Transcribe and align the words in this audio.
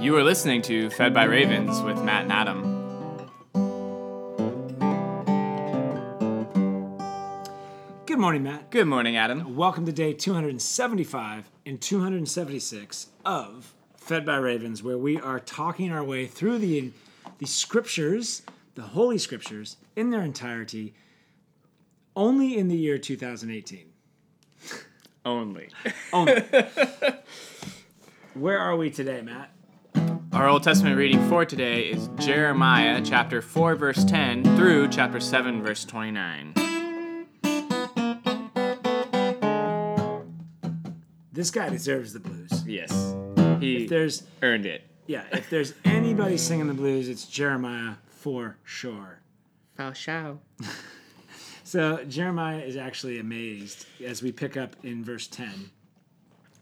You 0.00 0.16
are 0.16 0.24
listening 0.24 0.62
to 0.62 0.88
Fed 0.88 1.12
by 1.12 1.24
Ravens 1.24 1.82
with 1.82 2.02
Matt 2.02 2.22
and 2.22 2.32
Adam. 2.32 2.62
Good 8.06 8.18
morning, 8.18 8.42
Matt. 8.42 8.70
Good 8.70 8.86
morning, 8.86 9.18
Adam. 9.18 9.54
Welcome 9.54 9.84
to 9.84 9.92
day 9.92 10.14
275 10.14 11.50
and 11.66 11.78
276 11.78 13.08
of 13.26 13.74
Fed 13.94 14.24
by 14.24 14.36
Ravens, 14.36 14.82
where 14.82 14.96
we 14.96 15.20
are 15.20 15.38
talking 15.38 15.92
our 15.92 16.02
way 16.02 16.26
through 16.26 16.60
the, 16.60 16.92
the 17.36 17.46
scriptures, 17.46 18.40
the 18.76 18.82
Holy 18.82 19.18
Scriptures, 19.18 19.76
in 19.96 20.08
their 20.08 20.22
entirety, 20.22 20.94
only 22.16 22.56
in 22.56 22.68
the 22.68 22.76
year 22.76 22.96
2018. 22.96 23.84
Only. 25.26 25.68
Only. 26.10 26.42
Where 28.32 28.58
are 28.58 28.76
we 28.76 28.88
today, 28.88 29.20
Matt? 29.20 29.50
Our 30.40 30.48
Old 30.48 30.62
Testament 30.62 30.96
reading 30.96 31.28
for 31.28 31.44
today 31.44 31.90
is 31.90 32.08
Jeremiah 32.16 33.02
chapter 33.04 33.42
4, 33.42 33.74
verse 33.74 34.06
10 34.06 34.56
through 34.56 34.88
chapter 34.88 35.20
7, 35.20 35.62
verse 35.62 35.84
29. 35.84 36.54
This 41.30 41.50
guy 41.50 41.68
deserves 41.68 42.14
the 42.14 42.20
blues. 42.20 42.64
Yes. 42.66 43.14
He 43.60 43.84
If 43.84 43.90
there's 43.90 44.22
earned 44.40 44.64
it. 44.64 44.88
yeah, 45.06 45.26
if 45.30 45.50
there's 45.50 45.74
anybody 45.84 46.38
singing 46.38 46.68
the 46.68 46.74
blues, 46.74 47.10
it's 47.10 47.26
Jeremiah 47.26 47.96
for 48.06 48.56
sure. 48.64 49.20
Foul 49.76 49.92
show. 49.92 50.40
So 51.64 52.02
Jeremiah 52.04 52.60
is 52.60 52.76
actually 52.78 53.18
amazed 53.18 53.84
as 54.04 54.22
we 54.22 54.32
pick 54.32 54.56
up 54.56 54.74
in 54.82 55.04
verse 55.04 55.28
10. 55.28 55.70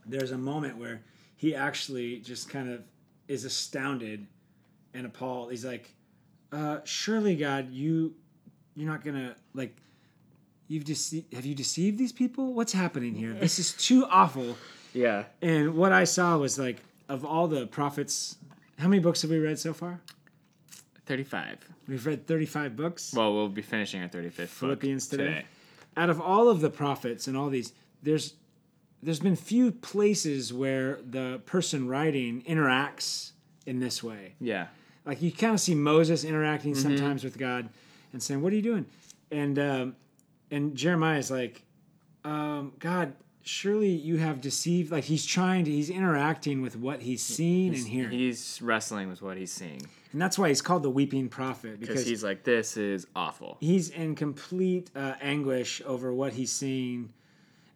There's 0.05 0.33
a 0.33 0.37
moment 0.37 0.77
where 0.77 1.01
he 1.37 1.55
actually 1.55 2.19
just 2.19 2.51
kind 2.51 2.69
of 2.69 2.83
is 3.29 3.45
astounded 3.45 4.27
and 4.95 5.07
appalled. 5.07 5.51
He's 5.51 5.65
like, 5.65 5.95
uh, 6.51 6.79
surely 6.85 7.37
God, 7.37 7.71
you 7.71 8.15
you're 8.75 8.91
not 8.91 9.05
gonna 9.05 9.37
like 9.55 9.77
you've 10.67 10.85
dece- 10.85 11.33
have 11.35 11.45
you 11.47 11.55
deceived 11.55 11.99
these 11.99 12.13
people? 12.13 12.53
What's 12.55 12.73
happening 12.73 13.15
here? 13.15 13.35
This 13.35 13.59
is 13.59 13.73
too 13.75 14.05
awful. 14.07 14.57
Yeah. 14.95 15.25
And 15.43 15.75
what 15.75 15.93
I 15.93 16.05
saw 16.05 16.39
was 16.39 16.59
like 16.59 16.79
of 17.11 17.23
all 17.23 17.47
the 17.47 17.67
prophets, 17.67 18.37
how 18.79 18.89
many 18.89 19.01
books 19.01 19.21
have 19.21 19.31
we 19.31 19.39
read 19.39 19.59
so 19.59 19.75
far? 19.75 20.01
35. 21.05 21.59
We've 21.87 22.05
read 22.07 22.27
35 22.27 22.75
books. 22.75 23.13
Well, 23.15 23.35
we'll 23.35 23.49
be 23.51 23.63
finishing 23.63 24.03
our 24.03 24.09
35th 24.09 24.37
book 24.37 24.49
Philippians 24.49 25.07
today. 25.09 25.45
out 25.97 26.09
of 26.09 26.21
all 26.23 26.49
of 26.49 26.61
the 26.61 26.71
prophets 26.71 27.27
and 27.27 27.37
all 27.37 27.51
these 27.51 27.75
there's 28.03 28.33
there's 29.03 29.21
been 29.21 29.37
few 29.37 29.71
places 29.73 30.53
where 30.53 30.99
the 31.03 31.41
person 31.47 31.89
writing 31.89 32.43
interacts 32.43 33.33
in 33.67 33.81
this 33.81 34.03
way. 34.03 34.35
Yeah. 34.41 34.67
like 35.05 35.23
you 35.23 35.31
kind 35.33 35.55
of 35.55 35.61
see 35.61 35.75
moses 35.75 36.25
interacting 36.25 36.75
sometimes 36.75 37.23
with 37.25 37.39
god 37.39 37.69
and 38.13 38.23
saying 38.23 38.43
what 38.43 38.53
are 38.53 38.57
you 38.57 38.63
doing? 38.63 38.87
And 39.31 39.59
um, 39.59 39.97
and 40.51 40.75
jeremiah 40.75 41.19
is 41.19 41.31
like 41.31 41.63
um, 42.25 42.73
god 42.79 43.15
surely 43.43 43.89
you 43.89 44.19
have 44.19 44.41
deceived 44.41 44.93
like 44.93 45.05
he's 45.05 45.25
trying 45.25 45.65
to 45.65 45.71
he's 45.71 45.89
interacting 45.91 46.61
with 46.61 46.77
what 46.77 47.01
he's 47.01 47.23
seeing 47.23 47.75
and 47.75 47.87
hearing. 47.87 48.11
He's 48.11 48.61
wrestling 48.61 49.09
with 49.09 49.23
what 49.23 49.37
he's 49.37 49.53
seeing. 49.53 49.81
And 50.13 50.21
that's 50.21 50.39
why 50.39 50.49
he's 50.49 50.63
called 50.63 50.83
the 50.83 50.91
weeping 50.91 51.29
prophet 51.29 51.81
because 51.81 51.95
because 51.95 52.07
he's 52.07 52.25
like, 52.25 52.45
this 52.45 52.77
is 52.77 53.07
awful. 53.17 53.57
he's 53.61 53.91
in 53.91 54.15
complete 54.15 54.91
uh, 54.95 55.15
anguish 55.21 55.81
over 55.87 56.13
what 56.13 56.33
he's 56.35 56.53
seeing 56.53 57.13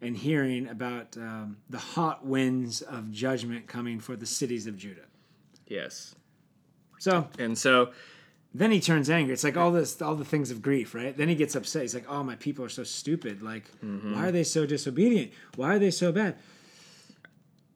and 0.03 0.15
hearing 0.17 0.67
about 0.67 1.15
um, 1.17 1.57
the 1.69 1.77
hot 1.77 2.25
winds 2.25 2.81
of 2.81 3.11
judgment 3.11 3.67
coming 3.67 3.99
for 3.99 4.15
the 4.15 4.25
cities 4.25 4.67
of 4.67 4.77
Judah. 4.77 5.05
Yes. 5.67 6.15
So 6.99 7.27
And 7.39 7.57
so 7.57 7.91
then 8.53 8.71
he 8.71 8.79
turns 8.79 9.09
angry. 9.09 9.33
It's 9.33 9.43
like 9.43 9.57
all 9.57 9.71
this, 9.71 10.01
all 10.01 10.15
the 10.15 10.23
things 10.25 10.51
of 10.51 10.61
grief, 10.61 10.93
right? 10.93 11.15
Then 11.17 11.27
he 11.27 11.35
gets 11.35 11.55
upset. 11.55 11.81
He's 11.81 11.95
like, 11.95 12.05
"Oh, 12.07 12.23
my 12.23 12.35
people 12.35 12.63
are 12.63 12.69
so 12.69 12.83
stupid. 12.83 13.41
Like, 13.41 13.63
why 13.81 14.27
are 14.27 14.31
they 14.31 14.43
so 14.43 14.65
disobedient? 14.67 15.31
Why 15.55 15.75
are 15.75 15.79
they 15.79 15.89
so 15.91 16.11
bad?" 16.11 16.35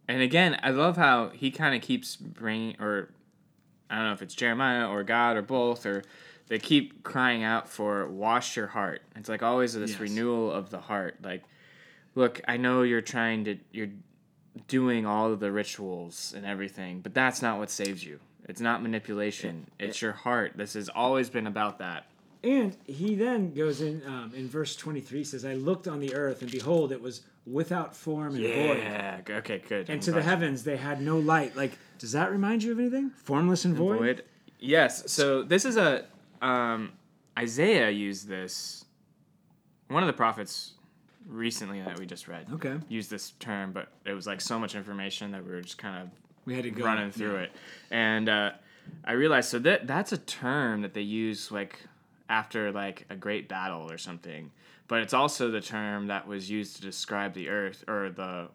And 0.07 0.21
again, 0.21 0.57
I 0.63 0.69
love 0.69 0.95
how 0.95 1.29
he 1.29 1.51
kind 1.51 1.75
of 1.75 1.81
keeps 1.81 2.15
bringing, 2.15 2.75
or 2.79 3.09
I 3.89 3.95
don't 3.95 4.05
know 4.05 4.13
if 4.13 4.21
it's 4.21 4.35
Jeremiah 4.35 4.87
or 4.87 5.03
God 5.03 5.35
or 5.35 5.41
both, 5.41 5.85
or 5.85 6.03
they 6.47 6.59
keep 6.59 7.03
crying 7.03 7.43
out 7.43 7.67
for 7.67 8.07
wash 8.07 8.55
your 8.55 8.67
heart. 8.67 9.01
It's 9.15 9.27
like 9.29 9.43
always 9.43 9.73
this 9.73 9.91
Yes. 9.91 9.99
renewal 9.99 10.51
of 10.51 10.69
the 10.69 10.79
heart. 10.79 11.17
Like, 11.23 11.43
look, 12.17 12.41
I 12.47 12.57
know 12.57 12.81
you're 12.81 12.99
trying 13.01 13.45
to, 13.45 13.57
you're 13.71 13.91
doing 14.67 15.05
all 15.05 15.31
of 15.31 15.39
the 15.39 15.51
rituals 15.51 16.33
and 16.35 16.47
everything, 16.47 16.99
but 17.01 17.13
that's 17.13 17.43
not 17.43 17.59
what 17.59 17.69
saves 17.69 18.03
you. 18.03 18.19
It's 18.49 18.59
not 18.59 18.81
manipulation. 18.81 19.67
It's 19.77 20.01
your 20.01 20.13
heart. 20.13 20.53
This 20.55 20.73
has 20.73 20.89
always 20.89 21.29
been 21.29 21.45
about 21.45 21.77
that. 21.77 22.07
And 22.43 22.75
he 22.85 23.13
then 23.15 23.53
goes 23.53 23.81
in 23.81 24.01
um, 24.05 24.31
in 24.35 24.47
verse 24.47 24.75
twenty 24.75 25.01
three 25.01 25.23
says, 25.23 25.43
"I 25.43 25.55
looked 25.55 25.87
on 25.87 25.99
the 25.99 26.13
earth, 26.13 26.43
and 26.43 26.51
behold, 26.51 26.91
it 26.91 27.01
was 27.01 27.21
without 27.45 27.95
form 27.95 28.35
and 28.35 28.43
void." 28.43 28.77
Yeah. 28.77 29.19
Okay. 29.27 29.61
Good. 29.67 29.89
And 29.89 29.95
I'm 29.95 29.99
to 30.01 30.11
the 30.11 30.21
heavens 30.21 30.63
they 30.63 30.77
had 30.77 31.01
no 31.01 31.17
light. 31.17 31.57
Like, 31.57 31.71
does 31.97 32.11
that 32.13 32.31
remind 32.31 32.63
you 32.63 32.71
of 32.71 32.79
anything? 32.79 33.09
Formless 33.09 33.65
and 33.65 33.75
void. 33.75 33.97
Void. 33.97 34.23
Yes. 34.59 35.11
So 35.11 35.43
this 35.43 35.65
is 35.65 35.77
a 35.77 36.05
um, 36.41 36.93
Isaiah 37.37 37.89
used 37.89 38.27
this. 38.27 38.85
One 39.87 40.03
of 40.03 40.07
the 40.07 40.13
prophets 40.13 40.73
recently 41.27 41.81
that 41.81 41.99
we 41.99 42.05
just 42.05 42.27
read 42.27 42.47
Okay. 42.53 42.77
used 42.89 43.09
this 43.09 43.31
term, 43.39 43.71
but 43.71 43.89
it 44.05 44.13
was 44.13 44.25
like 44.27 44.41
so 44.41 44.57
much 44.59 44.75
information 44.75 45.31
that 45.31 45.43
we 45.45 45.51
were 45.51 45.61
just 45.61 45.77
kind 45.77 46.01
of 46.03 46.09
We 46.45 46.55
had 46.55 46.63
to 46.63 46.71
go 46.71 46.83
running 46.85 47.11
through 47.11 47.35
yeah. 47.35 47.41
it, 47.41 47.51
and 47.91 48.29
uh, 48.29 48.51
I 49.03 49.11
realized 49.13 49.49
so 49.49 49.59
that 49.59 49.87
that's 49.87 50.11
a 50.11 50.17
term 50.17 50.81
that 50.81 50.93
they 50.93 51.01
use 51.01 51.51
like 51.51 51.79
after 52.29 52.71
like 52.71 53.05
a 53.09 53.15
great 53.15 53.47
battle 53.49 53.89
or 53.91 53.97
something. 53.97 54.51
But 54.87 55.01
it's 55.01 55.13
also 55.13 55.51
the 55.51 55.59
term 55.59 56.07
that 56.07 56.27
was 56.27 56.49
used 56.49 56.77
to 56.77 56.81
describe 56.81 57.33
the 57.33 57.49
earth 57.49 57.83
or 57.89 58.09
the 58.09 58.47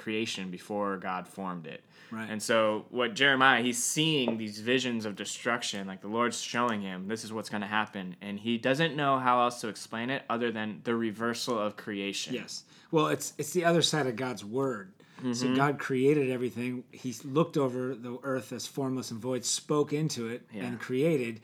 creation 0.00 0.50
before 0.50 0.96
God 0.96 1.28
formed 1.28 1.66
it. 1.66 1.84
Right. 2.10 2.28
And 2.28 2.42
so 2.42 2.86
what 2.90 3.14
Jeremiah, 3.14 3.62
he's 3.62 3.82
seeing 3.82 4.36
these 4.36 4.58
visions 4.58 5.04
of 5.04 5.14
destruction, 5.14 5.86
like 5.86 6.00
the 6.00 6.08
Lord's 6.08 6.40
showing 6.40 6.80
him 6.80 7.06
this 7.06 7.22
is 7.22 7.32
what's 7.32 7.48
going 7.48 7.60
to 7.60 7.68
happen, 7.68 8.16
and 8.20 8.40
he 8.40 8.58
doesn't 8.58 8.96
know 8.96 9.18
how 9.18 9.42
else 9.42 9.60
to 9.60 9.68
explain 9.68 10.10
it 10.10 10.22
other 10.28 10.50
than 10.50 10.80
the 10.82 10.94
reversal 10.96 11.56
of 11.58 11.76
creation. 11.76 12.34
Yes. 12.34 12.64
Well, 12.90 13.06
it's 13.08 13.32
it's 13.38 13.52
the 13.52 13.64
other 13.64 13.82
side 13.82 14.06
of 14.08 14.16
God's 14.16 14.44
word. 14.44 14.92
Mm-hmm. 15.18 15.34
So 15.34 15.54
God 15.54 15.78
created 15.78 16.30
everything. 16.30 16.82
He 16.90 17.14
looked 17.24 17.56
over 17.56 17.94
the 17.94 18.18
earth 18.22 18.52
as 18.52 18.66
formless 18.66 19.10
and 19.10 19.20
void, 19.20 19.44
spoke 19.44 19.92
into 19.92 20.28
it, 20.28 20.46
Yeah. 20.52 20.64
and 20.64 20.80
created. 20.80 21.40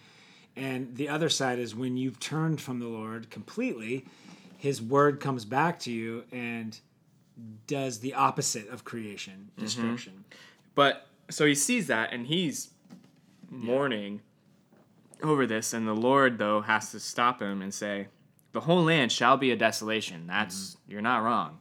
And 0.56 0.96
the 0.96 1.10
other 1.10 1.28
side 1.28 1.58
is 1.58 1.74
when 1.74 1.96
you've 1.98 2.18
turned 2.18 2.60
from 2.60 2.80
the 2.80 2.88
Lord 2.88 3.28
completely, 3.30 4.06
His 4.56 4.80
word 4.80 5.20
comes 5.20 5.44
back 5.44 5.78
to 5.80 5.92
you 5.92 6.24
and 6.32 6.80
does 7.66 7.98
the 8.00 8.14
opposite 8.14 8.68
of 8.68 8.84
creation, 8.84 9.50
Mm-hmm. 9.56 9.64
destruction. 9.64 10.24
But 10.74 11.06
so 11.30 11.44
he 11.46 11.54
sees 11.54 11.86
that 11.88 12.12
and 12.12 12.26
he's 12.26 12.70
mourning 13.50 14.20
over 15.22 15.46
this, 15.46 15.72
and 15.72 15.86
the 15.88 15.94
Lord 15.94 16.38
though 16.38 16.60
has 16.62 16.90
to 16.92 17.00
stop 17.00 17.40
him 17.40 17.62
and 17.62 17.72
say, 17.72 18.08
"The 18.52 18.60
whole 18.60 18.84
land 18.84 19.10
shall 19.12 19.36
be 19.36 19.50
a 19.50 19.56
desolation." 19.56 20.26
That's 20.26 20.76
you're 20.86 21.00
not 21.02 21.22
wrong. 21.22 21.58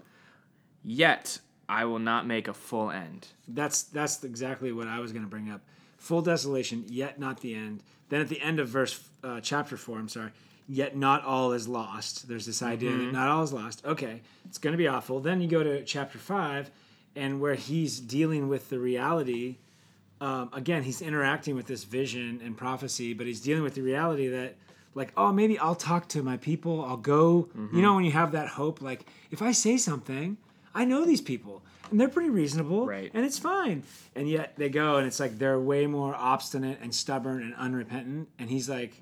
Yet 0.84 1.40
I 1.68 1.86
will 1.86 2.00
not 2.00 2.28
make 2.28 2.48
a 2.48 2.54
full 2.54 2.92
end. 2.92 3.28
That's 3.48 3.84
that's 3.84 4.24
exactly 4.24 4.72
what 4.72 4.88
I 4.88 5.00
was 5.00 5.12
going 5.12 5.24
to 5.24 5.30
bring 5.30 5.50
up. 5.50 5.62
Full 5.98 6.22
desolation, 6.22 6.86
yet 6.88 7.20
not 7.20 7.42
the 7.42 7.56
end. 7.56 7.82
Then 8.10 8.22
at 8.22 8.28
the 8.28 8.40
end 8.42 8.60
of 8.60 8.68
verse 8.68 9.00
uh, 9.24 9.40
chapter 9.42 9.78
four, 9.78 9.98
I'm 9.98 10.10
sorry. 10.10 10.32
Yet 10.68 10.96
not 10.96 11.24
all 11.24 11.52
is 11.52 11.68
lost. 11.68 12.28
There's 12.28 12.46
this 12.48 12.64
idea 12.64 12.92
that 12.92 13.12
not 13.12 13.28
all 13.28 13.44
is 13.44 13.54
lost. 13.54 13.86
Okay, 13.86 14.22
it's 14.46 14.58
going 14.58 14.72
to 14.74 14.78
be 14.78 14.88
awful. 14.88 15.20
Then 15.20 15.40
you 15.42 15.48
go 15.48 15.64
to 15.64 15.84
chapter 15.84 16.18
five, 16.18 16.72
and 17.16 17.40
where 17.40 17.54
he's 17.56 18.00
dealing 18.00 18.48
with 18.50 18.70
the 18.70 18.80
reality. 18.80 19.58
Um, 20.22 20.50
again, 20.54 20.82
he's 20.84 21.02
interacting 21.02 21.56
with 21.56 21.68
this 21.68 21.84
vision 21.84 22.42
and 22.44 22.58
prophecy, 22.58 23.14
but 23.14 23.28
he's 23.28 23.42
dealing 23.42 23.64
with 23.64 23.76
the 23.76 23.82
reality 23.82 24.28
that, 24.30 24.56
like, 24.96 25.12
oh, 25.18 25.32
maybe 25.32 25.60
I'll 25.60 25.76
talk 25.76 26.08
to 26.10 26.24
my 26.24 26.38
people. 26.38 26.84
I'll 26.84 26.98
go. 26.98 27.50
You 27.74 27.82
know, 27.82 27.96
when 27.96 28.06
you 28.06 28.12
have 28.12 28.32
that 28.32 28.48
hope, 28.48 28.82
like, 28.82 29.06
if 29.30 29.42
I 29.42 29.52
say 29.52 29.78
something, 29.78 30.38
I 30.74 30.86
know 30.86 31.06
these 31.06 31.22
people 31.22 31.62
and 31.92 32.00
they're 32.02 32.10
pretty 32.10 32.30
reasonable 32.32 32.86
Right. 32.88 33.12
and 33.14 33.24
it's 33.26 33.38
fine. 33.38 33.84
And 34.16 34.28
yet 34.28 34.54
they 34.58 34.70
go 34.70 34.98
and 34.98 35.06
it's 35.06 35.20
like 35.20 35.38
they're 35.38 35.60
way 35.60 35.86
more 35.86 36.16
obstinate 36.16 36.80
and 36.82 36.94
stubborn 36.94 37.44
and 37.44 37.54
unrepentant. 37.56 38.28
And 38.40 38.50
he's 38.50 38.68
like, 38.68 39.02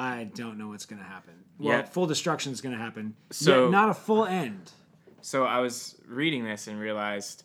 I 0.00 0.24
don't 0.34 0.56
know 0.58 0.68
what's 0.68 0.86
going 0.86 1.00
to 1.02 1.08
happen. 1.08 1.34
Well, 1.58 1.78
Yeah. 1.78 1.82
full 1.84 2.06
destruction 2.06 2.52
is 2.52 2.60
going 2.60 2.74
to 2.76 2.80
happen. 2.82 3.14
So- 3.30 3.68
not 3.68 3.88
a 3.90 3.94
full 3.94 4.24
end. 4.24 4.72
So 5.22 5.44
I 5.44 5.58
was 5.60 6.00
reading 6.08 6.44
this 6.44 6.66
and 6.66 6.80
realized 6.80 7.44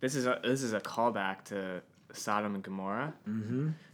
this 0.00 0.16
is 0.16 0.26
a 0.26 0.40
this 0.42 0.62
is 0.64 0.72
a 0.72 0.80
callback 0.80 1.44
to 1.44 1.80
Sodom 2.12 2.54
and 2.56 2.64
Gomorrah. 2.64 3.14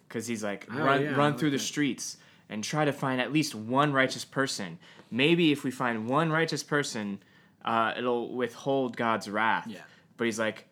Because 0.08 0.26
he's 0.26 0.42
like 0.42 0.66
Oh, 0.72 0.78
run 0.78 1.02
yeah, 1.02 1.10
run 1.14 1.36
through 1.36 1.50
the 1.50 1.58
that. 1.58 1.62
streets 1.62 2.16
and 2.48 2.64
try 2.64 2.86
to 2.86 2.92
find 2.92 3.20
at 3.20 3.30
least 3.30 3.54
one 3.54 3.92
righteous 3.92 4.24
person. 4.24 4.78
Maybe 5.10 5.52
if 5.52 5.64
we 5.64 5.70
find 5.70 6.08
one 6.08 6.30
righteous 6.32 6.62
person, 6.62 7.18
uh, 7.66 7.92
it'll 7.98 8.34
withhold 8.34 8.96
God's 8.96 9.28
wrath. 9.28 9.66
Yeah. 9.68 9.80
But 10.16 10.24
he's 10.24 10.38
like, 10.38 10.66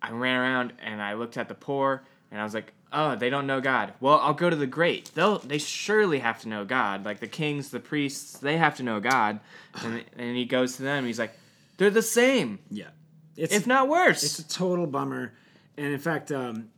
I 0.00 0.10
ran 0.12 0.36
around 0.40 0.72
and 0.82 1.02
I 1.02 1.12
looked 1.14 1.36
at 1.36 1.48
the 1.48 1.54
poor 1.54 2.02
And 2.30 2.40
I 2.40 2.44
was 2.44 2.54
like, 2.54 2.72
oh, 2.92 3.16
they 3.16 3.30
don't 3.30 3.46
know 3.46 3.60
God. 3.60 3.92
Well, 4.00 4.18
I'll 4.20 4.34
go 4.34 4.50
to 4.50 4.56
the 4.56 4.66
great. 4.66 5.10
They'll 5.14 5.38
they 5.38 5.58
surely 5.58 6.18
have 6.20 6.40
to 6.42 6.48
know 6.48 6.64
God. 6.64 7.04
Like 7.04 7.20
the 7.20 7.26
kings, 7.28 7.70
the 7.70 7.80
priests, 7.80 8.38
they 8.38 8.56
have 8.56 8.76
to 8.76 8.82
know 8.82 9.00
God. 9.00 9.40
And 9.82 10.04
and 10.16 10.36
he 10.36 10.44
goes 10.44 10.76
to 10.76 10.82
them. 10.82 11.04
He's 11.06 11.18
like, 11.18 11.32
they're 11.76 11.90
the 11.90 12.02
same, 12.02 12.58
Yeah. 12.70 12.88
It's 13.36 13.54
if 13.54 13.66
not 13.66 13.88
worse. 13.88 14.22
It's 14.22 14.38
a 14.38 14.46
total 14.48 14.86
bummer. 14.86 15.32
And 15.78 15.92
in 15.94 15.98
fact, 15.98 16.30
um, 16.30 16.68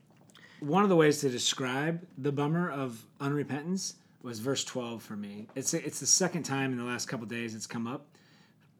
one 0.60 0.84
of 0.84 0.88
the 0.88 0.94
ways 0.96 1.18
to 1.22 1.28
describe 1.28 2.06
the 2.16 2.30
bummer 2.30 2.70
of 2.70 3.04
unrepentance 3.20 3.94
was 4.22 4.38
verse 4.38 4.62
12 4.64 5.02
for 5.02 5.16
me. 5.16 5.48
It's 5.56 5.74
it's 5.74 5.98
the 5.98 6.06
second 6.06 6.44
time 6.44 6.70
in 6.72 6.78
the 6.78 6.84
last 6.84 7.06
couple 7.08 7.26
days 7.26 7.56
it's 7.56 7.66
come 7.66 7.88
up, 7.88 8.06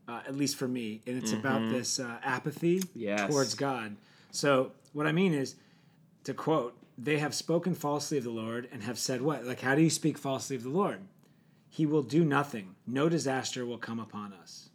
uh, 0.07 0.21
at 0.29 0.37
least 0.37 0.57
for 0.57 0.69
me, 0.69 1.01
and 1.09 1.21
it's 1.21 1.33
about 1.33 1.69
this 1.71 1.99
uh, 1.99 2.19
apathy 2.23 2.83
Yes. 2.95 3.29
towards 3.29 3.55
God. 3.55 3.97
So 4.31 4.71
what 4.93 5.09
I 5.09 5.13
mean 5.13 5.35
is, 5.35 5.57
to 6.25 6.35
quote, 6.35 6.77
they 6.99 7.19
have 7.19 7.35
spoken 7.35 7.75
falsely 7.75 8.19
of 8.19 8.25
the 8.25 8.31
Lord 8.31 8.69
and 8.73 8.83
have 8.83 8.99
said 8.99 9.23
what? 9.23 9.45
Like, 9.45 9.61
how 9.61 9.75
do 9.75 9.83
you 9.83 9.91
speak 9.91 10.19
falsely 10.19 10.57
of 10.57 10.63
the 10.63 10.69
Lord? 10.69 11.01
He 11.69 11.87
will 11.87 12.03
do 12.03 12.25
nothing. 12.25 12.75
No 12.87 13.09
disaster 13.09 13.65
will 13.65 13.79
come 13.79 13.99
upon 13.99 14.33
us, 14.33 14.69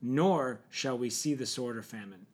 nor 0.00 0.60
shall 0.70 0.96
we 0.96 1.10
see 1.10 1.34
the 1.34 1.46
sword 1.46 1.76
or 1.76 1.82
famine. 1.82 2.26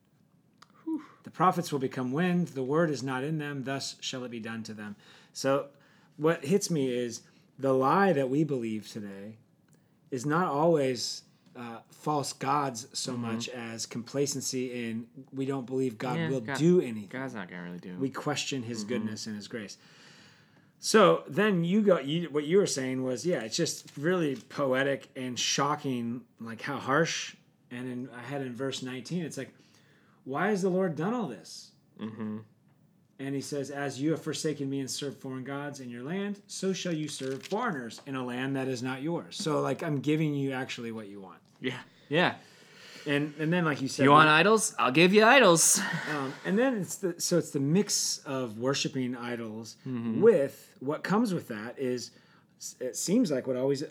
The 1.22 1.30
prophets 1.30 1.72
will 1.72 1.78
become 1.78 2.12
wind. 2.12 2.48
The 2.48 2.62
word 2.62 2.90
is 2.90 3.02
not 3.02 3.24
in 3.24 3.38
them. 3.38 3.64
Thus 3.64 3.96
shall 4.00 4.24
it 4.24 4.30
be 4.30 4.40
done 4.40 4.62
to 4.64 4.74
them. 4.74 4.96
So, 5.32 5.66
what 6.16 6.44
hits 6.44 6.70
me 6.70 6.92
is 6.92 7.22
the 7.58 7.72
lie 7.72 8.12
that 8.12 8.28
we 8.28 8.44
believe 8.44 8.88
today 8.88 9.36
is 10.10 10.26
not 10.26 10.46
always 10.46 11.22
uh, 11.56 11.78
false 11.90 12.32
gods 12.32 12.86
so 12.92 13.16
much 13.16 13.48
as 13.48 13.84
complacency 13.86 14.88
in 14.88 15.06
we 15.32 15.44
don't 15.44 15.66
believe 15.66 15.98
God 15.98 16.16
Yeah, 16.18 16.30
will 16.30 16.40
God- 16.40 16.56
do 16.56 16.80
anything. 16.80 17.08
God's 17.10 17.34
not 17.34 17.50
gonna 17.50 17.62
really 17.62 17.78
do. 17.78 17.94
We 17.98 18.10
question 18.10 18.62
His 18.62 18.84
goodness 18.84 19.26
and 19.26 19.36
His 19.36 19.48
grace. 19.48 19.76
So 20.80 21.22
then 21.28 21.62
you 21.62 21.82
got 21.82 22.06
you 22.06 22.28
what 22.30 22.44
you 22.44 22.56
were 22.58 22.66
saying 22.66 23.04
was 23.04 23.24
yeah 23.24 23.42
it's 23.42 23.56
just 23.56 23.86
really 23.96 24.34
poetic 24.34 25.08
and 25.14 25.38
shocking 25.38 26.22
like 26.40 26.60
how 26.60 26.76
harsh 26.76 27.36
and 27.70 27.88
in, 27.90 28.08
I 28.16 28.20
had 28.22 28.42
in 28.42 28.52
verse 28.54 28.82
19 28.82 29.24
it's 29.24 29.38
like 29.38 29.54
why 30.24 30.48
has 30.48 30.60
the 30.62 30.68
Lord 30.70 30.96
done 30.96 31.14
all 31.14 31.28
this 31.28 31.70
mm-hmm. 32.00 32.38
And 33.24 33.34
he 33.34 33.40
says, 33.40 33.70
As 33.70 34.00
you 34.00 34.10
have 34.10 34.22
forsaken 34.22 34.68
me 34.68 34.80
and 34.80 34.90
served 34.90 35.18
foreign 35.18 35.44
gods 35.44 35.80
in 35.80 35.88
your 35.90 36.02
land, 36.02 36.40
so 36.46 36.72
shall 36.72 36.92
you 36.92 37.08
serve 37.08 37.42
foreigners 37.46 38.00
in 38.06 38.14
a 38.16 38.24
land 38.24 38.56
that 38.56 38.68
is 38.68 38.82
not 38.82 39.02
yours. 39.02 39.36
So, 39.36 39.60
like, 39.60 39.82
I'm 39.82 40.00
giving 40.00 40.34
you 40.34 40.52
actually 40.52 40.92
what 40.92 41.08
you 41.08 41.20
want. 41.20 41.38
Yeah. 41.60 41.78
Yeah. 42.08 42.34
And 43.06 43.34
and 43.38 43.52
then, 43.52 43.64
like 43.64 43.82
you 43.82 43.88
said, 43.88 44.04
You 44.04 44.10
want 44.12 44.28
idols? 44.28 44.74
I'll 44.78 44.92
give 44.92 45.12
you 45.12 45.24
idols. 45.24 45.80
um, 46.14 46.32
and 46.44 46.56
then 46.58 46.76
it's 46.76 46.96
the 46.96 47.14
so 47.20 47.36
it's 47.38 47.50
the 47.50 47.60
mix 47.60 48.18
of 48.26 48.58
worshiping 48.58 49.16
idols 49.16 49.76
Mm-hmm. 49.86 50.20
with 50.20 50.76
what 50.80 51.02
comes 51.02 51.34
with 51.34 51.48
that 51.48 51.78
is 51.78 52.10
it 52.80 52.94
seems 52.96 53.30
like 53.30 53.46
what 53.48 53.56
always 53.56 53.82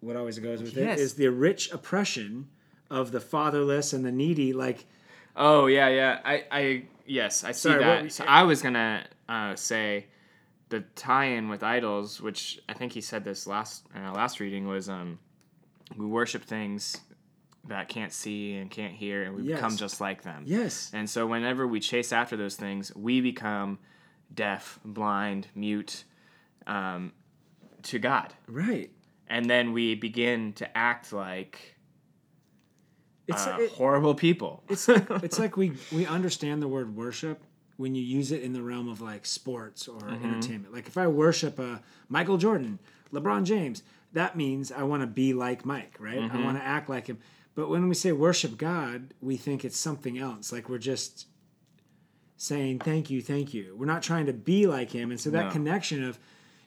what 0.00 0.16
always 0.16 0.38
goes 0.38 0.60
with 0.62 0.76
Yes. 0.76 0.98
it 0.98 1.02
is 1.02 1.14
the 1.14 1.28
rich 1.28 1.70
oppression 1.72 2.48
of 2.90 3.10
the 3.10 3.20
fatherless 3.20 3.92
and 3.94 4.04
the 4.04 4.12
needy. 4.12 4.52
Like, 4.52 4.84
Oh 5.38 5.66
yeah, 5.66 5.88
yeah. 5.88 6.18
I, 6.24 6.44
I 6.50 6.82
yes, 7.06 7.44
I 7.44 7.52
see 7.52 7.68
Sorry, 7.70 7.84
that. 7.84 8.02
we- 8.02 8.08
so 8.10 8.24
I 8.26 8.42
was 8.42 8.60
gonna 8.60 9.06
uh, 9.28 9.54
say 9.54 10.06
the 10.68 10.80
tie-in 10.96 11.48
with 11.48 11.62
idols, 11.62 12.20
which 12.20 12.58
I 12.68 12.74
think 12.74 12.92
he 12.92 13.00
said 13.00 13.24
this 13.24 13.46
last 13.46 13.86
our 13.94 14.12
last 14.12 14.40
reading 14.40 14.66
was 14.66 14.88
um, 14.88 15.18
we 15.96 16.04
worship 16.04 16.42
things 16.44 16.98
that 17.68 17.88
can't 17.88 18.12
see 18.12 18.54
and 18.56 18.70
can't 18.70 18.94
hear, 18.94 19.22
and 19.22 19.34
we 19.36 19.42
become 19.42 19.76
just 19.76 20.00
like 20.00 20.22
them. 20.22 20.42
yes, 20.46 20.90
And 20.94 21.08
so 21.08 21.26
whenever 21.26 21.66
we 21.66 21.80
chase 21.80 22.12
after 22.12 22.34
those 22.36 22.56
things, 22.56 22.94
we 22.96 23.20
become 23.20 23.78
deaf, 24.34 24.78
blind, 24.84 25.48
mute 25.54 26.04
um, 26.66 27.12
to 27.84 27.98
God, 27.98 28.32
right. 28.46 28.90
and 29.28 29.48
then 29.50 29.72
we 29.72 29.94
begin 29.94 30.52
to 30.54 30.76
act 30.78 31.12
like 31.12 31.76
It's 33.28 33.46
uh, 33.46 33.58
it- 33.60 33.70
horrible 33.72 34.14
people. 34.14 34.62
it's 34.68 34.88
like 34.88 35.06
it's 35.22 35.38
like 35.38 35.56
we 35.56 35.72
we 35.92 36.06
understand 36.06 36.60
the 36.62 36.68
word 36.68 36.96
worship 36.96 37.42
when 37.76 37.94
you 37.94 38.02
use 38.02 38.32
it 38.32 38.42
in 38.42 38.52
the 38.52 38.62
realm 38.62 38.88
of 38.88 39.00
like 39.00 39.24
sports 39.26 39.86
or 39.86 40.00
Mm-hmm. 40.00 40.24
entertainment. 40.24 40.72
Like 40.74 40.86
if 40.88 40.96
I 40.98 41.06
worship 41.06 41.60
uh, 41.60 41.78
Michael 42.08 42.36
Jordan, 42.38 42.78
LeBron 43.12 43.44
James, 43.44 43.82
that 44.14 44.36
means 44.36 44.72
I 44.72 44.82
want 44.82 45.02
to 45.02 45.06
be 45.06 45.32
like 45.32 45.64
Mike, 45.64 45.94
right? 46.00 46.18
Mm-hmm. 46.18 46.36
I 46.36 46.44
want 46.44 46.58
to 46.58 46.64
act 46.64 46.88
like 46.88 47.06
him. 47.06 47.18
But 47.54 47.68
when 47.70 47.88
we 47.88 47.94
say 47.94 48.12
worship 48.12 48.56
God, 48.56 49.14
we 49.20 49.36
think 49.36 49.64
it's 49.64 49.76
something 49.78 50.18
else. 50.18 50.50
Like 50.52 50.68
we're 50.68 50.78
just 50.78 51.26
saying 52.36 52.78
thank 52.80 53.10
you, 53.10 53.20
thank 53.20 53.52
you. 53.54 53.74
We're 53.76 53.86
not 53.86 54.02
trying 54.02 54.26
to 54.26 54.32
be 54.32 54.66
like 54.66 54.90
him, 54.90 55.10
and 55.10 55.20
so 55.20 55.30
that 55.30 55.46
No. 55.46 55.50
connection 55.52 56.04
of 56.04 56.18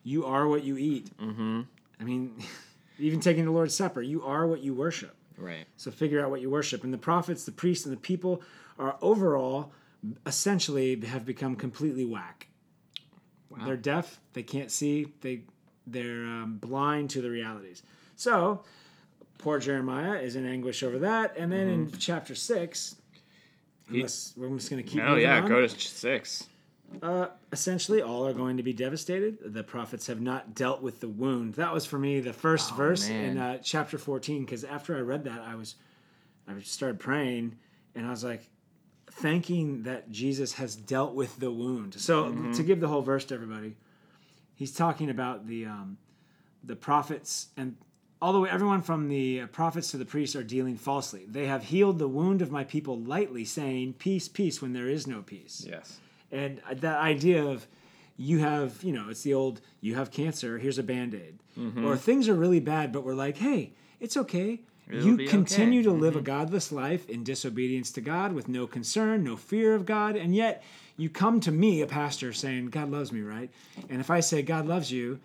you 0.04 0.26
are 0.26 0.48
what 0.48 0.64
you 0.64 0.78
eat. 0.78 1.10
Mm-hmm. 1.18 1.62
I 2.00 2.04
mean, 2.04 2.36
even 3.00 3.20
taking 3.20 3.46
the 3.46 3.52
Lord's 3.52 3.76
Supper, 3.76 4.02
you 4.02 4.24
are 4.24 4.48
what 4.48 4.62
you 4.62 4.74
worship. 4.74 5.16
Right. 5.42 5.66
So 5.78 5.92
figure 5.92 6.24
out 6.24 6.30
what 6.30 6.42
you 6.42 6.50
worship. 6.50 6.84
And 6.84 6.94
the 6.94 6.98
prophets, 6.98 7.44
the 7.44 7.52
priests, 7.52 7.86
and 7.86 7.96
the 7.96 8.00
people 8.00 8.42
are 8.80 8.98
overall 9.02 9.74
essentially 10.26 11.00
have 11.02 11.26
become 11.26 11.56
completely 11.56 12.06
whack. 12.06 12.48
They're 13.66 13.76
deaf. 13.76 14.20
They 14.34 14.44
can't 14.44 14.72
see. 14.72 15.08
They 15.22 15.42
they're 15.86 16.26
um, 16.26 16.58
blind 16.62 17.10
to 17.12 17.22
the 17.22 17.30
realities. 17.30 17.84
So 18.16 18.64
poor 19.38 19.60
Jeremiah 19.60 20.20
is 20.20 20.36
in 20.36 20.46
anguish 20.46 20.84
over 20.84 21.00
that. 21.00 21.36
And 21.38 21.52
then 21.52 21.68
in 21.68 21.92
chapter 21.92 22.34
six, 22.34 22.96
unless 23.90 24.34
we're 24.38 24.50
just 24.56 24.70
going 24.70 24.84
to 24.84 24.90
keep. 24.90 25.02
Oh 25.02 25.10
moving 25.10 25.24
yeah, 25.24 25.42
on, 25.42 25.50
go 25.50 25.62
to 25.62 25.70
six. 25.70 26.48
Uh, 27.02 27.28
essentially, 27.52 28.02
all 28.02 28.26
are 28.28 28.34
going 28.34 28.58
to 28.58 28.64
be 28.64 28.74
devastated. 28.74 29.38
The 29.54 29.64
prophets 29.64 30.08
have 30.08 30.22
not 30.22 30.54
dealt 30.56 30.82
with 30.82 31.00
the 31.00 31.08
wound. 31.08 31.56
That 31.56 31.74
was 31.74 31.86
for 31.86 31.98
me 32.00 32.20
the 32.20 32.34
first 32.34 32.72
Oh, 32.74 32.76
verse 32.76 33.08
in 33.10 33.38
uh, 33.38 33.58
chapter 33.64 33.98
14. 33.98 34.46
Because 34.46 34.64
after 34.64 34.96
I 34.98 35.02
read 35.02 35.24
that, 35.26 35.42
I 35.42 35.56
was, 35.56 35.76
I 36.48 36.60
started 36.62 37.00
praying, 37.00 37.58
and 37.96 38.06
I 38.06 38.10
was 38.10 38.24
like, 38.24 38.50
thanking 39.12 39.84
that 39.84 40.10
Jesus 40.10 40.54
has 40.54 40.76
dealt 40.76 41.14
with 41.16 41.40
the 41.40 41.52
wound. 41.52 41.96
So 41.96 42.26
Mm-hmm. 42.26 42.54
to 42.54 42.64
give 42.64 42.80
the 42.80 42.88
whole 42.88 43.02
verse 43.02 43.26
to 43.26 43.34
everybody, 43.36 43.76
he's 44.56 44.74
talking 44.74 45.10
about 45.10 45.48
the, 45.48 45.66
um, 45.66 45.98
the 46.64 46.76
prophets 46.76 47.48
and 47.58 47.76
all 48.22 48.34
the 48.34 48.40
way 48.40 48.50
everyone 48.50 48.82
from 48.84 49.10
the 49.10 49.46
prophets 49.48 49.90
to 49.92 49.98
the 49.98 50.06
priests 50.06 50.36
are 50.36 50.44
dealing 50.44 50.78
falsely. 50.78 51.26
They 51.28 51.48
have 51.48 51.64
healed 51.64 51.98
the 51.98 52.08
wound 52.08 52.42
of 52.44 52.52
my 52.52 52.64
people 52.64 53.00
lightly, 53.00 53.44
saying 53.46 53.94
peace, 53.94 54.28
peace 54.28 54.62
when 54.62 54.74
there 54.74 54.88
is 54.88 55.08
no 55.08 55.24
peace. 55.24 55.66
Yes. 55.68 56.00
And 56.32 56.62
that 56.72 57.00
idea 57.00 57.44
of 57.44 57.68
you 58.18 58.40
have, 58.40 58.84
you 58.84 58.94
know, 58.94 59.10
it's 59.10 59.24
the 59.24 59.34
old 59.34 59.62
you 59.82 59.96
have 59.96 60.12
cancer, 60.12 60.58
here's 60.58 60.78
a 60.78 60.84
band 60.84 61.14
aid. 61.14 61.40
Mm-hmm. 61.58 61.86
Or 61.86 61.98
things 61.98 62.30
are 62.30 62.36
really 62.36 62.60
bad, 62.60 62.92
but 62.92 63.04
we're 63.04 63.16
like, 63.16 63.38
hey, 63.38 63.74
it's 64.00 64.16
okay. 64.18 64.60
It'll 64.90 65.06
you 65.06 65.30
continue 65.30 65.80
okay. 65.80 65.90
Mm-hmm. 65.90 65.98
to 65.98 66.06
live 66.06 66.16
a 66.16 66.22
godless 66.22 66.72
life 66.72 67.10
in 67.10 67.24
disobedience 67.24 67.92
to 67.92 68.02
God 68.02 68.34
with 68.34 68.48
no 68.48 68.68
concern, 68.68 69.24
no 69.24 69.38
fear 69.38 69.74
of 69.74 69.86
God, 69.86 70.16
and 70.16 70.36
yet 70.36 70.64
you 70.98 71.10
come 71.10 71.40
to 71.42 71.52
me, 71.52 71.82
a 71.82 71.88
pastor, 71.88 72.34
saying, 72.34 72.68
God 72.68 72.92
loves 72.92 73.12
me, 73.12 73.22
right? 73.22 73.50
And 73.90 74.00
if 74.00 74.12
I 74.12 74.20
say 74.20 74.42
God 74.42 74.68
loves 74.68 74.92
you, 74.92 75.20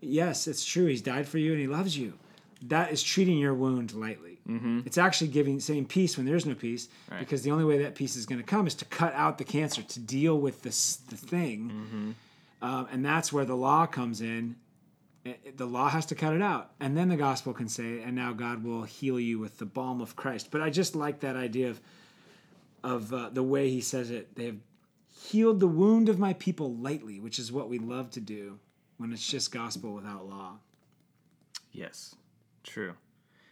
yes, 0.00 0.46
it's 0.46 0.64
true. 0.64 0.86
He's 0.86 1.02
died 1.02 1.28
for 1.28 1.38
you 1.38 1.52
and 1.52 1.60
he 1.60 1.66
loves 1.66 1.96
you. 1.96 2.14
That 2.62 2.90
is 2.92 3.02
treating 3.02 3.38
your 3.38 3.54
wound 3.54 3.94
lightly. 3.94 4.40
Mm-hmm. 4.48 4.80
It's 4.84 4.98
actually 4.98 5.28
giving 5.28 5.60
saying 5.60 5.86
peace 5.86 6.16
when 6.16 6.26
there's 6.26 6.44
no 6.46 6.54
peace, 6.54 6.88
Right. 7.10 7.20
because 7.20 7.42
the 7.42 7.50
only 7.52 7.64
way 7.64 7.78
that 7.78 7.94
peace 7.94 8.16
is 8.16 8.26
going 8.26 8.40
to 8.40 8.46
come 8.46 8.66
is 8.66 8.74
to 8.76 8.84
cut 8.86 9.14
out 9.14 9.38
the 9.38 9.44
cancer, 9.44 9.82
to 9.82 10.00
deal 10.00 10.38
with 10.40 10.62
this 10.62 10.96
the 10.96 11.16
thing, 11.16 11.70
Mm-hmm. 11.70 12.10
um, 12.68 12.88
and 12.90 13.04
that's 13.04 13.32
where 13.32 13.44
the 13.44 13.54
law 13.56 13.86
comes 13.86 14.20
in. 14.20 14.56
The 15.56 15.66
law 15.66 15.88
has 15.90 16.06
to 16.06 16.14
cut 16.14 16.32
it 16.32 16.40
out, 16.40 16.70
and 16.80 16.96
then 16.96 17.08
the 17.10 17.16
gospel 17.16 17.52
can 17.52 17.68
say, 17.68 18.00
"And 18.00 18.16
now 18.16 18.32
God 18.32 18.64
will 18.64 18.84
heal 18.84 19.20
you 19.20 19.38
with 19.38 19.58
the 19.58 19.66
balm 19.66 20.00
of 20.00 20.16
Christ." 20.16 20.50
But 20.50 20.62
I 20.62 20.70
just 20.70 20.96
like 20.96 21.20
that 21.20 21.36
idea 21.36 21.68
of 21.70 21.80
of 22.82 23.12
uh, 23.12 23.28
the 23.30 23.42
way 23.42 23.68
he 23.68 23.80
says 23.82 24.10
it. 24.10 24.34
They 24.36 24.46
have 24.46 24.56
healed 25.10 25.60
the 25.60 25.66
wound 25.68 26.08
of 26.08 26.18
my 26.18 26.32
people 26.32 26.74
lightly, 26.76 27.20
which 27.20 27.38
is 27.38 27.52
what 27.52 27.68
we 27.68 27.78
love 27.78 28.10
to 28.12 28.20
do 28.20 28.58
when 28.96 29.12
it's 29.12 29.26
just 29.28 29.52
gospel 29.52 29.92
without 29.92 30.26
law. 30.28 30.58
Yes. 31.72 32.14
True. 32.68 32.94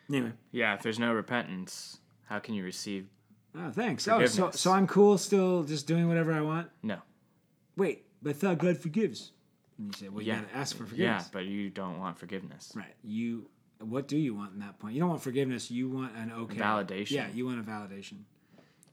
Anyway, 0.09 0.33
Yeah, 0.53 0.75
if 0.75 0.83
there's 0.83 0.99
no 0.99 1.13
repentance, 1.13 1.99
how 2.27 2.39
can 2.39 2.55
you 2.55 2.63
receive? 2.63 3.07
oh, 3.59 3.71
thanks. 3.71 4.07
Oh, 4.07 4.25
so, 4.27 4.51
so 4.51 4.71
I'm 4.73 4.87
cool 4.87 5.17
still 5.19 5.65
just 5.65 5.87
doing 5.87 6.07
whatever 6.07 6.33
I 6.33 6.43
want? 6.43 6.69
No. 6.83 6.99
Wait, 7.77 8.05
but 8.23 8.31
I 8.31 8.33
thought 8.35 8.59
God 8.59 8.77
forgives. 8.79 9.33
And 9.79 9.89
you 9.89 9.93
say, 9.99 10.09
well, 10.09 10.23
you 10.23 10.29
Yeah. 10.33 10.41
got 10.43 10.51
to 10.51 10.57
ask 10.57 10.77
for 10.77 10.85
forgiveness. 10.87 11.25
Yeah, 11.25 11.29
but 11.33 11.47
you 11.47 11.71
don't 11.71 11.99
want 11.99 12.19
forgiveness. 12.19 12.73
Right. 12.77 12.95
You, 13.03 13.49
what 13.81 14.07
do 14.09 14.17
you 14.17 14.35
want 14.35 14.53
in 14.55 14.61
that 14.61 14.79
point? 14.79 14.95
You 14.95 15.01
don't 15.01 15.09
want 15.11 15.23
forgiveness. 15.23 15.71
You 15.71 15.89
want 15.89 16.15
an 16.17 16.31
okay. 16.33 16.59
Validation. 16.59 17.11
Yeah, 17.13 17.27
you 17.35 17.47
want 17.47 17.59
a 17.61 17.63
validation. 17.63 18.19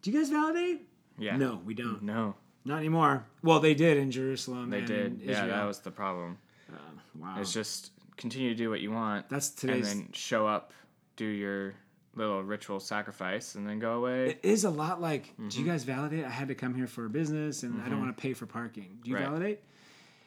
Do 0.02 0.12
you 0.12 0.18
guys 0.20 0.30
validate? 0.30 0.88
Yeah. 1.18 1.38
No, 1.38 1.62
we 1.64 1.74
don't. 1.74 2.02
No, 2.04 2.36
Not 2.66 2.80
anymore. 2.80 3.26
Well, 3.44 3.60
they 3.60 3.74
did 3.76 3.98
in 3.98 4.10
Jerusalem. 4.12 4.70
they 4.72 4.82
did. 4.82 5.22
Yeah, 5.24 5.46
that 5.46 5.64
was 5.66 5.80
the 5.80 5.92
problem. 5.92 6.38
Uh, 6.70 6.76
wow. 7.18 7.36
It's 7.40 7.54
just 7.54 7.92
continue 8.18 8.50
to 8.50 8.56
do 8.56 8.70
what 8.70 8.82
you 8.82 8.92
want. 8.92 9.30
That's 9.30 9.64
and 9.64 9.84
then 9.84 10.10
show 10.14 10.48
up, 10.48 10.74
do 11.16 11.26
your 11.26 11.74
little 12.16 12.44
ritual 12.44 12.80
sacrifice 12.80 13.56
and 13.56 13.68
then 13.68 13.80
go 13.80 13.94
away. 13.94 14.30
It 14.30 14.40
is 14.44 14.64
a 14.66 14.70
lot 14.70 15.02
like, 15.02 15.34
do 15.50 15.60
you 15.60 15.66
guys 15.66 15.84
validate? 15.84 16.26
I 16.26 16.30
had 16.30 16.48
to 16.50 16.56
come 16.56 16.76
here 16.76 16.88
for 16.88 17.06
a 17.06 17.10
business 17.10 17.64
and 17.64 17.82
I 17.82 17.90
don't 17.90 18.00
want 18.00 18.16
to 18.16 18.22
pay 18.22 18.34
for 18.34 18.46
parking. 18.46 19.00
Do 19.04 19.10
you 19.10 19.16
Right. 19.16 19.26
validate? 19.26 19.62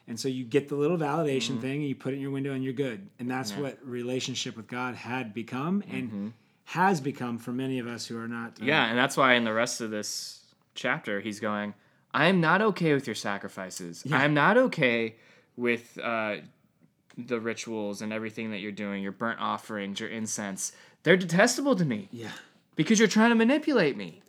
And 0.09 0.19
so 0.19 0.29
you 0.29 0.45
get 0.45 0.69
the 0.69 0.77
little 0.77 0.97
validation 0.99 1.61
thing 1.61 1.81
and 1.81 1.89
you 1.89 1.95
put 1.97 2.13
it 2.13 2.17
in 2.17 2.23
your 2.23 2.31
window 2.31 2.53
and 2.53 2.63
you're 2.63 2.73
good. 2.73 3.09
And 3.19 3.31
that's 3.31 3.53
Yeah. 3.53 3.61
what 3.61 3.79
relationship 3.87 4.57
with 4.57 4.67
God 4.69 4.95
had 4.95 5.33
become 5.35 5.83
and 5.89 6.33
has 6.65 7.01
become 7.01 7.39
for 7.39 7.53
many 7.53 7.79
of 7.79 7.87
us 7.87 8.07
who 8.07 8.19
are 8.19 8.29
not. 8.29 8.61
uh, 8.61 8.65
Yeah, 8.65 8.87
and 8.87 8.99
that's 8.99 9.17
why 9.17 9.35
in 9.35 9.45
the 9.45 9.53
rest 9.53 9.81
of 9.81 9.91
this 9.91 10.43
chapter 10.75 11.21
he's 11.21 11.39
going, 11.41 11.75
I 12.13 12.27
am 12.27 12.41
not 12.41 12.61
okay 12.63 12.95
with 12.95 13.07
your 13.07 13.15
sacrifices. 13.15 14.03
Yeah. 14.07 14.19
I 14.19 14.25
am 14.25 14.35
not 14.35 14.57
okay 14.57 15.17
with 15.57 15.99
uh, 15.99 16.37
the 17.17 17.41
rituals 17.41 18.03
and 18.03 18.13
everything 18.13 18.51
that 18.51 18.59
you're 18.59 18.73
doing, 18.73 19.03
your 19.03 19.13
burnt 19.13 19.41
offerings, 19.41 20.01
your 20.01 20.09
incense. 20.09 20.73
They're 21.03 21.17
detestable 21.17 21.77
to 21.77 21.85
me 21.85 22.09
Yeah. 22.13 22.31
because 22.75 22.99
you're 22.99 23.09
trying 23.09 23.31
to 23.31 23.35
manipulate 23.37 23.97
me. 23.97 24.23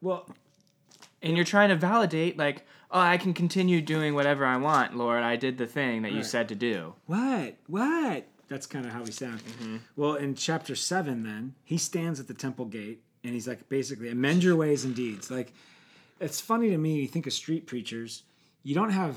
Well, 0.00 0.28
And 1.22 1.36
you're 1.36 1.44
trying 1.44 1.68
to 1.68 1.76
validate, 1.76 2.38
like, 2.38 2.64
oh, 2.90 2.98
I 3.00 3.18
can 3.18 3.34
continue 3.34 3.82
doing 3.82 4.14
whatever 4.14 4.46
I 4.46 4.56
want, 4.56 4.96
Lord. 4.96 5.22
I 5.22 5.36
did 5.36 5.58
the 5.58 5.66
thing 5.66 6.00
that 6.02 6.12
you 6.12 6.22
said 6.24 6.48
to 6.48 6.54
do. 6.54 6.94
what? 7.06 7.56
What? 7.66 8.26
That's 8.48 8.66
kind 8.66 8.86
of 8.86 8.92
how 8.92 9.02
we 9.02 9.10
sound. 9.12 9.40
Mm-hmm. 9.44 9.76
Well, 9.96 10.14
in 10.14 10.34
chapter 10.34 10.74
seven, 10.74 11.22
then 11.22 11.54
he 11.62 11.76
stands 11.78 12.18
at 12.20 12.26
the 12.26 12.34
temple 12.34 12.64
gate 12.64 13.02
and 13.22 13.34
he's 13.34 13.46
like, 13.46 13.68
basically, 13.68 14.08
amend 14.08 14.42
your 14.42 14.56
ways 14.56 14.84
and 14.84 14.94
deeds. 14.96 15.30
Like, 15.30 15.52
it's 16.20 16.40
funny 16.40 16.70
to 16.70 16.78
me. 16.78 16.96
You 17.02 17.06
think 17.06 17.26
of 17.26 17.32
street 17.32 17.66
preachers, 17.66 18.22
you 18.64 18.74
don't 18.74 18.90
have, 18.90 19.16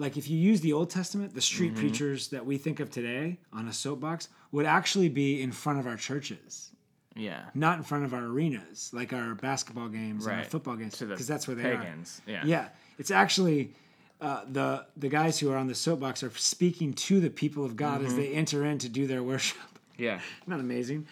like, 0.00 0.16
if 0.16 0.28
you 0.30 0.38
use 0.38 0.60
the 0.60 0.72
Old 0.72 0.90
Testament, 0.90 1.34
the 1.34 1.40
street 1.40 1.72
Mm-hmm. 1.72 1.80
preachers 1.80 2.28
that 2.28 2.44
we 2.46 2.56
think 2.58 2.80
of 2.80 2.90
today 2.90 3.38
on 3.52 3.68
a 3.68 3.72
soapbox 3.72 4.28
would 4.52 4.66
actually 4.66 5.08
be 5.08 5.40
in 5.42 5.52
front 5.52 5.78
of 5.78 5.86
our 5.86 5.96
churches, 5.96 6.70
Yeah. 7.14 7.42
not 7.54 7.76
in 7.78 7.84
front 7.84 8.04
of 8.04 8.12
our 8.14 8.24
arenas, 8.24 8.90
like 8.92 9.12
our 9.12 9.34
basketball 9.34 9.88
games 9.88 10.26
and 10.26 10.38
our 10.38 10.44
football 10.44 10.76
games, 10.76 10.98
because 10.98 11.26
that's 11.26 11.46
where 11.46 11.54
they 11.56 11.70
are. 11.70 11.76
pagans. 11.76 12.20
Yeah. 12.26 12.42
Yeah, 12.44 12.68
it's 12.98 13.10
actually 13.10 13.72
uh, 14.20 14.42
the 14.50 14.84
the 14.96 15.08
guys 15.08 15.38
who 15.40 15.50
are 15.52 15.56
on 15.56 15.66
the 15.66 15.74
soapbox 15.74 16.22
are 16.22 16.30
speaking 16.36 16.92
to 17.08 17.20
the 17.20 17.30
people 17.30 17.64
of 17.64 17.72
God 17.76 17.98
Mm-hmm. 17.98 18.06
as 18.06 18.14
they 18.16 18.28
enter 18.42 18.64
in 18.66 18.78
to 18.78 18.88
do 18.88 19.06
their 19.06 19.22
worship. 19.22 19.58
Yeah. 19.96 20.20
Not 20.46 20.60
amazing. 20.60 21.06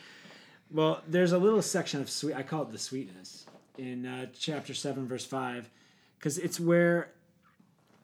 Well, 0.71 1.03
there's 1.09 1.33
a 1.33 1.39
little 1.39 1.63
section 1.63 2.01
of 2.01 2.09
sweet. 2.11 2.35
I 2.35 2.43
call 2.43 2.63
it 2.63 2.73
the 2.73 2.79
sweetness 2.79 3.47
in 3.79 4.05
uh, 4.07 4.27
chapter 4.39 4.75
seven, 4.75 5.07
verse 5.09 5.25
five, 5.25 5.71
because 6.19 6.37
it's 6.39 6.59
where 6.61 7.11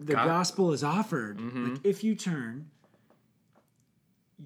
the 0.04 0.14
God- 0.14 0.26
gospel 0.26 0.72
is 0.72 0.84
offered. 0.84 1.38
Mm-hmm. 1.38 1.72
Like 1.72 1.80
if 1.84 2.04
you 2.04 2.14
turn. 2.14 2.70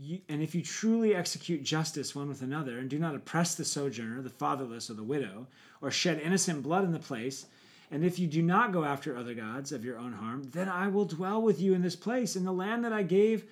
You, 0.01 0.21
and 0.29 0.43
if 0.43 0.55
you 0.55 0.63
truly 0.63 1.15
execute 1.15 1.63
justice 1.63 2.15
one 2.15 2.29
with 2.29 2.43
another, 2.43 2.79
and 2.79 2.91
do 2.91 2.99
not 2.99 3.15
oppress 3.15 3.55
the 3.55 3.65
sojourner, 3.65 4.21
the 4.21 4.29
fatherless, 4.29 4.91
or 4.91 4.95
the 4.95 5.03
widow, 5.03 5.47
or 5.81 5.91
shed 5.91 6.21
innocent 6.21 6.63
blood 6.63 6.85
in 6.85 6.93
the 6.93 6.99
place, 6.99 7.47
and 7.91 8.05
if 8.05 8.19
you 8.19 8.27
do 8.27 8.43
not 8.43 8.71
go 8.71 8.85
after 8.85 9.17
other 9.17 9.35
gods 9.35 9.73
of 9.73 9.85
your 9.85 9.99
own 9.99 10.13
harm, 10.13 10.43
then 10.53 10.69
I 10.69 10.89
will 10.89 11.07
dwell 11.07 11.41
with 11.41 11.59
you 11.59 11.73
in 11.73 11.81
this 11.81 11.97
place, 11.97 12.37
in 12.37 12.45
the 12.45 12.53
land 12.53 12.85
that 12.85 12.93
I 12.93 13.03
gave 13.03 13.45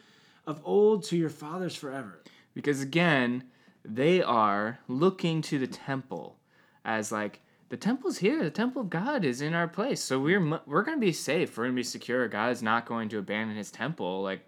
of 0.46 0.60
old 0.62 1.04
to 1.04 1.16
your 1.16 1.30
fathers 1.30 1.74
forever. 1.74 2.20
Because 2.54 2.82
again, 2.82 3.44
they 3.84 4.22
are 4.22 4.78
looking 4.88 5.40
to 5.42 5.58
the 5.58 5.66
temple 5.66 6.36
as 6.84 7.10
like 7.10 7.40
the 7.68 7.76
temple's 7.76 8.18
here. 8.18 8.42
The 8.42 8.50
temple 8.50 8.82
of 8.82 8.90
God 8.90 9.24
is 9.24 9.40
in 9.40 9.54
our 9.54 9.68
place, 9.68 10.02
so 10.02 10.18
we're 10.20 10.60
we're 10.66 10.82
gonna 10.82 10.98
be 10.98 11.12
safe. 11.12 11.56
We're 11.56 11.64
gonna 11.64 11.74
be 11.74 11.82
secure. 11.82 12.28
God 12.28 12.50
is 12.52 12.62
not 12.62 12.86
going 12.86 13.08
to 13.10 13.18
abandon 13.18 13.56
His 13.56 13.70
temple. 13.70 14.22
Like 14.22 14.40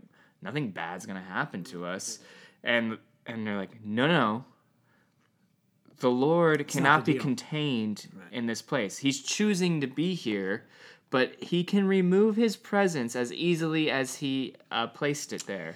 nothing 0.42 0.70
bad's 0.70 1.06
gonna 1.06 1.20
happen 1.22 1.64
to 1.64 1.84
us. 1.84 2.20
And 2.62 2.98
and 3.26 3.46
they're 3.46 3.56
like, 3.56 3.84
no, 3.84 4.06
no. 4.06 4.44
The 6.00 6.10
Lord 6.10 6.66
cannot 6.68 7.04
the 7.04 7.14
be 7.14 7.18
contained 7.18 8.08
Right. 8.14 8.32
in 8.32 8.46
this 8.46 8.62
place. 8.62 8.98
He's 8.98 9.20
choosing 9.20 9.80
to 9.80 9.88
be 9.88 10.14
here, 10.14 10.64
but 11.10 11.34
He 11.42 11.64
can 11.64 11.88
remove 11.88 12.36
His 12.36 12.56
presence 12.56 13.16
as 13.16 13.32
easily 13.32 13.90
as 13.90 14.16
He 14.16 14.54
uh, 14.70 14.86
placed 14.86 15.32
it 15.32 15.44
there 15.46 15.74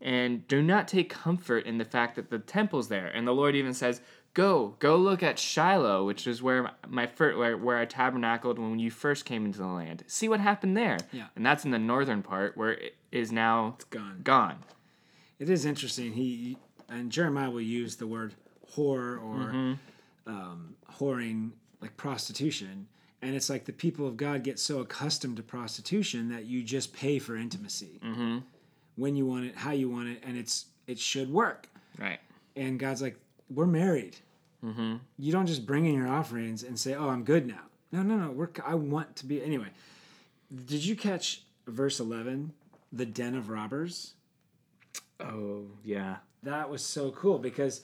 and 0.00 0.46
do 0.48 0.62
not 0.62 0.88
take 0.88 1.10
comfort 1.10 1.66
in 1.66 1.78
the 1.78 1.84
fact 1.84 2.16
that 2.16 2.30
the 2.30 2.38
temple's 2.38 2.88
there. 2.88 3.08
And 3.08 3.26
the 3.26 3.34
Lord 3.34 3.54
even 3.54 3.74
says, 3.74 4.00
"Go, 4.34 4.76
go 4.78 4.96
look 4.96 5.22
at 5.22 5.38
Shiloh, 5.38 6.06
which 6.06 6.26
is 6.26 6.42
where 6.42 6.70
my 6.88 7.06
first, 7.06 7.36
where, 7.38 7.56
where 7.56 7.78
I 7.78 7.84
tabernacled 7.84 8.58
when 8.58 8.78
you 8.78 8.90
first 8.90 9.24
came 9.24 9.44
into 9.44 9.58
the 9.58 9.66
land. 9.66 10.04
See 10.06 10.28
what 10.28 10.40
happened 10.40 10.76
there." 10.76 10.98
Yeah. 11.12 11.26
and 11.36 11.44
that's 11.44 11.64
in 11.64 11.70
the 11.70 11.78
northern 11.78 12.22
part 12.22 12.56
where 12.56 12.72
it 12.72 12.94
is 13.12 13.32
now 13.32 13.76
Gone. 13.90 14.20
gone. 14.22 14.58
It 15.38 15.48
is 15.50 15.64
interesting. 15.64 16.12
He 16.12 16.56
and 16.88 17.10
Jeremiah 17.10 17.50
will 17.50 17.60
use 17.60 17.96
the 17.96 18.06
word 18.06 18.34
whore 18.76 19.20
or 19.22 19.76
um, 20.26 20.76
whoring, 20.98 21.50
like 21.80 21.96
prostitution. 21.96 22.86
And 23.22 23.34
it's 23.34 23.50
like 23.50 23.64
the 23.66 23.72
people 23.72 24.06
of 24.06 24.16
God 24.16 24.42
get 24.44 24.58
so 24.58 24.80
accustomed 24.80 25.36
to 25.36 25.42
prostitution 25.42 26.30
that 26.30 26.44
you 26.46 26.62
just 26.62 26.92
pay 26.94 27.18
for 27.18 27.36
intimacy 27.36 28.00
when 28.96 29.14
you 29.16 29.26
want 29.26 29.44
it, 29.46 29.56
how 29.56 29.72
you 29.72 29.90
want 29.90 30.08
it, 30.08 30.22
and 30.24 30.36
it's 30.38 30.66
it 30.86 30.98
should 30.98 31.30
work. 31.30 31.68
Right. 31.98 32.18
And 32.56 32.78
God's 32.78 33.02
like, 33.02 33.16
we're 33.52 33.66
married. 33.66 34.16
You 35.18 35.32
don't 35.32 35.46
just 35.46 35.64
bring 35.66 35.86
in 35.86 35.94
your 35.94 36.08
offerings 36.08 36.62
and 36.62 36.78
say, 36.78 36.94
"Oh, 36.94 37.08
I'm 37.08 37.24
good 37.24 37.46
now." 37.46 37.62
No, 37.92 38.02
no, 38.02 38.16
no. 38.16 38.30
We're 38.30 38.50
I 38.64 38.74
want 38.74 39.16
to 39.16 39.26
be 39.26 39.42
anyway. 39.42 39.68
Did 40.66 40.84
you 40.84 40.94
catch 40.96 41.42
verse 41.66 41.98
eleven? 42.00 42.52
The 42.92 43.06
den 43.06 43.34
of 43.34 43.48
robbers. 43.48 44.14
Oh 45.18 45.64
yeah. 45.84 46.16
that 46.42 46.68
was 46.70 46.84
so 46.84 47.10
cool 47.10 47.38
because 47.38 47.82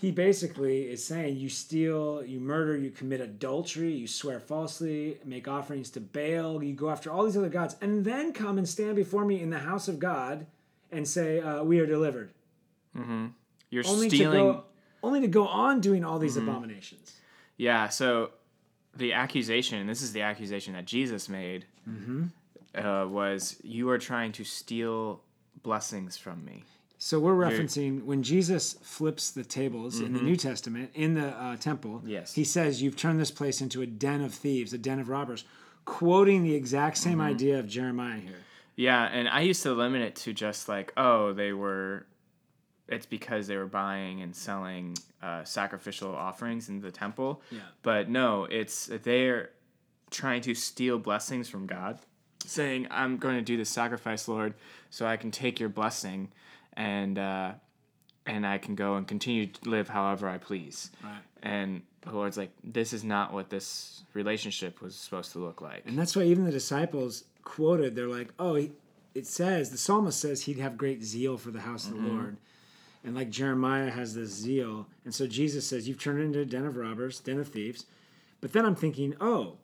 he 0.00 0.10
basically 0.10 0.82
is 0.90 1.04
saying 1.04 1.36
you 1.36 1.48
steal, 1.48 2.22
you 2.24 2.40
murder, 2.40 2.76
you 2.76 2.90
commit 2.90 3.20
adultery, 3.20 3.92
you 3.92 4.06
swear 4.06 4.38
falsely, 4.40 5.18
make 5.24 5.48
offerings 5.48 5.90
to 5.90 6.00
Baal, 6.00 6.62
you 6.62 6.72
go 6.74 6.88
after 6.90 7.10
all 7.10 7.24
these 7.24 7.36
other 7.36 7.48
gods, 7.48 7.74
and 7.80 8.04
then 8.04 8.32
come 8.32 8.58
and 8.58 8.68
stand 8.68 8.96
before 8.96 9.24
me 9.24 9.40
in 9.42 9.50
the 9.50 9.58
house 9.58 9.88
of 9.88 9.98
God 9.98 10.46
and 10.92 11.06
say, 11.08 11.40
uh, 11.40 11.62
"We 11.64 11.80
are 11.80 11.86
delivered." 11.86 12.30
You're 13.70 13.84
Only 13.86 14.08
stealing. 14.08 14.38
to 14.38 14.52
go, 14.52 14.64
only 15.02 15.20
to 15.20 15.28
go 15.28 15.46
on 15.46 15.80
doing 15.80 16.04
all 16.04 16.18
these 16.18 16.36
abominations. 16.36 17.14
Yeah. 17.56 17.88
So 17.88 18.30
the 18.96 19.12
accusation, 19.12 19.78
and 19.78 19.88
this 19.88 20.02
is 20.02 20.12
the 20.12 20.22
accusation 20.22 20.72
that 20.74 20.84
Jesus 20.86 21.28
made, 21.28 21.66
uh, 22.74 23.06
was 23.08 23.56
you 23.62 23.88
are 23.90 23.98
trying 23.98 24.32
to 24.32 24.44
steal 24.44 25.20
blessings 25.62 26.16
from 26.16 26.44
me. 26.44 26.64
So 27.00 27.20
we're 27.20 27.34
referencing 27.36 28.04
when 28.04 28.24
Jesus 28.24 28.72
flips 28.82 29.30
the 29.30 29.44
tables 29.44 30.00
in 30.00 30.12
the 30.14 30.20
New 30.20 30.34
Testament 30.34 30.90
in 30.94 31.14
the 31.14 31.28
uh, 31.28 31.56
temple. 31.56 31.98
Mm-hmm. 31.98 32.08
Yes. 32.08 32.34
he 32.34 32.42
says, 32.42 32.82
"You've 32.82 32.96
turned 32.96 33.20
this 33.20 33.30
place 33.30 33.60
into 33.60 33.82
a 33.82 33.86
den 33.86 34.20
of 34.20 34.34
thieves, 34.34 34.72
a 34.72 34.78
den 34.78 34.98
of 34.98 35.08
robbers," 35.08 35.44
quoting 35.84 36.42
the 36.42 36.54
exact 36.54 36.96
same 36.98 37.18
Mm-hmm. 37.18 37.20
idea 37.34 37.58
of 37.60 37.68
Jeremiah 37.68 38.18
here. 38.18 38.38
Yeah, 38.74 39.04
and 39.04 39.28
I 39.28 39.40
used 39.42 39.62
to 39.62 39.72
limit 39.74 40.02
it 40.02 40.16
to 40.16 40.32
just 40.32 40.68
like, 40.68 40.92
oh, 40.96 41.32
they 41.32 41.52
were. 41.52 42.04
It's 42.88 43.06
because 43.06 43.46
they 43.46 43.56
were 43.56 43.66
buying 43.66 44.22
and 44.22 44.34
selling 44.34 44.96
uh, 45.22 45.44
sacrificial 45.44 46.14
offerings 46.14 46.68
in 46.68 46.80
the 46.80 46.90
temple. 46.90 47.42
Yeah. 47.50 47.60
But 47.82 48.08
no, 48.08 48.44
it's 48.44 48.86
they're 48.86 49.50
trying 50.10 50.40
to 50.42 50.54
steal 50.54 50.98
blessings 50.98 51.48
from 51.48 51.66
God, 51.66 51.98
saying, 52.44 52.86
"I'm 52.90 53.18
going 53.18 53.36
to 53.36 53.42
do 53.42 53.56
this 53.56 53.68
sacrifice, 53.68 54.26
Lord, 54.28 54.54
so 54.90 55.06
I 55.06 55.16
can 55.16 55.30
take 55.30 55.60
your 55.60 55.68
blessing, 55.68 56.30
and 56.74 57.18
uh, 57.18 57.52
and 58.26 58.46
I 58.46 58.58
can 58.58 58.74
go 58.74 58.96
and 58.96 59.06
continue 59.06 59.46
to 59.46 59.68
live 59.68 59.88
however 59.88 60.28
I 60.28 60.38
please." 60.38 60.90
Right. 61.04 61.20
And 61.42 61.82
the 62.00 62.12
Lord's 62.12 62.38
like, 62.38 62.52
"This 62.64 62.92
is 62.92 63.04
not 63.04 63.32
what 63.32 63.50
this 63.50 64.02
relationship 64.14 64.80
was 64.80 64.94
supposed 64.94 65.32
to 65.32 65.38
look 65.40 65.60
like." 65.60 65.82
And 65.86 65.98
that's 65.98 66.16
why 66.16 66.22
even 66.22 66.44
the 66.44 66.50
disciples 66.52 67.24
quoted, 67.48 67.96
they're 67.96 68.08
like, 68.08 68.28
oh, 68.38 68.54
he, 68.54 68.72
it 69.14 69.26
says, 69.26 69.70
the 69.70 69.78
psalmist 69.78 70.20
says 70.20 70.42
he'd 70.42 70.58
have 70.58 70.76
great 70.76 71.02
zeal 71.02 71.38
for 71.38 71.50
the 71.50 71.60
house 71.60 71.86
of 71.86 71.94
the 71.94 72.00
Lord. 72.08 72.36
And 73.08 73.16
like 73.16 73.30
Jeremiah 73.30 73.90
has 73.90 74.14
this 74.14 74.28
zeal. 74.28 74.86
And 75.06 75.14
so 75.14 75.26
Jesus 75.26 75.66
says, 75.66 75.88
you've 75.88 75.98
turned 75.98 76.20
into 76.20 76.40
a 76.40 76.44
den 76.44 76.66
of 76.66 76.76
robbers, 76.76 77.20
den 77.20 77.38
of 77.38 77.48
thieves. 77.48 77.86
But 78.42 78.52
then 78.52 78.66
I'm 78.66 78.74
thinking, 78.74 79.14
oh, 79.18 79.56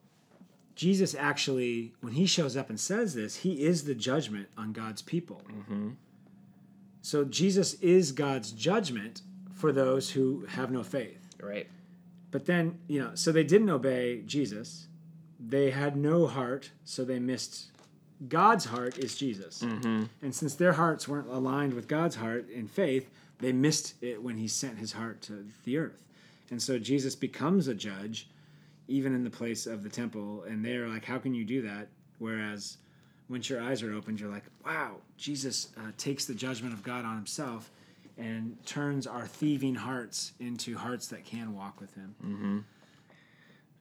Jesus 0.74 1.14
actually, 1.14 1.92
when 2.00 2.14
he 2.14 2.24
shows 2.24 2.56
up 2.56 2.70
and 2.70 2.80
says 2.80 3.12
this, 3.12 3.36
he 3.36 3.62
is 3.62 3.84
the 3.84 3.94
judgment 3.94 4.48
on 4.56 4.72
God's 4.72 5.02
people. 5.02 5.42
Mm-hmm. 5.46 5.90
So 7.02 7.26
Jesus 7.26 7.74
is 7.74 8.12
God's 8.12 8.50
judgment 8.50 9.20
for 9.52 9.72
those 9.72 10.12
who 10.12 10.46
have 10.46 10.70
no 10.70 10.82
faith. 10.82 11.34
Right. 11.38 11.68
But 12.30 12.46
then, 12.46 12.78
you 12.88 12.98
know, 12.98 13.10
so 13.12 13.30
they 13.30 13.44
didn't 13.44 13.68
obey 13.68 14.22
Jesus. 14.22 14.86
They 15.38 15.70
had 15.70 15.98
no 15.98 16.26
heart, 16.26 16.70
so 16.86 17.04
they 17.04 17.18
missed 17.18 17.72
God's 18.26 18.64
heart 18.64 18.96
is 18.96 19.18
Jesus. 19.18 19.60
Mm-hmm. 19.60 20.04
And 20.22 20.34
since 20.34 20.54
their 20.54 20.72
hearts 20.72 21.06
weren't 21.06 21.28
aligned 21.28 21.74
with 21.74 21.88
God's 21.88 22.16
heart 22.16 22.48
in 22.48 22.68
faith, 22.68 23.10
they 23.40 23.52
missed 23.52 23.94
it 24.02 24.22
when 24.22 24.36
he 24.36 24.48
sent 24.48 24.78
his 24.78 24.92
heart 24.92 25.20
to 25.22 25.44
the 25.64 25.78
earth. 25.78 26.02
And 26.50 26.60
so 26.60 26.78
Jesus 26.78 27.14
becomes 27.14 27.68
a 27.68 27.74
judge 27.74 28.28
even 28.86 29.14
in 29.14 29.24
the 29.24 29.30
place 29.30 29.66
of 29.66 29.82
the 29.82 29.88
temple 29.88 30.44
and 30.46 30.62
they're 30.62 30.88
like 30.88 31.06
how 31.06 31.16
can 31.16 31.32
you 31.32 31.42
do 31.42 31.62
that 31.62 31.88
whereas 32.18 32.76
once 33.30 33.48
your 33.48 33.62
eyes 33.62 33.82
are 33.82 33.94
opened 33.94 34.20
you're 34.20 34.30
like 34.30 34.44
wow 34.62 34.96
jesus 35.16 35.68
uh, 35.78 35.90
takes 35.96 36.26
the 36.26 36.34
judgment 36.34 36.74
of 36.74 36.82
god 36.82 37.02
on 37.02 37.16
himself 37.16 37.70
and 38.16 38.56
turns 38.64 39.06
our 39.06 39.26
thieving 39.26 39.74
hearts 39.74 40.32
into 40.40 40.76
hearts 40.76 41.08
that 41.08 41.24
can 41.24 41.54
walk 41.54 41.80
with 41.80 41.94
Him. 41.94 42.14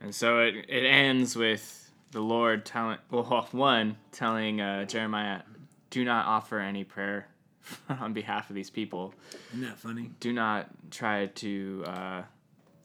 And 0.02 0.14
so 0.14 0.40
it, 0.40 0.56
it 0.68 0.86
ends 0.86 1.36
with 1.36 1.92
the 2.12 2.22
Lord 2.22 2.66
telling, 2.66 2.98
well, 3.12 3.24
one, 3.52 3.98
telling 4.12 4.62
uh, 4.62 4.86
Jeremiah, 4.86 5.42
do 5.90 6.04
not 6.04 6.26
offer 6.26 6.60
any 6.60 6.84
prayer 6.84 7.28
on 7.90 8.14
behalf 8.14 8.50
of 8.50 8.56
these 8.56 8.70
people. 8.70 9.14
Isn't 9.54 9.66
that 9.66 9.78
funny? 9.78 10.12
Do 10.20 10.34
not 10.34 10.68
try 10.92 11.28
to 11.28 11.84
uh, 11.88 12.22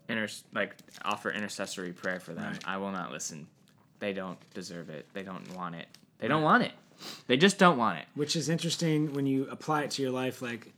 inter- 0.08 0.28
like 0.54 0.76
offer 1.04 1.30
intercessory 1.30 1.92
prayer 1.92 2.20
for 2.20 2.32
them. 2.32 2.52
Right. 2.52 2.64
I 2.64 2.76
will 2.78 2.92
not 2.92 3.12
listen. 3.12 3.46
They 4.00 4.12
don't 4.12 4.38
deserve 4.54 4.90
it. 4.90 5.06
They 5.12 5.22
don't 5.22 5.54
want 5.56 5.74
it. 5.74 5.86
They 6.18 6.28
don't 6.28 6.42
want 6.42 6.64
it. 6.64 6.72
They 7.26 7.36
just 7.36 7.58
don't 7.58 7.78
want 7.78 7.98
it. 7.98 8.06
Which 8.14 8.34
is 8.36 8.48
interesting 8.48 9.12
when 9.12 9.26
you 9.26 9.48
apply 9.50 9.82
it 9.82 9.92
to 9.92 10.02
your 10.02 10.10
life. 10.10 10.42
Like, 10.42 10.72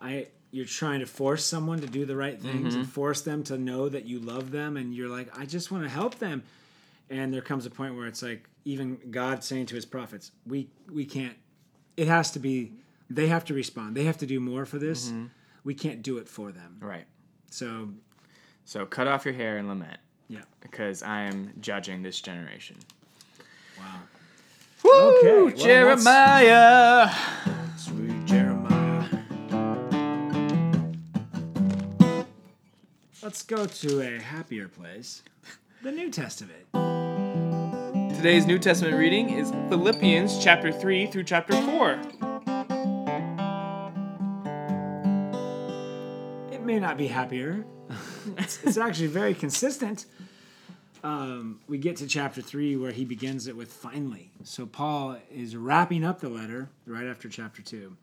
I 0.00 0.28
you're 0.50 0.66
trying 0.66 1.00
to 1.00 1.06
force 1.06 1.44
someone 1.44 1.80
to 1.80 1.86
do 1.86 2.04
the 2.04 2.14
right 2.16 2.38
things 2.38 2.74
and 2.74 2.86
force 2.86 3.22
them 3.22 3.42
to 3.44 3.56
know 3.56 3.88
that 3.88 4.04
you 4.04 4.18
love 4.20 4.50
them, 4.50 4.76
and 4.76 4.94
you're 4.94 5.08
like, 5.08 5.38
I 5.38 5.46
just 5.46 5.70
want 5.70 5.84
to 5.84 5.90
help 5.90 6.18
them. 6.18 6.42
And 7.08 7.32
there 7.32 7.40
comes 7.40 7.64
a 7.64 7.70
point 7.70 7.96
where 7.96 8.06
it's 8.06 8.22
like 8.22 8.48
even 8.64 8.98
God 9.10 9.42
saying 9.42 9.66
to 9.66 9.74
His 9.74 9.86
prophets, 9.86 10.30
"We 10.46 10.68
we 10.90 11.04
can't. 11.04 11.36
It 11.96 12.08
has 12.08 12.30
to 12.32 12.38
be. 12.38 12.72
They 13.10 13.26
have 13.28 13.44
to 13.46 13.54
respond. 13.54 13.96
They 13.96 14.04
have 14.04 14.18
to 14.18 14.26
do 14.26 14.40
more 14.40 14.64
for 14.64 14.78
this. 14.78 15.08
Mm-hmm. 15.08 15.26
We 15.64 15.74
can't 15.74 16.02
do 16.02 16.18
it 16.18 16.28
for 16.28 16.50
them. 16.50 16.78
Right. 16.80 17.04
So 17.50 17.90
So 18.64 18.86
cut 18.86 19.06
off 19.06 19.24
your 19.24 19.34
hair 19.34 19.58
and 19.58 19.68
lament 19.68 19.98
yeah. 20.28 20.40
because 20.60 21.02
I 21.02 21.22
am 21.22 21.52
judging 21.60 22.02
this 22.02 22.20
generation. 22.20 22.76
Wow. 23.78 24.00
Woo, 24.84 25.18
Okay, 25.18 25.42
well, 25.42 25.64
Jeremiah. 25.64 27.10
Sweet 27.76 28.24
Jeremiah. 28.24 29.08
Let's 33.22 33.42
go 33.44 33.66
to 33.66 34.00
a 34.00 34.20
happier 34.20 34.68
place, 34.68 35.22
the 35.82 35.92
New 35.92 36.10
Testament. 36.10 36.66
Today's 38.22 38.46
New 38.46 38.60
Testament 38.60 38.96
reading 38.96 39.30
is 39.30 39.50
Philippians 39.68 40.38
chapter 40.38 40.70
3 40.70 41.06
through 41.08 41.24
chapter 41.24 41.60
4. 41.60 42.00
It 46.52 46.62
may 46.62 46.78
not 46.78 46.96
be 46.96 47.08
happier. 47.08 47.66
it's, 48.38 48.62
it's 48.62 48.76
actually 48.76 49.08
very 49.08 49.34
consistent. 49.34 50.06
Um, 51.02 51.62
we 51.66 51.78
get 51.78 51.96
to 51.96 52.06
chapter 52.06 52.40
3 52.40 52.76
where 52.76 52.92
he 52.92 53.04
begins 53.04 53.48
it 53.48 53.56
with 53.56 53.72
finally. 53.72 54.30
So 54.44 54.66
Paul 54.66 55.16
is 55.28 55.56
wrapping 55.56 56.04
up 56.04 56.20
the 56.20 56.28
letter 56.28 56.70
right 56.86 57.08
after 57.08 57.28
chapter 57.28 57.60
2. 57.60 57.96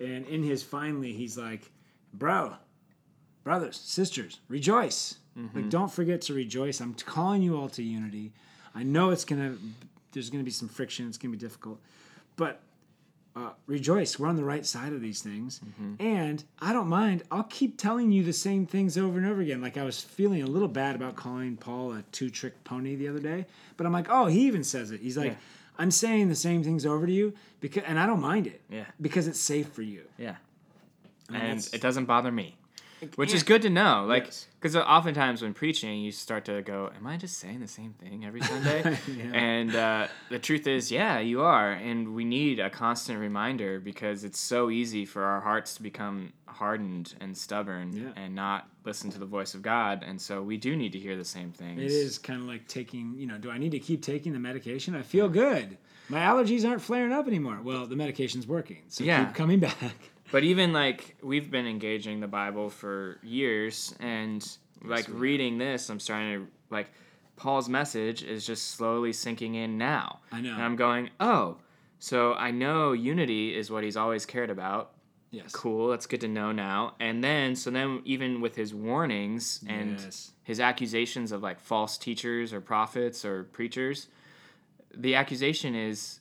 And 0.00 0.26
in 0.26 0.42
his 0.42 0.62
finally, 0.62 1.14
he's 1.14 1.38
like, 1.38 1.70
bro, 2.12 2.56
brothers, 3.42 3.78
sisters, 3.78 4.38
rejoice. 4.48 5.14
Like, 5.54 5.70
don't 5.70 5.90
forget 5.90 6.20
to 6.22 6.34
rejoice. 6.34 6.78
I'm 6.78 6.92
calling 6.92 7.40
you 7.40 7.56
all 7.56 7.70
to 7.70 7.82
unity. 7.82 8.34
I 8.76 8.82
know 8.82 9.10
it's 9.10 9.24
to, 9.24 9.58
there's 10.12 10.28
going 10.28 10.42
to 10.42 10.44
be 10.44 10.50
some 10.50 10.68
friction. 10.68 11.08
It's 11.08 11.16
going 11.16 11.32
to 11.32 11.38
be 11.38 11.40
difficult. 11.40 11.80
But 12.36 12.60
uh, 13.34 13.50
rejoice. 13.66 14.18
We're 14.18 14.28
on 14.28 14.36
the 14.36 14.44
right 14.44 14.64
side 14.64 14.92
of 14.92 15.00
these 15.00 15.22
things. 15.22 15.60
And 15.98 16.44
I 16.60 16.72
don't 16.72 16.88
mind. 16.88 17.22
I'll 17.30 17.44
keep 17.44 17.78
telling 17.78 18.12
you 18.12 18.22
the 18.22 18.32
same 18.32 18.66
things 18.66 18.96
over 18.96 19.18
and 19.18 19.26
over 19.26 19.40
again. 19.40 19.60
Like 19.62 19.76
I 19.76 19.84
was 19.84 20.00
feeling 20.00 20.42
a 20.42 20.46
little 20.46 20.68
bad 20.68 20.94
about 20.94 21.16
calling 21.16 21.56
Paul 21.56 21.92
a 21.92 22.02
two 22.12 22.30
trick 22.30 22.64
pony 22.64 22.94
the 22.96 23.08
other 23.08 23.18
day. 23.18 23.46
But 23.76 23.86
I'm 23.86 23.92
like, 23.92 24.06
oh, 24.10 24.26
he 24.26 24.46
even 24.46 24.64
says 24.64 24.90
it. 24.90 25.00
He's 25.00 25.16
like, 25.16 25.32
Yeah. 25.32 25.38
I'm 25.78 25.90
saying 25.90 26.28
the 26.28 26.34
same 26.34 26.62
things 26.64 26.86
over 26.86 27.06
to 27.06 27.12
you 27.12 27.34
because, 27.60 27.82
and 27.86 27.98
I 27.98 28.06
don't 28.06 28.20
mind 28.22 28.46
it. 28.46 28.62
Yeah. 28.70 28.84
Because 29.00 29.26
it's 29.26 29.40
safe 29.40 29.68
for 29.68 29.82
you. 29.82 30.02
Yeah. 30.16 30.36
And 31.32 31.68
it 31.72 31.80
doesn't 31.80 32.06
bother 32.06 32.32
me. 32.32 32.56
Which 33.16 33.34
is 33.34 33.42
good 33.42 33.62
to 33.62 33.70
know. 33.70 34.04
Like, 34.08 34.24
Yes. 34.24 34.46
because 34.58 34.74
oftentimes 34.76 35.42
when 35.42 35.52
preaching, 35.54 36.00
you 36.00 36.12
start 36.12 36.44
to 36.46 36.62
go, 36.62 36.90
Am 36.96 37.06
I 37.06 37.16
just 37.16 37.38
saying 37.38 37.60
the 37.60 37.68
same 37.68 37.92
thing 37.92 38.24
every 38.24 38.40
Sunday? 38.42 38.98
Yeah. 39.08 39.24
And 39.34 39.74
uh, 39.76 40.08
the 40.30 40.38
truth 40.38 40.66
is, 40.66 40.90
yeah, 40.90 41.18
you 41.18 41.42
are. 41.42 41.72
And 41.72 42.14
we 42.14 42.24
need 42.24 42.58
a 42.58 42.70
constant 42.70 43.18
reminder 43.20 43.80
because 43.80 44.24
it's 44.24 44.38
so 44.40 44.70
easy 44.70 45.04
for 45.04 45.24
our 45.24 45.40
hearts 45.40 45.74
to 45.74 45.82
become 45.82 46.32
hardened 46.46 47.14
and 47.20 47.36
stubborn 47.36 47.92
Yeah. 47.92 48.12
and 48.22 48.34
not 48.34 48.68
listen 48.84 49.10
to 49.10 49.18
the 49.18 49.26
voice 49.26 49.54
of 49.54 49.60
God. 49.62 50.02
And 50.06 50.20
so 50.20 50.42
we 50.42 50.56
do 50.56 50.74
need 50.76 50.92
to 50.92 50.98
hear 50.98 51.16
the 51.16 51.24
same 51.24 51.52
things. 51.52 51.80
It 51.80 51.90
is 51.92 52.18
kind 52.18 52.40
of 52.40 52.46
like 52.48 52.66
taking, 52.66 53.14
you 53.18 53.26
know, 53.26 53.36
do 53.36 53.50
I 53.50 53.58
need 53.58 53.72
to 53.72 53.78
keep 53.78 54.00
taking 54.02 54.32
the 54.32 54.38
medication? 54.38 54.94
I 54.94 55.02
feel 55.02 55.28
good. 55.28 55.76
My 56.08 56.20
allergies 56.20 56.66
aren't 56.66 56.80
flaring 56.80 57.12
up 57.12 57.26
anymore. 57.26 57.58
Well, 57.62 57.86
the 57.86 57.96
medication's 57.96 58.46
working. 58.46 58.82
So 58.88 59.04
Yeah. 59.04 59.24
keep 59.26 59.34
coming 59.34 59.60
back. 59.60 59.74
But 60.32 60.42
even 60.44 60.72
like 60.72 61.16
we've 61.22 61.50
been 61.50 61.66
engaging 61.66 62.20
the 62.20 62.26
Bible 62.26 62.68
for 62.70 63.18
years, 63.22 63.94
and 64.00 64.46
like 64.82 65.06
reading 65.08 65.58
this, 65.58 65.88
I'm 65.88 66.00
starting 66.00 66.32
to 66.32 66.46
like 66.70 66.88
Paul's 67.36 67.68
message 67.68 68.22
is 68.22 68.46
just 68.46 68.72
slowly 68.72 69.12
sinking 69.12 69.54
in 69.54 69.78
now. 69.78 70.20
I 70.32 70.40
know. 70.40 70.52
And 70.54 70.62
I'm 70.62 70.76
going, 70.76 71.10
oh, 71.20 71.58
so 71.98 72.34
I 72.34 72.50
know 72.50 72.92
unity 72.92 73.56
is 73.56 73.70
what 73.70 73.84
he's 73.84 73.96
always 73.96 74.26
cared 74.26 74.50
about. 74.50 74.92
Yes. 75.30 75.52
Cool, 75.52 75.88
that's 75.88 76.06
good 76.06 76.20
to 76.22 76.28
know 76.28 76.52
now. 76.52 76.94
And 77.00 77.22
then, 77.22 77.56
so 77.56 77.70
then, 77.70 78.00
even 78.04 78.40
with 78.40 78.54
his 78.56 78.72
warnings 78.72 79.62
and 79.68 80.00
Yes. 80.00 80.32
his 80.44 80.60
accusations 80.60 81.30
of 81.32 81.42
like 81.42 81.60
false 81.60 81.98
teachers 81.98 82.52
or 82.52 82.60
prophets 82.60 83.24
or 83.24 83.44
preachers, 83.44 84.08
the 84.94 85.14
accusation 85.14 85.74
is 85.74 86.20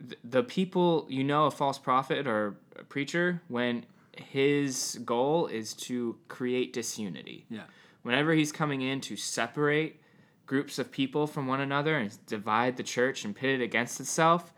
th- 0.00 0.18
the 0.24 0.42
people 0.42 1.06
you 1.08 1.22
know 1.22 1.46
a 1.46 1.50
false 1.50 1.78
prophet 1.78 2.26
or 2.26 2.56
preacher 2.92 3.40
when 3.48 3.86
his 4.14 5.00
goal 5.06 5.46
is 5.46 5.72
to 5.72 6.14
create 6.28 6.74
disunity. 6.74 7.46
Yeah. 7.48 7.62
Whenever 8.02 8.34
he's 8.34 8.52
coming 8.52 8.82
in 8.82 9.00
to 9.00 9.16
separate 9.16 9.98
groups 10.44 10.78
of 10.78 10.92
people 10.92 11.26
from 11.26 11.46
one 11.46 11.62
another 11.62 11.96
and 11.96 12.14
divide 12.26 12.76
the 12.76 12.82
church 12.82 13.24
and 13.24 13.34
pit 13.34 13.58
it 13.58 13.64
against 13.64 13.98
itself, 13.98 14.52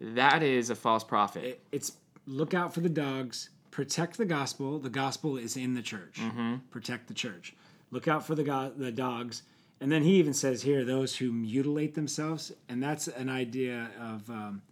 that 0.00 0.42
is 0.42 0.68
a 0.68 0.74
false 0.74 1.04
prophet. 1.04 1.44
It, 1.44 1.60
it's 1.70 1.92
look 2.26 2.54
out 2.54 2.74
for 2.74 2.80
the 2.80 2.88
dogs, 2.88 3.50
protect 3.70 4.18
the 4.18 4.24
gospel. 4.24 4.80
The 4.80 4.90
gospel 4.90 5.36
is 5.36 5.56
in 5.56 5.74
the 5.74 5.82
church. 5.82 6.18
Mm-hmm. 6.18 6.56
Protect 6.70 7.06
the 7.06 7.14
church. 7.14 7.54
Look 7.92 8.08
out 8.08 8.26
for 8.26 8.34
the 8.34 8.42
go- 8.42 8.72
the 8.76 8.90
dogs. 8.90 9.44
And 9.80 9.92
then 9.92 10.02
he 10.02 10.14
even 10.16 10.34
says 10.34 10.62
here, 10.62 10.84
those 10.84 11.14
who 11.14 11.30
mutilate 11.30 11.94
themselves, 11.94 12.50
and 12.68 12.82
that's 12.82 13.06
an 13.06 13.28
idea 13.28 13.90
of 14.00 14.28
um, 14.28 14.62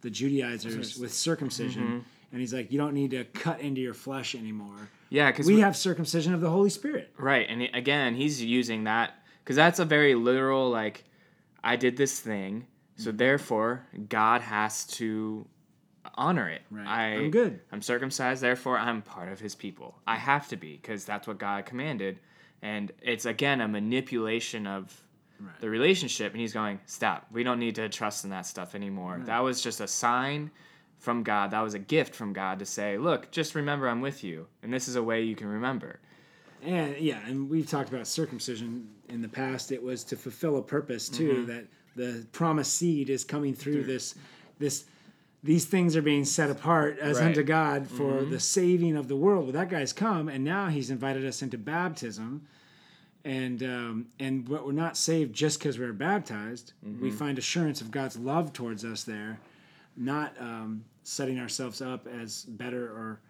the 0.00 0.08
Judaizers 0.08 0.96
with 0.96 1.12
circumcision. 1.12 2.06
And 2.34 2.40
he's 2.40 2.52
like, 2.52 2.72
you 2.72 2.78
don't 2.78 2.94
need 2.94 3.12
to 3.12 3.22
cut 3.24 3.60
into 3.60 3.80
your 3.80 3.94
flesh 3.94 4.34
anymore. 4.34 4.88
yeah, 5.08 5.30
because 5.30 5.46
We 5.46 5.60
have 5.60 5.76
circumcision 5.76 6.34
of 6.34 6.40
the 6.40 6.50
Holy 6.50 6.68
Spirit. 6.68 7.10
Right, 7.16 7.46
and 7.48 7.62
again, 7.72 8.16
he's 8.16 8.42
using 8.42 8.84
that 8.84 9.14
because 9.44 9.54
that's 9.54 9.78
a 9.78 9.84
very 9.84 10.16
literal 10.16 10.68
like, 10.68 11.04
I 11.62 11.76
did 11.76 11.96
this 11.96 12.18
thing, 12.18 12.66
so 12.96 13.10
Mm-hmm. 13.10 13.16
therefore 13.18 13.86
God 14.08 14.40
has 14.40 14.84
to 14.98 15.46
honor 16.16 16.48
it. 16.48 16.62
Right. 16.70 16.86
I, 16.86 17.04
I'm 17.18 17.30
good. 17.30 17.60
I'm 17.72 17.82
circumcised, 17.82 18.42
therefore 18.42 18.78
I'm 18.78 19.00
part 19.02 19.30
of 19.30 19.38
His 19.38 19.54
people. 19.54 19.96
I 20.06 20.16
have 20.16 20.48
to 20.48 20.56
be 20.56 20.72
because 20.82 21.04
that's 21.04 21.26
what 21.28 21.38
God 21.38 21.66
commanded, 21.66 22.18
and 22.62 22.90
it's 23.00 23.26
again 23.26 23.60
a 23.60 23.68
manipulation 23.68 24.66
of 24.66 25.00
Right. 25.40 25.60
the 25.60 25.68
relationship. 25.68 26.30
And 26.32 26.40
He's 26.40 26.52
going, 26.52 26.78
stop. 26.86 27.26
We 27.32 27.42
don't 27.42 27.58
need 27.58 27.74
to 27.76 27.88
trust 27.88 28.22
in 28.24 28.30
that 28.30 28.46
stuff 28.46 28.74
anymore. 28.76 29.20
That 29.24 29.40
was 29.40 29.60
just 29.60 29.80
a 29.80 29.88
sign 29.88 30.50
from 30.98 31.22
God. 31.22 31.50
That 31.50 31.60
was 31.60 31.74
a 31.74 31.78
gift 31.78 32.14
from 32.14 32.32
God 32.32 32.58
to 32.58 32.66
say, 32.66 32.98
look, 32.98 33.30
just 33.30 33.54
remember 33.54 33.88
I'm 33.88 34.00
with 34.00 34.24
you, 34.24 34.46
and 34.62 34.72
this 34.72 34.88
is 34.88 34.96
a 34.96 35.02
way 35.02 35.22
you 35.22 35.36
can 35.36 35.48
remember. 35.48 36.00
And 36.62 36.96
yeah, 36.96 37.20
and 37.26 37.50
we've 37.50 37.68
talked 37.68 37.90
about 37.90 38.06
circumcision 38.06 38.88
in 39.08 39.20
the 39.20 39.28
past. 39.28 39.70
It 39.70 39.82
was 39.82 40.02
to 40.04 40.16
fulfill 40.16 40.56
a 40.56 40.62
purpose 40.62 41.08
too. 41.08 41.32
Mm-hmm. 41.32 41.46
That 41.46 41.66
the 41.96 42.26
promised 42.32 42.74
seed 42.74 43.10
is 43.10 43.24
coming 43.24 43.54
through 43.54 43.84
this, 43.84 44.14
this, 44.58 44.84
these 45.42 45.64
things 45.66 45.94
are 45.94 46.02
being 46.02 46.24
set 46.24 46.50
apart 46.50 46.98
as 46.98 47.18
Right. 47.18 47.26
unto 47.26 47.42
God 47.42 47.86
for 47.86 48.14
mm-hmm. 48.14 48.30
the 48.30 48.40
saving 48.40 48.96
of 48.96 49.08
the 49.08 49.16
world. 49.16 49.44
Well, 49.44 49.52
that 49.52 49.68
guy's 49.68 49.92
come, 49.92 50.28
and 50.28 50.42
now 50.42 50.68
he's 50.68 50.90
invited 50.90 51.24
us 51.24 51.42
into 51.42 51.58
baptism, 51.58 52.46
and 53.24 53.62
um, 53.62 54.06
and 54.18 54.48
but 54.48 54.66
we're 54.66 54.72
not 54.72 54.96
saved 54.96 55.34
just 55.34 55.58
because 55.58 55.78
we're 55.78 55.92
baptized. 55.92 56.72
We 56.82 56.90
mm-hmm. 56.90 57.10
find 57.10 57.38
assurance 57.38 57.80
of 57.80 57.90
God's 57.90 58.16
love 58.16 58.52
towards 58.52 58.84
us 58.84 59.04
there, 59.04 59.38
not 59.96 60.34
um, 60.40 60.84
setting 61.02 61.38
ourselves 61.38 61.80
up 61.80 62.06
as 62.06 62.44
better 62.44 62.86
or 62.86 63.20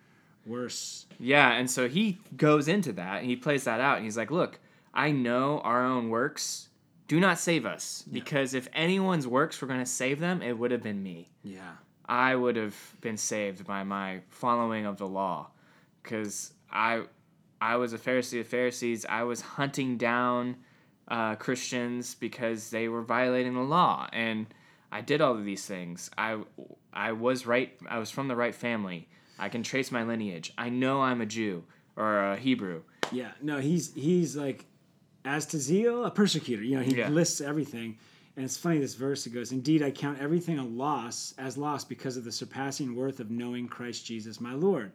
worse. 0.47 1.07
Yeah, 1.19 1.53
and 1.53 1.71
so 1.71 1.89
he 1.89 2.19
goes 2.37 2.69
into 2.69 2.93
that 2.95 3.21
and 3.21 3.27
he 3.27 3.37
plays 3.37 3.65
that 3.65 3.81
out 3.81 3.97
and 3.97 4.05
he's 4.05 4.17
like, 4.17 4.31
"Look, 4.31 4.61
I 4.93 5.11
know 5.11 5.61
our 5.61 5.85
own 5.85 6.09
works 6.09 6.69
do 7.09 7.21
not 7.21 7.39
save 7.39 7.67
us 7.67 8.05
because 8.11 8.55
if 8.55 8.69
anyone's 8.73 9.27
works 9.27 9.61
were 9.61 9.69
going 9.69 9.81
to 9.81 9.87
save 9.87 10.21
them, 10.21 10.41
it 10.41 10.57
would 10.57 10.71
have 10.71 10.83
been 10.83 11.03
me. 11.03 11.29
Yeah. 11.43 11.73
I 12.07 12.35
would 12.35 12.57
have 12.57 12.77
been 13.01 13.17
saved 13.17 13.67
by 13.67 13.83
my 13.83 14.21
following 14.29 14.87
of 14.87 14.99
the 14.99 15.07
law 15.07 15.51
cuz 16.03 16.53
I 16.71 17.05
I 17.61 17.77
was 17.77 17.93
a 17.93 17.99
Pharisee 17.99 18.41
of 18.41 18.47
Pharisees. 18.47 19.07
I 19.07 19.23
was 19.23 19.41
hunting 19.41 19.97
down 19.97 20.57
uh, 21.09 21.35
Christians 21.37 22.15
because 22.15 22.71
they 22.71 22.89
were 22.89 23.03
violating 23.03 23.55
the 23.55 23.61
law 23.61 24.09
and 24.13 24.47
I 24.95 25.01
did 25.01 25.21
all 25.21 25.35
of 25.35 25.45
these 25.45 25.67
things. 25.67 26.09
I 26.17 26.39
I 26.93 27.13
was 27.13 27.47
right 27.47 27.77
I 27.89 27.99
was 27.99 28.11
from 28.11 28.29
the 28.29 28.37
right 28.37 28.55
family. 28.55 29.09
I 29.39 29.49
can 29.49 29.63
trace 29.65 29.91
my 29.91 30.05
lineage. 30.05 30.53
I 30.57 30.69
know 30.69 31.03
I'm 31.03 31.21
a 31.21 31.27
Jew 31.27 31.65
or 31.97 32.19
a 32.33 32.37
Hebrew. 32.37 32.83
Yeah, 33.11 33.33
no, 33.43 33.59
he's 33.59 33.93
he's 33.95 34.37
like, 34.37 34.65
as 35.25 35.47
to 35.47 35.59
zeal, 35.59 36.05
a 36.05 36.11
persecutor. 36.11 36.63
You 36.63 36.77
know, 36.77 36.83
he 36.83 36.95
Yeah. 36.97 37.09
lists 37.09 37.41
everything, 37.41 37.99
and 38.37 38.45
it's 38.45 38.57
funny. 38.57 38.79
This 38.79 38.95
verse 38.95 39.27
it 39.27 39.31
goes, 39.31 39.51
"Indeed, 39.51 39.83
I 39.83 39.91
count 39.91 40.21
everything 40.21 40.59
a 40.61 40.65
loss 40.65 41.35
as 41.39 41.59
loss 41.59 41.85
because 41.85 42.17
of 42.17 42.25
the 42.25 42.33
surpassing 42.33 42.95
worth 42.95 43.19
of 43.19 43.31
knowing 43.33 43.67
Christ 43.67 44.07
Jesus, 44.07 44.41
my 44.41 44.55
Lord." 44.55 44.93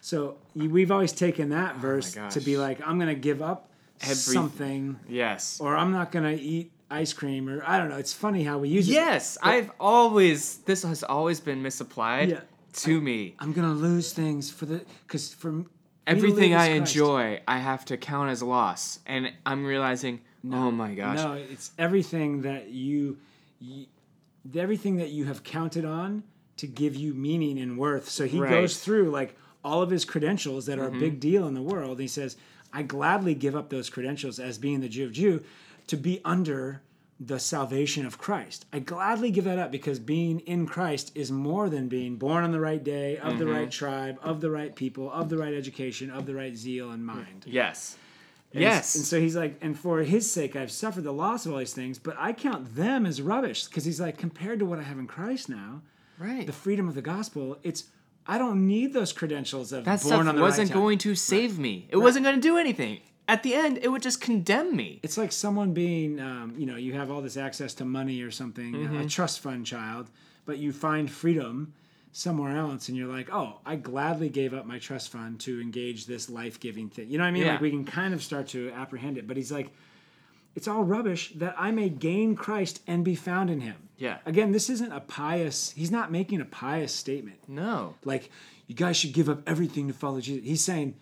So 0.00 0.38
we've 0.54 0.90
always 0.92 1.12
taken 1.12 1.48
that 1.50 1.74
oh 1.76 1.80
verse 1.80 2.16
to 2.30 2.40
be 2.40 2.56
like, 2.56 2.80
"I'm 2.86 2.98
going 2.98 3.14
to 3.14 3.20
give 3.20 3.42
up 3.42 3.68
Every- 4.02 4.14
something, 4.14 4.98
Yes. 5.08 5.60
or 5.60 5.76
I'm 5.76 5.90
not 5.92 6.10
going 6.12 6.24
to 6.36 6.40
eat 6.42 6.70
ice 6.90 7.12
cream, 7.12 7.48
or 7.48 7.62
I 7.66 7.78
don't 7.78 7.88
know." 7.88 7.96
It's 7.96 8.12
funny 8.12 8.42
how 8.44 8.58
we 8.58 8.68
use 8.68 8.88
it. 8.88 8.92
Yes, 8.92 9.38
I've 9.42 9.70
always 9.80 10.58
this 10.58 10.82
has 10.82 11.02
always 11.02 11.40
been 11.40 11.62
misapplied 11.62 12.30
Yeah. 12.30 12.40
to 12.74 13.00
me. 13.00 13.34
I'm 13.38 13.52
to 13.54 13.62
lose 13.68 14.12
things 14.12 14.50
for 14.50 14.66
the 14.66 14.82
because 15.06 15.32
for 15.34 15.52
me 15.52 15.64
to 15.64 15.70
Everything 16.06 16.50
live 16.52 16.60
is 16.60 16.66
I 16.66 16.76
Christ. 16.78 16.96
enjoy, 16.96 17.40
I 17.46 17.58
have 17.58 17.84
to 17.86 17.96
count 17.96 18.30
as 18.30 18.42
loss, 18.42 18.98
and 19.06 19.32
I'm 19.46 19.64
realizing, 19.64 20.20
oh 20.50 20.70
my 20.70 20.94
gosh, 20.94 21.18
No, 21.18 21.34
it's 21.34 21.70
everything 21.78 22.42
that 22.42 22.70
you, 22.70 23.18
you, 23.60 23.86
everything 24.56 24.96
that 24.96 25.10
you 25.10 25.26
have 25.26 25.44
counted 25.44 25.84
on 25.84 26.24
to 26.56 26.66
give 26.66 26.96
you 26.96 27.14
meaning 27.14 27.58
and 27.58 27.78
worth. 27.78 28.08
So 28.08 28.26
he 28.26 28.40
Right. 28.40 28.50
Mm-hmm. 28.50 28.60
goes 28.62 28.78
through 28.78 29.10
like 29.10 29.36
all 29.64 29.82
of 29.82 29.90
his 29.90 30.04
credentials 30.04 30.66
that 30.66 30.78
are 30.78 30.88
a 30.88 30.90
big 30.90 31.20
deal 31.20 31.46
in 31.46 31.54
the 31.54 31.62
world. 31.62 32.00
He 32.00 32.08
says, 32.08 32.36
"I 32.72 32.82
gladly 32.82 33.34
give 33.34 33.54
up 33.54 33.68
those 33.68 33.90
credentials 33.90 34.38
as 34.40 34.58
being 34.58 34.80
the 34.80 34.88
Jew 34.88 35.04
of 35.04 35.12
Jew, 35.12 35.42
to 35.90 35.96
be 35.96 36.20
under." 36.24 36.82
The 37.22 37.38
salvation 37.38 38.06
of 38.06 38.16
Christ. 38.16 38.64
I 38.72 38.78
gladly 38.78 39.30
give 39.30 39.44
that 39.44 39.58
up 39.58 39.70
because 39.70 39.98
being 39.98 40.40
in 40.40 40.64
Christ 40.66 41.12
is 41.14 41.30
more 41.30 41.68
than 41.68 41.86
being 41.86 42.16
born 42.16 42.44
on 42.44 42.50
the 42.50 42.60
right 42.60 42.82
day, 42.82 43.18
of 43.18 43.38
the 43.38 43.44
Mm-hmm. 43.44 43.54
right 43.54 43.70
tribe, 43.70 44.18
of 44.22 44.40
the 44.40 44.50
right 44.50 44.74
people, 44.74 45.12
of 45.12 45.28
the 45.28 45.36
right 45.36 45.52
education, 45.52 46.08
of 46.10 46.24
the 46.24 46.34
right 46.34 46.56
zeal 46.56 46.90
and 46.90 47.04
mind. 47.04 47.44
yes, 47.46 47.98
And 48.54 48.62
yes, 48.62 48.94
And 48.94 49.04
so 49.04 49.20
he's 49.20 49.36
like, 49.36 49.58
and 49.60 49.78
for 49.78 49.98
his 50.00 50.32
sake, 50.32 50.56
I've 50.56 50.70
suffered 50.72 51.04
the 51.04 51.12
loss 51.12 51.44
of 51.44 51.52
all 51.52 51.58
these 51.58 51.74
things, 51.74 51.98
but 51.98 52.16
I 52.18 52.32
count 52.32 52.74
them 52.74 53.04
as 53.04 53.20
rubbish 53.20 53.66
because 53.66 53.84
he's 53.84 54.00
like, 54.00 54.16
compared 54.16 54.58
to 54.60 54.64
what 54.64 54.78
I 54.78 54.82
have 54.84 54.98
in 54.98 55.06
Christ 55.06 55.50
now, 55.50 55.82
right. 56.18 56.46
the 56.46 56.54
freedom 56.54 56.88
of 56.88 56.94
the 56.94 57.02
gospel, 57.02 57.58
it's 57.62 57.84
I 58.26 58.38
don't 58.38 58.66
need 58.66 58.94
those 58.94 59.12
credentials 59.12 59.72
of 59.72 59.84
that 59.84 60.00
born 60.02 60.14
stuff 60.14 60.26
on 60.26 60.36
the 60.36 60.40
wasn't 60.40 60.70
right 60.70 60.74
going 60.74 60.98
to 61.00 61.14
save 61.14 61.58
me. 61.58 61.86
It 61.90 61.98
wasn't 61.98 62.24
going 62.24 62.36
to 62.36 62.40
do 62.40 62.56
anything. 62.56 63.00
At 63.30 63.42
the 63.42 63.54
end, 63.54 63.78
it 63.82 63.88
would 63.88 64.02
just 64.02 64.20
condemn 64.20 64.74
me. 64.74 64.98
It's 65.02 65.16
like 65.16 65.32
someone 65.32 65.72
being, 65.72 66.18
um, 66.20 66.54
you 66.58 66.66
know, 66.66 66.76
you 66.76 66.92
have 66.94 67.10
all 67.10 67.22
this 67.22 67.36
access 67.36 67.74
to 67.74 67.84
money 67.84 68.22
or 68.22 68.30
something, 68.30 68.72
Mm-hmm. 68.74 68.96
a 69.02 69.06
trust 69.08 69.40
fund 69.40 69.64
child, 69.64 70.10
but 70.46 70.58
you 70.58 70.72
find 70.72 71.10
freedom 71.10 71.72
somewhere 72.12 72.56
else, 72.56 72.88
and 72.88 72.96
you're 72.98 73.06
like, 73.18 73.32
oh, 73.32 73.60
I 73.64 73.76
gladly 73.76 74.28
gave 74.28 74.52
up 74.52 74.66
my 74.66 74.78
trust 74.80 75.12
fund 75.12 75.38
to 75.40 75.60
engage 75.60 76.06
this 76.06 76.28
life 76.28 76.58
giving 76.58 76.88
thing. 76.90 77.08
You 77.08 77.18
know 77.18 77.24
what 77.24 77.28
I 77.28 77.30
mean? 77.30 77.44
Yeah. 77.46 77.52
Like 77.52 77.60
we 77.60 77.70
can 77.70 77.84
kind 77.84 78.12
of 78.14 78.20
start 78.22 78.48
to 78.48 78.70
apprehend 78.72 79.16
it, 79.16 79.28
but 79.28 79.36
he's 79.36 79.52
like, 79.52 79.70
it's 80.56 80.66
all 80.66 80.82
rubbish 80.82 81.32
that 81.36 81.54
I 81.56 81.70
may 81.70 81.88
gain 81.88 82.34
Christ 82.34 82.82
and 82.88 83.04
be 83.04 83.14
found 83.14 83.48
in 83.50 83.60
Him. 83.60 83.76
Yeah. 83.98 84.18
Again, 84.26 84.50
this 84.50 84.68
isn't 84.68 84.90
a 84.90 84.98
pious. 84.98 85.70
He's 85.76 85.92
not 85.92 86.10
making 86.10 86.40
a 86.40 86.44
pious 86.44 86.92
statement 86.92 87.38
No. 87.46 87.94
like 88.04 88.28
you 88.66 88.74
guys 88.74 88.96
should 88.96 89.12
give 89.12 89.28
up 89.28 89.42
everything 89.48 89.86
to 89.86 89.94
follow 89.94 90.20
Jesus. 90.20 90.44
He's 90.48 90.64
saying 90.64 90.96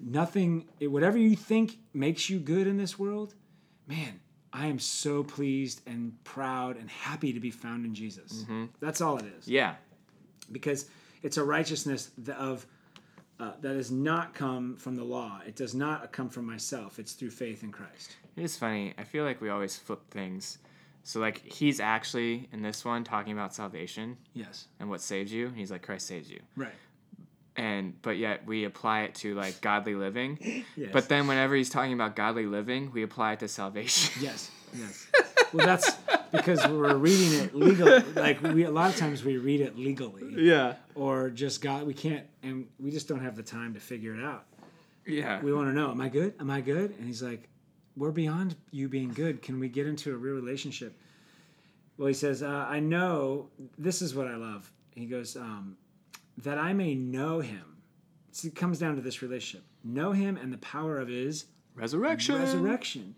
nothing, 0.00 0.66
whatever 0.80 1.18
you 1.18 1.36
think 1.36 1.78
makes 1.92 2.28
you 2.30 2.38
good 2.38 2.66
in 2.66 2.76
this 2.76 2.98
world, 2.98 3.34
man, 3.86 4.20
I 4.52 4.66
am 4.66 4.78
so 4.78 5.22
pleased 5.22 5.82
and 5.86 6.12
proud 6.24 6.76
and 6.76 6.88
happy 6.90 7.32
to 7.32 7.40
be 7.40 7.50
found 7.50 7.84
in 7.84 7.94
Jesus. 7.94 8.44
That's 8.80 9.00
all 9.00 9.16
it 9.18 9.26
is. 9.38 9.46
Yeah. 9.46 9.74
Because 10.50 10.86
it's 11.22 11.36
a 11.36 11.44
righteousness 11.44 12.10
that 12.18 12.36
of 12.36 12.66
uh, 13.38 13.52
that 13.62 13.74
has 13.74 13.90
not 13.90 14.34
come 14.34 14.76
from 14.76 14.96
the 14.96 15.04
law. 15.04 15.40
It 15.46 15.56
does 15.56 15.74
not 15.74 16.12
come 16.12 16.28
from 16.28 16.44
myself. 16.44 16.98
It's 16.98 17.12
through 17.12 17.30
faith 17.30 17.62
in 17.62 17.72
Christ. 17.72 18.16
It 18.36 18.42
is 18.42 18.56
funny. 18.58 18.92
I 18.98 19.04
feel 19.04 19.24
like 19.24 19.40
we 19.40 19.48
always 19.48 19.76
flip 19.78 20.00
things. 20.10 20.58
So 21.04 21.20
like 21.20 21.38
he's 21.50 21.80
actually 21.80 22.48
in 22.52 22.60
this 22.60 22.84
one 22.84 23.02
talking 23.02 23.32
about 23.32 23.54
salvation 23.54 24.18
Yes. 24.34 24.66
and 24.78 24.90
what 24.90 25.00
saves 25.00 25.32
you. 25.32 25.48
He's 25.56 25.70
like 25.70 25.80
Christ 25.82 26.06
saves 26.06 26.30
you. 26.30 26.40
Right. 26.54 26.74
And 27.56 28.00
but 28.00 28.16
yet 28.16 28.46
we 28.46 28.64
apply 28.64 29.02
it 29.02 29.14
to 29.16 29.34
like 29.34 29.60
godly 29.60 29.94
living. 29.94 30.38
Yes. 30.76 30.90
But 30.92 31.08
then 31.08 31.26
whenever 31.26 31.54
he's 31.54 31.68
talking 31.68 31.92
about 31.92 32.16
godly 32.16 32.46
living, 32.46 32.90
we 32.92 33.02
apply 33.02 33.34
it 33.34 33.40
to 33.40 33.48
salvation. 33.48 34.22
Yes, 34.22 34.50
yes. 34.72 35.06
Well, 35.52 35.66
that's 35.66 35.96
because 36.30 36.64
we're 36.68 36.94
reading 36.94 37.40
it 37.40 37.54
legally. 37.56 38.04
Like 38.14 38.40
we, 38.40 38.64
a 38.64 38.70
lot 38.70 38.90
of 38.90 38.96
times 38.96 39.24
we 39.24 39.36
read 39.36 39.60
it 39.60 39.76
legally, 39.76 40.32
yeah. 40.36 40.74
or 40.94 41.28
just 41.28 41.60
God, 41.60 41.88
we 41.88 41.92
can't, 41.92 42.24
and 42.44 42.68
we 42.78 42.92
just 42.92 43.08
don't 43.08 43.20
have 43.20 43.34
the 43.34 43.42
time 43.42 43.74
to 43.74 43.80
figure 43.80 44.14
it 44.14 44.24
out. 44.24 44.44
Yeah. 45.06 45.42
We 45.42 45.52
want 45.52 45.68
to 45.68 45.72
know, 45.72 45.90
am 45.90 46.00
I 46.00 46.08
good? 46.08 46.34
Am 46.38 46.50
I 46.50 46.60
good? 46.60 46.92
And 46.96 47.06
he's 47.06 47.22
like, 47.22 47.48
we're 47.96 48.12
beyond 48.12 48.54
you 48.70 48.88
being 48.88 49.12
good. 49.12 49.42
Can 49.42 49.58
we 49.58 49.68
get 49.68 49.86
into 49.86 50.12
a 50.12 50.16
real 50.16 50.34
relationship? 50.34 50.96
Well, 51.98 52.08
he 52.08 52.14
says, 52.14 52.42
uh, 52.42 52.66
I 52.68 52.80
know. 52.80 53.48
This 53.76 54.00
is 54.00 54.14
what 54.14 54.26
I 54.26 54.36
love. 54.36 54.70
He 54.94 55.06
goes, 55.06 55.36
um, 55.36 55.76
that 56.38 56.58
I 56.58 56.72
may 56.72 56.94
know 56.94 57.40
him. 57.40 57.76
See, 58.32 58.48
it 58.48 58.54
comes 58.54 58.78
down 58.78 58.96
to 58.96 59.02
this 59.02 59.22
relationship: 59.22 59.66
know 59.84 60.12
him 60.12 60.36
and 60.36 60.52
the 60.52 60.58
power 60.58 60.98
of 60.98 61.08
his 61.08 61.46
Resurrection. 61.74 62.34
resurrection 62.36 63.14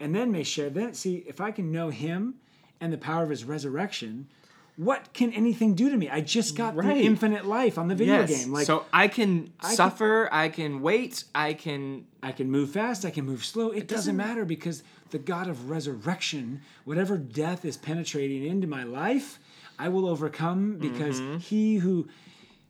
and 0.00 0.14
then 0.14 0.30
may 0.30 0.44
share 0.44 0.70
that 0.70 0.94
see 0.94 1.16
if 1.26 1.40
i 1.40 1.50
can 1.50 1.72
know 1.72 1.90
him 1.90 2.36
and 2.80 2.92
the 2.92 2.96
power 2.96 3.24
of 3.24 3.28
his 3.30 3.42
resurrection 3.44 4.28
what 4.76 5.12
can 5.12 5.32
anything 5.32 5.74
do 5.74 5.90
to 5.90 5.96
me 5.96 6.08
i 6.08 6.20
just 6.20 6.56
got 6.56 6.76
Right. 6.76 6.94
the 6.94 7.02
infinite 7.02 7.44
life 7.44 7.76
on 7.76 7.88
the 7.88 7.96
video 7.96 8.20
Yes. 8.20 8.44
game 8.44 8.52
like 8.52 8.66
so 8.66 8.86
I 8.92 9.08
can 9.08 9.52
can- 9.60 9.74
suffer, 9.74 10.28
I 10.32 10.48
can 10.48 10.80
wait, 10.80 11.24
I 11.34 11.52
can 11.54 12.06
i 12.22 12.30
can 12.30 12.48
move 12.50 12.70
fast 12.70 13.04
i 13.04 13.10
can 13.10 13.26
move 13.26 13.44
slow 13.44 13.70
it, 13.72 13.88
doesn't 13.88 14.16
matter 14.16 14.44
because 14.44 14.84
the 15.10 15.18
god 15.18 15.48
of 15.48 15.68
resurrection 15.68 16.60
whatever 16.84 17.18
death 17.18 17.64
is 17.64 17.76
penetrating 17.76 18.46
into 18.46 18.68
my 18.68 18.84
life 18.84 19.40
i 19.78 19.88
will 19.88 20.06
overcome 20.08 20.78
because 20.78 21.20
Mm-hmm. 21.20 21.38
he 21.38 21.76
who 21.78 22.06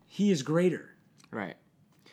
he 0.09 0.31
is 0.31 0.43
greater 0.43 0.91
Right. 1.31 1.57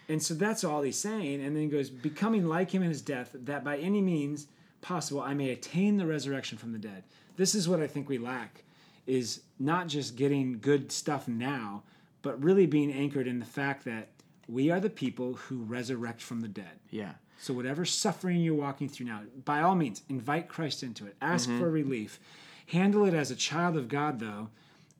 And 0.08 0.22
so 0.22 0.34
that's 0.34 0.64
all 0.64 0.82
he's 0.82 0.98
saying. 0.98 1.44
And 1.44 1.56
then 1.56 1.64
he 1.64 1.70
goes, 1.70 1.90
becoming 1.90 2.48
like 2.48 2.72
him 2.72 2.84
in 2.84 2.90
his 2.90 3.02
death, 3.02 3.32
that 3.34 3.64
by 3.64 3.78
any 3.78 4.02
means 4.02 4.48
possible 4.82 5.22
I 5.22 5.34
may 5.34 5.50
attain 5.50 5.98
the 5.98 6.06
resurrection 6.06 6.58
from 6.58 6.74
the 6.74 6.80
dead. 6.80 7.04
This 7.38 7.56
is 7.56 7.68
what 7.68 7.82
I 7.82 7.88
think 7.88 8.08
we 8.08 8.18
lack 8.18 8.64
is 9.08 9.42
not 9.60 9.88
just 9.88 10.16
getting 10.16 10.60
good 10.60 10.92
stuff 10.92 11.28
now, 11.28 11.84
but 12.22 12.44
really 12.44 12.66
being 12.66 12.92
anchored 12.92 13.28
in 13.28 13.40
the 13.40 13.46
fact 13.46 13.86
that 13.86 14.10
we 14.48 14.70
are 14.70 14.80
the 14.80 14.90
people 14.90 15.34
who 15.34 15.58
resurrect 15.58 16.22
from 16.22 16.42
the 16.42 16.48
dead. 16.48 16.80
Yeah. 16.92 17.14
So 17.40 17.54
whatever 17.54 17.84
suffering 17.84 18.42
you're 18.42 18.56
walking 18.56 18.90
through 18.90 19.08
now, 19.08 19.22
by 19.44 19.62
all 19.62 19.76
means, 19.76 20.02
invite 20.10 20.48
Christ 20.48 20.84
into 20.84 21.06
it. 21.06 21.16
Ask 21.22 21.50
mm-hmm. 21.50 21.60
for 21.60 21.70
relief. 21.70 22.20
Handle 22.68 23.06
it 23.06 23.14
as 23.14 23.30
a 23.30 23.36
child 23.36 23.76
of 23.76 23.88
God, 23.88 24.20
though, 24.20 24.50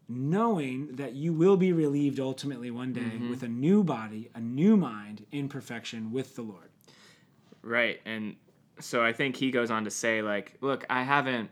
knowing 0.08 0.96
that 0.96 1.14
you 1.14 1.34
will 1.34 1.58
be 1.58 1.74
relieved 1.74 2.20
ultimately 2.20 2.70
one 2.72 2.94
day 2.94 3.18
with 3.30 3.42
a 3.44 3.48
new 3.48 3.84
body, 3.84 4.30
a 4.36 4.40
new 4.40 4.78
mind 4.78 5.26
in 5.32 5.50
perfection 5.50 6.12
with 6.12 6.36
the 6.36 6.42
Lord. 6.44 6.70
Right. 7.64 8.00
And 8.06 8.36
so 8.80 9.04
I 9.04 9.14
think 9.14 9.36
he 9.36 9.50
goes 9.52 9.72
on 9.72 9.86
to 9.86 9.90
say, 9.92 10.22
like, 10.22 10.58
look, 10.62 10.86
I 10.90 11.04
haven't 11.04 11.50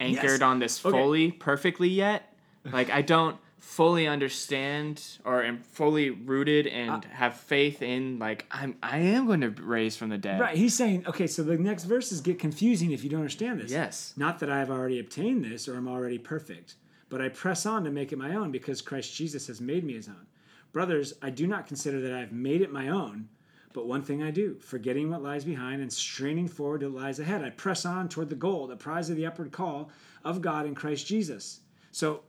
anchored 0.00 0.24
Yes. 0.24 0.42
on 0.42 0.58
this 0.58 0.84
Okay. 0.84 0.96
fully, 0.96 1.32
perfectly 1.32 1.88
yet. 1.88 2.32
Like, 2.64 2.90
I 2.90 3.02
don't 3.02 3.36
fully 3.58 4.06
understand 4.06 5.02
or 5.24 5.42
am 5.42 5.58
fully 5.58 6.10
rooted 6.10 6.66
and 6.66 6.90
Uh, 7.04 7.08
have 7.12 7.34
faith 7.34 7.82
in 7.82 8.18
like 8.18 8.44
I'm 8.50 8.76
I 8.82 8.98
am 8.98 9.26
going 9.26 9.40
to 9.40 9.50
raise 9.50 9.96
from 9.96 10.08
the 10.10 10.18
dead. 10.18 10.40
Right. 10.40 10.56
He's 10.56 10.74
saying, 10.74 11.04
okay, 11.06 11.26
so 11.26 11.42
the 11.42 11.56
next 11.56 11.84
verses 11.84 12.20
get 12.20 12.38
confusing 12.38 12.92
if 12.92 13.02
you 13.02 13.10
don't 13.10 13.20
understand 13.20 13.60
this. 13.60 13.70
Yes. 13.72 14.12
Not 14.16 14.38
that 14.40 14.50
I 14.50 14.58
have 14.58 14.70
already 14.70 14.98
obtained 14.98 15.44
this 15.44 15.66
or 15.68 15.76
I'm 15.76 15.88
already 15.88 16.18
perfect, 16.18 16.74
but 17.16 17.24
I 17.24 17.30
press 17.30 17.64
on 17.64 17.82
to 17.84 17.90
make 17.90 18.12
it 18.12 18.18
my 18.18 18.34
own 18.34 18.50
because 18.50 18.82
Christ 18.82 19.16
Jesus 19.16 19.46
has 19.46 19.58
made 19.58 19.84
me 19.84 19.94
his 19.94 20.06
own. 20.06 20.26
Brothers, 20.70 21.14
I 21.22 21.30
do 21.30 21.46
not 21.46 21.66
consider 21.66 21.98
that 22.02 22.12
I 22.12 22.20
have 22.20 22.30
made 22.30 22.60
it 22.60 22.70
my 22.70 22.90
own, 22.90 23.30
but 23.72 23.86
one 23.86 24.02
thing 24.02 24.22
I 24.22 24.30
do, 24.30 24.58
forgetting 24.60 25.08
what 25.08 25.22
lies 25.22 25.42
behind 25.42 25.80
and 25.80 25.90
straining 25.90 26.46
forward 26.46 26.82
to 26.82 26.90
what 26.90 27.04
lies 27.04 27.18
ahead, 27.18 27.42
I 27.42 27.48
press 27.48 27.86
on 27.86 28.10
toward 28.10 28.28
the 28.28 28.36
goal, 28.36 28.66
the 28.66 28.76
prize 28.76 29.08
of 29.08 29.16
the 29.16 29.24
upward 29.24 29.50
call 29.50 29.90
of 30.26 30.42
God 30.42 30.66
in 30.66 30.74
Christ 30.74 31.06
Jesus. 31.06 31.60
So 31.90 32.20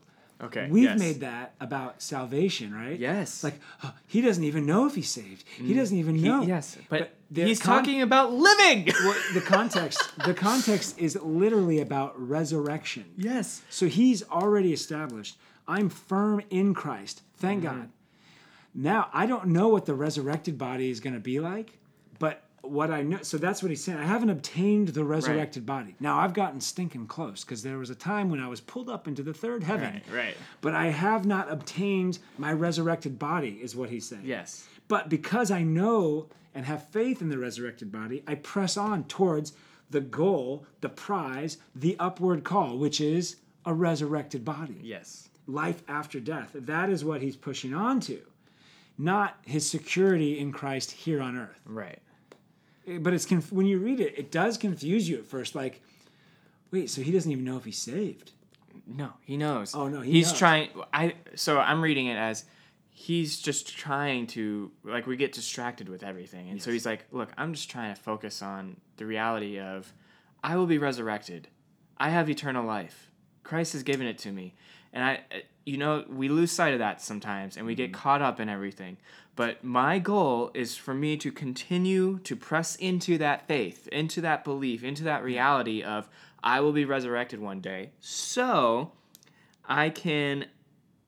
Okay. 0.41 0.67
we've 0.69 0.83
yes. 0.83 0.99
made 0.99 1.19
that 1.21 1.55
about 1.59 2.01
salvation, 2.01 2.73
right? 2.73 2.99
Yes. 2.99 3.43
Like, 3.43 3.59
oh, 3.83 3.93
he 4.05 4.21
doesn't 4.21 4.43
even 4.43 4.65
know 4.65 4.85
if 4.85 4.93
he's 4.93 5.09
saved. 5.09 5.43
He 5.47 5.73
doesn't 5.73 5.97
even 5.97 6.21
know. 6.21 6.43
Yes, 6.43 6.77
but, 6.89 7.13
the 7.31 7.45
he's 7.45 7.61
con- 7.61 7.79
talking 7.79 8.01
about 8.01 8.33
living. 8.33 8.87
well, 9.03 9.15
the 9.33 9.41
context 9.41 10.01
the 10.25 10.33
context 10.33 10.97
is 10.97 11.17
literally 11.21 11.79
about 11.81 12.13
resurrection 12.19 13.05
yes. 13.17 13.61
so 13.69 13.87
he's 13.87 14.23
already 14.29 14.71
established 14.73 15.37
i'm 15.67 15.89
firm 15.89 16.41
in 16.49 16.73
christ 16.73 17.21
thank 17.37 17.63
Mm-hmm. 17.63 17.79
god 17.79 17.89
now 18.73 19.09
i 19.13 19.25
don't 19.25 19.47
know 19.47 19.67
what 19.67 19.85
the 19.85 19.93
resurrected 19.93 20.57
body 20.57 20.89
is 20.89 20.99
going 20.99 21.13
to 21.15 21.19
be 21.19 21.39
like 21.39 21.77
but 21.86 21.86
what 22.61 22.91
I 22.91 23.01
know, 23.03 23.19
so 23.21 23.37
that's 23.37 23.61
what 23.61 23.69
he's 23.69 23.83
saying. 23.83 23.97
I 23.97 24.05
haven't 24.05 24.29
obtained 24.29 24.89
the 24.89 25.03
resurrected 25.03 25.65
body. 25.65 25.95
Now 25.99 26.19
I've 26.19 26.33
gotten 26.33 26.59
stinking 26.59 27.07
close 27.07 27.43
because 27.43 27.63
there 27.63 27.77
was 27.77 27.89
a 27.89 27.95
time 27.95 28.29
when 28.29 28.39
I 28.39 28.47
was 28.47 28.61
pulled 28.61 28.89
up 28.89 29.07
into 29.07 29.23
the 29.23 29.33
third 29.33 29.63
heaven. 29.63 30.01
Right, 30.11 30.25
right. 30.25 30.37
But 30.61 30.73
I 30.73 30.87
have 30.87 31.25
not 31.25 31.51
obtained 31.51 32.19
my 32.37 32.51
resurrected 32.51 33.17
body, 33.19 33.59
is 33.61 33.75
what 33.75 33.89
he's 33.89 34.07
saying. 34.07 34.23
Yes. 34.25 34.67
But 34.87 35.09
because 35.09 35.51
I 35.51 35.63
know 35.63 36.27
and 36.53 36.65
have 36.65 36.87
faith 36.89 37.21
in 37.21 37.29
the 37.29 37.37
resurrected 37.37 37.91
body, 37.91 38.23
I 38.27 38.35
press 38.35 38.77
on 38.77 39.03
towards 39.05 39.53
the 39.89 40.01
goal, 40.01 40.65
the 40.81 40.89
prize, 40.89 41.57
the 41.75 41.95
upward 41.99 42.43
call, 42.43 42.77
which 42.77 42.99
is 42.99 43.37
a 43.65 43.73
resurrected 43.73 44.43
body. 44.43 44.79
Yes. 44.81 45.29
Life 45.45 45.83
after 45.87 46.19
death. 46.19 46.51
That 46.53 46.89
is 46.89 47.05
what 47.05 47.21
he's 47.21 47.35
pushing 47.35 47.73
on 47.73 47.99
to, 48.01 48.19
not 48.97 49.37
his 49.45 49.69
security 49.69 50.39
in 50.39 50.51
Christ 50.51 50.91
here 50.91 51.21
on 51.21 51.37
earth. 51.37 51.61
Right. 51.65 51.99
Eh, 52.87 52.97
but 52.99 53.13
it's 53.13 53.25
conf- 53.25 53.51
when 53.51 53.65
you 53.65 53.79
read 53.79 53.99
it, 53.99 54.17
it 54.17 54.31
does 54.31 54.57
confuse 54.57 55.07
you 55.09 55.17
at 55.17 55.25
first. 55.25 55.55
Like, 55.55 55.81
wait, 56.71 56.89
so 56.89 57.01
he 57.01 57.11
doesn't 57.11 57.31
even 57.31 57.43
know 57.43 57.57
if 57.57 57.65
he's 57.65 57.77
saved. 57.77 58.31
No, 58.85 59.13
he 59.21 59.37
knows. 59.37 59.75
Oh, 59.75 59.87
no, 59.87 60.01
he 60.01 60.11
he's 60.13 60.29
knows. 60.29 60.39
trying. 60.39 60.69
I 60.93 61.15
so 61.35 61.59
I'm 61.59 61.81
reading 61.81 62.07
it 62.07 62.15
as 62.15 62.45
he's 62.89 63.39
just 63.39 63.77
trying 63.77 64.27
to 64.27 64.71
like 64.83 65.05
we 65.07 65.17
get 65.17 65.33
distracted 65.33 65.89
with 65.89 66.03
everything, 66.03 66.49
and 66.49 66.61
so 66.61 66.71
he's 66.71 66.85
like, 66.85 67.05
look, 67.11 67.29
I'm 67.37 67.53
just 67.53 67.69
trying 67.69 67.93
to 67.93 68.01
focus 68.01 68.41
on 68.41 68.77
the 68.97 69.05
reality 69.05 69.59
of 69.59 69.91
I 70.43 70.55
will 70.55 70.67
be 70.67 70.77
resurrected. 70.77 71.49
I 71.97 72.09
have 72.09 72.29
eternal 72.29 72.65
life. 72.65 73.11
Christ 73.43 73.73
has 73.73 73.83
given 73.83 74.07
it 74.07 74.17
to 74.19 74.31
me, 74.31 74.55
and 74.97 75.05
I, 75.05 75.19
you 75.63 75.77
know, 75.77 76.03
we 76.09 76.27
lose 76.27 76.51
sight 76.51 76.73
of 76.73 76.79
that 76.79 77.01
sometimes, 77.03 77.55
and 77.55 77.67
we 77.67 77.75
get 77.75 77.93
caught 77.93 78.19
up 78.23 78.39
in 78.39 78.49
everything. 78.49 78.97
But 79.35 79.63
my 79.63 79.99
goal 79.99 80.49
is 80.55 80.75
for 80.75 80.95
me 80.95 81.17
to 81.17 81.31
continue 81.31 82.17
to 82.19 82.35
press 82.35 82.75
into 82.77 83.19
that 83.19 83.47
faith, 83.47 83.87
into 83.89 84.21
that 84.21 84.43
belief, 84.43 84.83
into 84.83 85.03
that 85.03 85.23
reality 85.23 85.83
of 85.83 86.09
I 86.43 86.61
will 86.61 86.71
be 86.71 86.83
resurrected 86.85 87.39
one 87.39 87.61
day. 87.61 87.91
So 87.99 88.91
I 89.67 89.89
can 89.91 90.45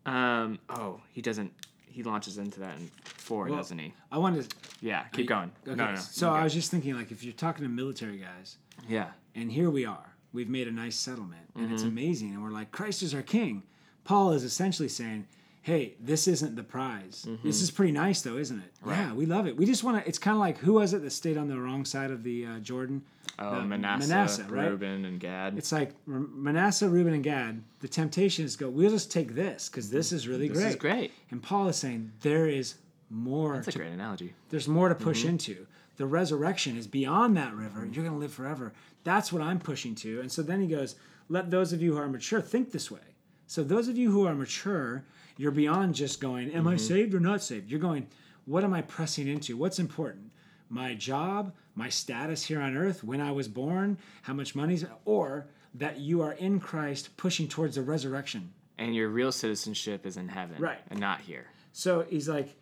um 0.05 0.59
oh, 0.69 1.01
he 1.11 1.21
doesn't 1.23 1.51
he 1.87 2.03
launches 2.03 2.37
into 2.37 2.59
that 2.59 2.77
in 2.77 2.91
4, 3.03 3.45
Well, 3.45 3.55
doesn't 3.57 3.79
he? 3.79 3.93
I 4.11 4.19
wanted 4.19 4.47
to. 4.49 4.55
Yeah, 4.81 5.05
keep 5.11 5.27
going. 5.27 5.51
Okay, 5.67 5.75
No, 5.75 5.89
no. 5.91 5.95
so 5.95 6.29
okay. 6.29 6.39
I 6.41 6.43
was 6.43 6.53
just 6.53 6.69
thinking, 6.69 6.93
like, 6.95 7.11
if 7.11 7.23
you're 7.23 7.33
talking 7.33 7.63
to 7.63 7.69
military 7.69 8.17
guys, 8.17 8.57
yeah. 8.87 9.07
and 9.35 9.51
here 9.51 9.69
we 9.71 9.85
are, 9.85 10.13
we've 10.31 10.47
made 10.47 10.67
a 10.67 10.71
nice 10.71 10.95
settlement, 10.95 11.47
and 11.55 11.71
it's 11.73 11.81
Mm-hmm. 11.81 11.89
amazing, 11.91 12.29
and 12.35 12.43
we're 12.43 12.51
like, 12.51 12.71
Christ 12.71 13.01
is 13.03 13.13
our 13.15 13.23
king. 13.23 13.63
Paul 14.09 14.31
is 14.31 14.43
essentially 14.43 14.89
saying, 14.89 15.27
hey, 15.61 15.93
this 15.99 16.27
isn't 16.27 16.55
the 16.55 16.63
prize. 16.63 17.25
Mm-hmm. 17.27 17.45
This 17.47 17.61
is 17.61 17.69
pretty 17.69 17.91
nice, 17.91 18.21
though, 18.23 18.37
isn't 18.37 18.57
it? 18.57 18.71
Yeah, 18.87 19.13
we 19.13 19.27
love 19.27 19.45
it. 19.45 19.55
We 19.55 19.67
just 19.67 19.83
want 19.83 20.01
to. 20.01 20.07
It's 20.09 20.17
kind 20.17 20.33
of 20.35 20.39
like 20.39 20.57
who 20.57 20.73
was 20.73 20.93
it 20.95 21.03
that 21.03 21.11
stayed 21.11 21.37
on 21.37 21.47
the 21.47 21.59
wrong 21.59 21.85
side 21.85 22.09
of 22.09 22.23
the 22.23 22.37
uh, 22.47 22.59
Jordan? 22.59 23.03
Oh, 23.37 23.59
The 23.59 23.65
Manasseh, 23.65 24.07
Manasseh, 24.09 24.45
right? 24.49 24.67
Reuben, 24.71 25.05
and 25.05 25.19
Gad. 25.19 25.57
It's 25.59 25.71
like 25.71 25.91
Manasseh, 26.07 26.89
Reuben, 26.89 27.13
and 27.13 27.23
Gad. 27.23 27.61
The 27.81 27.87
temptation 27.87 28.45
is 28.45 28.55
go. 28.55 28.67
We'll 28.67 28.89
just 28.89 29.11
take 29.11 29.35
this 29.35 29.69
because 29.69 29.91
this 29.91 30.11
is 30.11 30.27
really 30.27 30.47
this 30.47 30.57
great. 30.57 30.69
is 30.69 30.75
great. 30.75 31.11
And 31.29 31.43
Paul 31.43 31.67
is 31.67 31.75
saying 31.77 32.11
there 32.21 32.47
is 32.47 32.75
more. 33.11 33.57
That's 33.57 33.75
a 33.75 33.77
great 33.77 33.93
analogy. 33.93 34.33
there's 34.49 34.67
more 34.67 34.89
to 34.89 34.95
push 34.95 35.19
Mm-hmm. 35.19 35.29
into. 35.29 35.67
The 35.97 36.07
resurrection 36.07 36.77
is 36.77 36.87
beyond 36.87 37.37
that 37.37 37.53
river. 37.53 37.81
You're 37.85 38.03
going 38.05 38.15
to 38.15 38.19
live 38.25 38.33
forever. 38.33 38.71
That's 39.03 39.31
what 39.33 39.41
I'm 39.43 39.59
pushing 39.59 39.93
to. 39.95 40.21
And 40.21 40.31
so 40.31 40.41
then 40.41 40.61
he 40.61 40.67
goes, 40.67 40.95
let 41.27 41.51
those 41.51 41.73
of 41.73 41.81
you 41.81 41.93
who 41.93 41.99
are 41.99 42.07
mature 42.07 42.41
think 42.41 42.71
this 42.71 42.89
way. 42.89 43.01
So 43.49 43.63
those 43.63 43.87
of 43.87 43.97
you 43.97 44.11
who 44.11 44.27
are 44.27 44.35
mature, 44.35 45.03
you're 45.35 45.49
beyond 45.49 45.95
just 45.95 46.21
going, 46.21 46.51
am 46.51 46.67
I 46.67 46.75
Mm-hmm. 46.75 46.85
saved 46.85 47.15
or 47.15 47.19
not 47.19 47.41
saved? 47.41 47.71
You're 47.71 47.79
going, 47.79 48.05
what 48.45 48.63
am 48.63 48.75
I 48.75 48.83
pressing 48.83 49.27
into? 49.27 49.57
What's 49.57 49.79
important? 49.79 50.29
My 50.69 50.93
job, 50.93 51.51
my 51.73 51.89
status 51.89 52.43
here 52.43 52.61
on 52.61 52.77
earth, 52.77 53.03
when 53.03 53.19
I 53.19 53.31
was 53.31 53.47
born, 53.47 53.97
how 54.21 54.33
much 54.33 54.53
money's, 54.53 54.85
or 55.03 55.47
that 55.73 55.97
you 55.97 56.21
are 56.21 56.33
in 56.33 56.59
Christ 56.59 57.17
pushing 57.17 57.47
towards 57.47 57.73
the 57.73 57.81
resurrection. 57.81 58.53
And 58.77 58.93
your 58.93 59.09
real 59.09 59.31
citizenship 59.31 60.05
is 60.05 60.15
in 60.15 60.27
heaven, 60.27 60.61
Right. 60.61 60.77
and 60.91 60.99
not 60.99 61.21
here. 61.21 61.47
So 61.73 62.05
he's 62.07 62.29
like, 62.29 62.55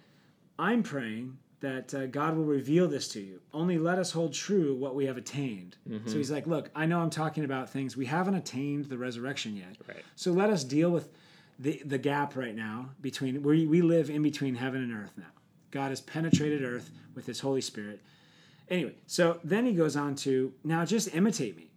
I'm 0.58 0.84
praying 0.84 1.38
that 1.60 1.94
uh, 1.94 2.06
God 2.06 2.36
will 2.38 2.46
reveal 2.46 2.88
this 2.88 3.08
to 3.10 3.20
you. 3.20 3.42
Only 3.54 3.78
let 3.78 3.98
us 3.98 4.12
hold 4.12 4.34
true 4.34 4.76
what 4.76 4.96
we 4.96 5.06
have 5.06 5.18
attained. 5.18 5.76
Mm-hmm. 5.90 6.08
So 6.08 6.18
he's 6.18 6.30
like, 6.30 6.46
look, 6.46 6.70
I 6.76 6.86
know 6.86 7.00
I'm 7.00 7.10
talking 7.10 7.44
about 7.44 7.70
things 7.70 7.98
we 7.98 8.06
haven't 8.06 8.36
attained 8.36 8.86
the 8.86 8.98
resurrection 8.98 9.56
yet. 9.56 9.76
Right. 9.88 10.04
So 10.16 10.32
let 10.32 10.50
us 10.50 10.64
deal 10.64 10.92
with 10.92 11.10
the 11.60 11.82
the 11.84 11.98
gap 11.98 12.36
right 12.36 12.56
now 12.56 12.90
between 13.02 13.42
we 13.42 13.66
we 13.66 13.82
live 13.82 14.10
in 14.10 14.22
between 14.22 14.56
heaven 14.56 14.84
and 14.84 14.94
earth 14.94 15.14
now. 15.18 15.32
God 15.72 15.90
has 15.90 16.02
penetrated 16.02 16.64
earth 16.64 16.92
with 17.16 17.26
His 17.26 17.40
Holy 17.40 17.62
Spirit. 17.62 18.02
Anyway, 18.70 18.94
so 19.08 19.40
then 19.44 19.66
he 19.66 19.74
goes 19.74 19.96
on 19.96 20.16
to 20.16 20.54
now 20.64 20.86
just 20.86 21.16
imitate 21.16 21.56
me. 21.58 21.70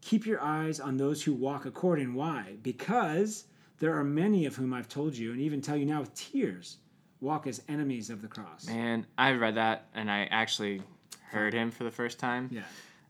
Keep 0.00 0.26
your 0.26 0.40
eyes 0.42 0.80
on 0.80 0.96
those 0.96 1.22
who 1.22 1.32
walk 1.34 1.66
according. 1.66 2.14
Why? 2.14 2.54
Because 2.62 3.44
there 3.78 3.94
are 3.96 4.02
many 4.04 4.46
of 4.46 4.56
whom 4.56 4.72
I've 4.72 4.88
told 4.88 5.14
you, 5.14 5.30
and 5.32 5.40
even 5.40 5.60
tell 5.60 5.76
you 5.76 5.84
now 5.84 6.00
with 6.00 6.14
tears, 6.14 6.78
walk 7.20 7.46
as 7.46 7.62
enemies 7.68 8.10
of 8.10 8.22
the 8.22 8.28
cross. 8.28 8.66
Man, 8.66 9.06
I 9.16 9.32
read 9.32 9.56
that 9.56 9.86
and 9.94 10.10
I 10.10 10.24
actually 10.30 10.82
heard 11.30 11.54
him 11.54 11.70
for 11.70 11.84
the 11.84 11.90
first 11.90 12.18
time. 12.18 12.48
Yeah. 12.52 12.62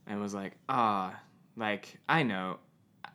and 0.06 0.20
was 0.20 0.34
like, 0.34 0.52
ah, 0.68 1.14
like 1.56 1.98
I 2.08 2.22
know, 2.22 2.58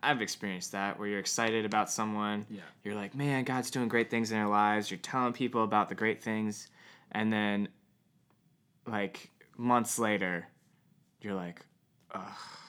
I've 0.02 0.20
experienced 0.20 0.72
that 0.72 0.98
where 0.98 1.08
you're 1.08 1.20
excited 1.20 1.64
about 1.64 1.90
someone. 1.90 2.46
Yeah. 2.50 2.60
You're 2.84 2.94
like, 2.94 3.14
man, 3.14 3.44
God's 3.44 3.70
doing 3.70 3.88
great 3.88 4.10
things 4.10 4.30
in 4.30 4.38
their 4.38 4.48
lives. 4.48 4.90
You're 4.90 4.98
telling 4.98 5.32
people 5.32 5.64
about 5.64 5.88
the 5.88 5.94
great 5.94 6.22
things, 6.22 6.68
and 7.12 7.32
then, 7.32 7.68
like 8.86 9.30
months 9.56 9.98
later, 9.98 10.48
you're 11.20 11.34
like, 11.34 11.60
ugh. 12.12 12.22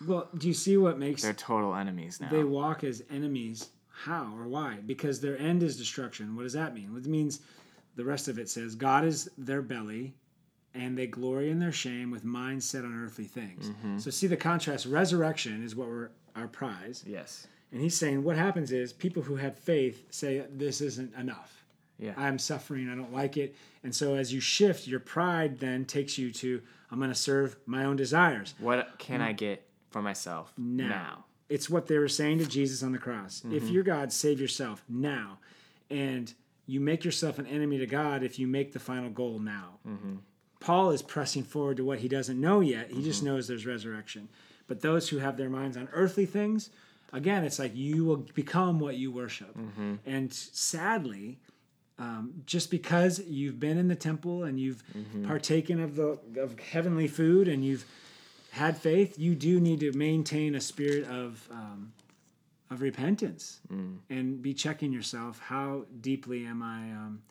Well, 0.05 0.29
do 0.37 0.47
you 0.47 0.53
see 0.53 0.77
what 0.77 0.99
makes 0.99 1.21
they're 1.23 1.33
total 1.33 1.73
enemies 1.75 2.19
now. 2.21 2.29
they 2.29 2.43
walk 2.43 2.83
as 2.83 3.03
enemies? 3.09 3.69
How 3.89 4.33
or 4.37 4.47
why? 4.47 4.77
Because 4.85 5.21
their 5.21 5.37
end 5.37 5.63
is 5.63 5.77
destruction. 5.77 6.35
What 6.35 6.43
does 6.43 6.53
that 6.53 6.73
mean? 6.73 6.95
It 6.97 7.05
means 7.05 7.41
the 7.95 8.03
rest 8.05 8.27
of 8.27 8.37
it 8.39 8.49
says 8.49 8.75
God 8.75 9.05
is 9.05 9.29
their 9.37 9.61
belly, 9.61 10.13
and 10.73 10.97
they 10.97 11.07
glory 11.07 11.49
in 11.51 11.59
their 11.59 11.71
shame 11.71 12.09
with 12.11 12.23
minds 12.23 12.65
set 12.67 12.83
on 12.83 13.03
earthly 13.03 13.25
things. 13.25 13.69
Mm-hmm. 13.69 13.99
So 13.99 14.09
see 14.11 14.27
the 14.27 14.37
contrast. 14.37 14.85
Resurrection 14.85 15.63
is 15.63 15.75
what 15.75 15.87
we're 15.87 16.09
our 16.35 16.47
prize, 16.47 17.03
yes. 17.05 17.45
and 17.71 17.79
he's 17.79 17.95
saying 17.95 18.23
what 18.23 18.35
happens 18.37 18.71
is 18.71 18.91
people 18.91 19.21
who 19.21 19.35
have 19.35 19.55
faith 19.57 20.03
say 20.09 20.43
this 20.51 20.81
isn't 20.81 21.13
enough. 21.15 21.63
Yeah. 21.99 22.13
I'm 22.17 22.39
suffering. 22.39 22.89
I 22.89 22.95
don't 22.95 23.13
like 23.13 23.37
it. 23.37 23.55
And 23.83 23.95
so 23.95 24.15
as 24.15 24.33
you 24.33 24.39
shift, 24.39 24.87
your 24.87 24.99
pride 24.99 25.59
then 25.59 25.85
takes 25.85 26.17
you 26.17 26.31
to 26.33 26.59
I'm 26.91 26.97
going 26.97 27.11
to 27.11 27.15
serve 27.15 27.55
my 27.67 27.85
own 27.85 27.95
desires. 27.95 28.55
what 28.59 28.97
can 28.97 29.21
I 29.21 29.31
get 29.31 29.65
for 29.91 30.01
myself 30.01 30.51
now. 30.57 30.87
now? 30.87 31.25
It's 31.49 31.69
what 31.69 31.85
they 31.87 31.99
were 31.99 32.07
saying 32.07 32.39
to 32.39 32.47
Jesus 32.47 32.81
on 32.81 32.91
the 32.93 32.97
cross. 32.97 33.43
If 33.51 33.63
Mm-hmm. 33.63 33.73
you're 33.73 33.83
God, 33.83 34.11
save 34.11 34.41
yourself 34.41 34.83
now. 34.89 35.37
And 35.91 36.33
you 36.65 36.79
make 36.79 37.03
yourself 37.03 37.39
an 37.39 37.45
enemy 37.47 37.77
to 37.79 37.85
God 37.85 38.23
if 38.23 38.39
you 38.39 38.47
make 38.47 38.73
the 38.73 38.79
final 38.79 39.09
goal 39.09 39.39
now. 39.39 39.79
Mm-hmm. 39.87 40.15
Paul 40.59 40.91
is 40.91 41.01
pressing 41.01 41.43
forward 41.43 41.77
to 41.77 41.83
what 41.85 41.99
he 41.99 42.07
doesn't 42.07 42.39
know 42.39 42.61
yet. 42.61 42.87
He 42.87 42.95
Mm-hmm. 42.95 43.03
just 43.03 43.23
knows 43.23 43.47
there's 43.47 43.65
resurrection. 43.65 44.29
But 44.67 44.81
those 44.81 45.09
who 45.09 45.17
have 45.17 45.35
their 45.37 45.49
minds 45.49 45.75
on 45.75 45.89
earthly 45.91 46.25
things, 46.25 46.69
again, 47.11 47.43
it's 47.43 47.59
like 47.59 47.75
you 47.75 48.05
will 48.05 48.25
become 48.33 48.79
what 48.79 48.95
you 48.95 49.11
worship. 49.11 49.57
Mm-hmm. 49.57 49.95
And 50.05 50.31
sadly, 50.33 51.39
um, 51.99 52.43
just 52.45 52.71
because 52.71 53.19
you've 53.27 53.59
been 53.59 53.77
in 53.77 53.87
the 53.89 53.95
temple 53.95 54.45
and 54.45 54.57
you've 54.59 54.83
Mm-hmm. 54.97 55.25
partaken 55.27 55.81
of 55.81 55.95
the 55.95 56.17
of 56.39 56.57
heavenly 56.59 57.07
food 57.09 57.47
and 57.49 57.63
you've 57.65 57.85
had 58.51 58.77
faith, 58.77 59.19
you 59.19 59.35
do 59.35 59.59
need 59.59 59.79
to 59.81 59.91
maintain 59.93 60.55
a 60.55 60.61
spirit 60.61 61.05
of 61.07 61.45
um, 61.51 61.91
of 62.73 62.81
repentance 62.81 63.59
Mm. 63.71 63.97
and 64.09 64.41
be 64.41 64.53
checking 64.53 64.91
yourself. 64.91 65.39
How 65.39 65.85
deeply 66.01 66.45
am 66.45 66.61
I 66.61 66.91
um, 66.91 67.21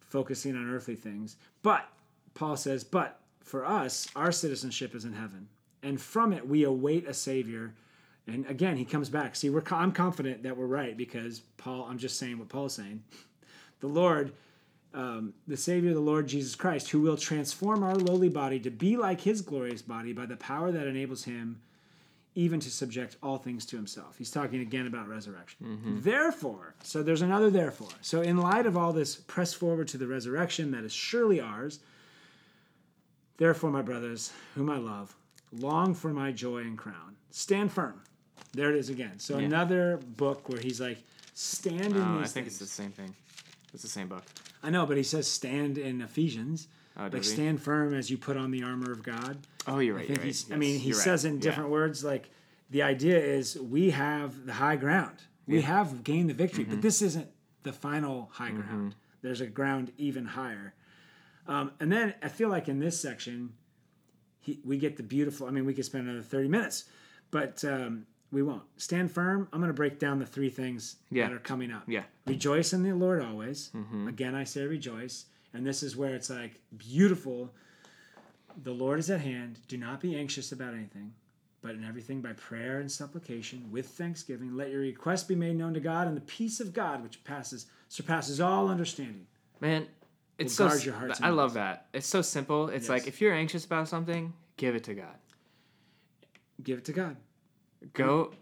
focusing 0.00 0.56
on 0.56 0.68
earthly 0.70 0.96
things? 0.96 1.36
But 1.62 1.88
Paul 2.34 2.56
says, 2.56 2.84
but 2.84 3.20
for 3.40 3.64
us, 3.64 4.08
our 4.14 4.32
citizenship 4.32 4.94
is 4.94 5.04
in 5.04 5.12
heaven, 5.12 5.48
and 5.82 6.00
from 6.00 6.32
it 6.32 6.46
we 6.46 6.64
await 6.64 7.06
a 7.08 7.14
Savior. 7.14 7.74
And 8.26 8.46
again, 8.46 8.76
he 8.76 8.84
comes 8.84 9.08
back. 9.08 9.34
See, 9.34 9.50
we're 9.50 9.62
I'm 9.70 9.92
confident 9.92 10.42
that 10.42 10.56
we're 10.56 10.66
right 10.66 10.96
because 10.96 11.40
Paul. 11.56 11.86
I'm 11.88 11.98
just 11.98 12.18
saying 12.18 12.38
what 12.38 12.48
Paul's 12.48 12.74
saying. 12.74 13.02
The 13.80 13.88
Lord 13.88 14.32
um, 14.92 15.34
the 15.46 15.56
Savior, 15.56 15.94
the 15.94 16.00
Lord 16.00 16.26
Jesus 16.26 16.54
Christ, 16.54 16.90
who 16.90 17.00
will 17.00 17.16
transform 17.16 17.82
our 17.82 17.94
lowly 17.94 18.28
body 18.28 18.58
to 18.60 18.70
be 18.70 18.96
like 18.96 19.20
his 19.20 19.40
glorious 19.40 19.82
body 19.82 20.12
by 20.12 20.26
the 20.26 20.36
power 20.36 20.72
that 20.72 20.86
enables 20.86 21.24
him 21.24 21.60
even 22.34 22.60
to 22.60 22.70
subject 22.70 23.16
all 23.22 23.36
things 23.38 23.66
to 23.66 23.76
himself. 23.76 24.16
He's 24.16 24.30
talking 24.30 24.60
again 24.60 24.86
about 24.86 25.08
resurrection. 25.08 25.66
Mm-hmm. 25.66 26.00
Therefore, 26.02 26.74
so 26.82 27.02
there's 27.02 27.22
another 27.22 27.50
therefore. 27.50 27.88
So, 28.02 28.20
in 28.22 28.36
light 28.36 28.66
of 28.66 28.76
all 28.76 28.92
this, 28.92 29.16
press 29.16 29.52
forward 29.52 29.88
to 29.88 29.98
the 29.98 30.06
resurrection 30.06 30.70
that 30.70 30.84
is 30.84 30.92
surely 30.92 31.40
ours. 31.40 31.80
Therefore, 33.36 33.70
my 33.70 33.82
brothers, 33.82 34.32
whom 34.54 34.70
I 34.70 34.76
love, 34.78 35.14
long 35.52 35.94
for 35.94 36.10
my 36.12 36.30
joy 36.30 36.58
and 36.58 36.76
crown. 36.78 37.16
Stand 37.30 37.72
firm. 37.72 38.00
There 38.52 38.70
it 38.70 38.76
is 38.76 38.90
again. 38.90 39.18
So, 39.18 39.38
Yeah. 39.38 39.46
another 39.46 39.96
book 40.16 40.48
where 40.48 40.60
he's 40.60 40.80
like, 40.80 40.98
stand 41.34 41.96
in 41.96 42.02
Oh, 42.02 42.18
these 42.18 42.30
I 42.30 42.32
think 42.32 42.46
things. 42.46 42.46
it's 42.48 42.58
the 42.58 42.66
same 42.66 42.90
thing. 42.92 43.14
It's 43.72 43.82
the 43.82 43.88
same 43.88 44.08
book. 44.08 44.24
I 44.62 44.70
know, 44.70 44.86
but 44.86 44.96
he 44.96 45.02
says 45.02 45.26
stand 45.26 45.78
in 45.78 46.00
Ephesians. 46.02 46.68
Oh, 46.96 47.08
like 47.12 47.24
stand 47.24 47.62
firm 47.62 47.94
as 47.94 48.10
you 48.10 48.18
put 48.18 48.36
on 48.36 48.50
the 48.50 48.62
armor 48.62 48.92
of 48.92 49.02
God. 49.02 49.38
Oh, 49.66 49.78
you're 49.78 49.94
right. 49.94 50.04
I 50.04 50.06
think 50.06 50.18
right. 50.18 50.26
he's. 50.26 50.50
I 50.52 50.56
mean, 50.56 50.78
he 50.80 50.88
you're 50.88 50.96
right. 50.98 51.04
says 51.04 51.24
in 51.24 51.34
Yeah. 51.36 51.40
different 51.40 51.70
words 51.70 52.04
like 52.04 52.30
the 52.68 52.82
idea 52.82 53.18
is 53.18 53.58
we 53.58 53.90
have 53.90 54.44
the 54.46 54.52
high 54.54 54.76
ground. 54.76 55.16
We 55.46 55.62
have 55.62 56.04
gained 56.04 56.30
the 56.30 56.34
victory, 56.34 56.64
Mm-hmm. 56.64 56.74
but 56.74 56.82
this 56.82 57.02
isn't 57.02 57.28
the 57.64 57.72
final 57.72 58.28
high 58.32 58.50
ground. 58.52 58.94
There's 59.22 59.40
a 59.40 59.46
ground 59.46 59.92
even 59.98 60.24
higher. 60.26 60.74
Um, 61.46 61.72
and 61.80 61.90
then 61.90 62.14
I 62.22 62.28
feel 62.28 62.48
like 62.48 62.68
in 62.68 62.78
this 62.78 63.00
section, 63.00 63.54
he, 64.38 64.60
we 64.64 64.78
get 64.78 64.96
the 64.96 65.02
beautiful. 65.02 65.46
I 65.46 65.50
mean, 65.50 65.64
we 65.64 65.74
could 65.74 65.84
spend 65.84 66.08
another 66.08 66.22
thirty 66.22 66.48
minutes, 66.48 66.84
but 67.30 67.64
um, 67.64 68.06
we 68.32 68.42
won't. 68.42 68.62
Stand 68.76 69.10
firm. 69.10 69.48
I'm 69.52 69.60
going 69.60 69.68
to 69.70 69.74
break 69.74 69.98
down 69.98 70.18
the 70.18 70.26
three 70.26 70.50
things 70.50 70.96
Yeah. 71.10 71.26
that 71.28 71.34
are 71.34 71.40
coming 71.40 71.72
up. 71.72 71.82
Yeah. 71.86 72.04
Rejoice 72.26 72.72
in 72.72 72.82
the 72.82 72.92
Lord 72.92 73.22
always. 73.22 73.70
Mm-hmm. 73.74 74.08
Again, 74.08 74.34
I 74.34 74.44
say 74.44 74.64
rejoice. 74.66 75.26
And 75.52 75.66
this 75.66 75.82
is 75.82 75.96
where 75.96 76.14
it's 76.14 76.30
like 76.30 76.60
beautiful. 76.76 77.52
The 78.62 78.72
Lord 78.72 78.98
is 78.98 79.10
at 79.10 79.20
hand. 79.20 79.58
Do 79.68 79.76
not 79.76 80.00
be 80.00 80.16
anxious 80.16 80.52
about 80.52 80.74
anything, 80.74 81.12
but 81.60 81.72
in 81.72 81.84
everything 81.84 82.20
by 82.20 82.32
prayer 82.34 82.78
and 82.80 82.90
supplication 82.90 83.68
with 83.72 83.86
thanksgiving, 83.88 84.56
let 84.56 84.70
your 84.70 84.80
requests 84.80 85.24
be 85.24 85.34
made 85.34 85.56
known 85.56 85.74
to 85.74 85.80
God, 85.80 86.06
and 86.06 86.16
the 86.16 86.20
peace 86.22 86.60
of 86.60 86.72
God, 86.72 87.02
which 87.02 87.22
passes 87.24 87.66
surpasses 87.88 88.40
all 88.40 88.68
understanding. 88.68 89.26
Man, 89.60 89.86
it's 90.38 90.54
so. 90.54 90.68
guard 90.68 90.84
your 90.84 90.94
hearts 90.94 91.20
I 91.20 91.30
love 91.30 91.54
that. 91.54 91.86
It's 91.92 92.06
so 92.06 92.22
simple. 92.22 92.68
It's 92.68 92.88
like 92.88 93.06
if 93.08 93.20
you're 93.20 93.34
anxious 93.34 93.64
about 93.64 93.88
something, 93.88 94.32
give 94.56 94.74
it 94.76 94.84
to 94.84 94.94
God. 94.94 95.16
Give 96.62 96.78
it 96.78 96.84
to 96.86 96.92
God. 96.92 97.16
Go 97.92 98.32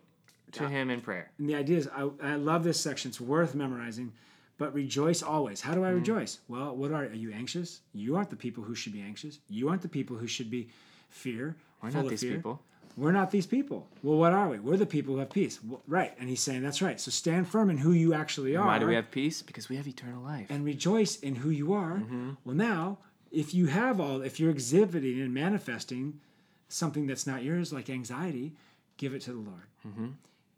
to 0.52 0.68
Him 0.68 0.90
in 0.90 1.00
prayer. 1.00 1.30
And 1.38 1.48
the 1.48 1.54
idea 1.54 1.78
is, 1.78 1.88
I, 1.88 2.08
I 2.22 2.34
love 2.36 2.64
this 2.64 2.80
section. 2.80 3.10
It's 3.10 3.20
worth 3.20 3.54
memorizing. 3.54 4.12
But 4.56 4.74
rejoice 4.74 5.22
always. 5.22 5.60
How 5.60 5.72
do 5.72 5.80
Mm-hmm. 5.80 5.86
I 5.86 5.90
rejoice? 5.90 6.40
Well, 6.48 6.74
what 6.74 6.90
are 6.90 7.04
are 7.04 7.12
you 7.14 7.32
anxious? 7.32 7.80
You 7.94 8.16
aren't 8.16 8.30
the 8.30 8.36
people 8.36 8.64
who 8.64 8.74
should 8.74 8.92
be 8.92 9.00
anxious. 9.00 9.38
You 9.48 9.68
aren't 9.68 9.82
the 9.82 9.88
people 9.88 10.16
who 10.16 10.26
should 10.26 10.50
be 10.50 10.68
fear. 11.10 11.54
We're 11.80 11.90
not 11.90 12.08
these 12.08 12.22
fear. 12.22 12.34
people. 12.34 12.60
We're 12.96 13.12
not 13.12 13.30
these 13.30 13.46
people. 13.46 13.86
Well, 14.02 14.18
what 14.18 14.32
are 14.32 14.48
we? 14.48 14.58
We're 14.58 14.76
the 14.76 14.84
people 14.84 15.14
who 15.14 15.20
have 15.20 15.30
peace. 15.30 15.60
Well, 15.62 15.80
right. 15.86 16.12
And 16.18 16.28
he's 16.28 16.40
saying 16.40 16.62
that's 16.62 16.82
right. 16.82 17.00
So 17.00 17.12
stand 17.12 17.46
firm 17.46 17.70
in 17.70 17.78
who 17.78 17.92
you 17.92 18.12
actually 18.14 18.56
are. 18.56 18.66
Why 18.66 18.80
do 18.80 18.88
we 18.88 18.96
have 18.96 19.12
peace? 19.12 19.40
Because 19.42 19.68
we 19.68 19.76
have 19.76 19.86
eternal 19.86 20.20
life. 20.24 20.48
and 20.50 20.64
rejoice 20.64 21.14
in 21.20 21.36
who 21.36 21.50
you 21.50 21.72
are. 21.74 21.98
Mm-hmm. 21.98 22.30
Well, 22.44 22.56
now, 22.56 22.98
if 23.30 23.54
you 23.54 23.66
have 23.66 24.00
all, 24.00 24.22
if 24.22 24.40
you're 24.40 24.50
exhibiting 24.50 25.20
and 25.20 25.32
manifesting 25.32 26.18
something 26.68 27.06
that's 27.06 27.28
not 27.28 27.44
yours, 27.44 27.72
like 27.72 27.88
anxiety, 27.88 28.54
give 28.98 29.14
it 29.14 29.22
to 29.22 29.32
the 29.32 29.38
Lord. 29.38 29.66
Mm-hmm. 29.86 30.08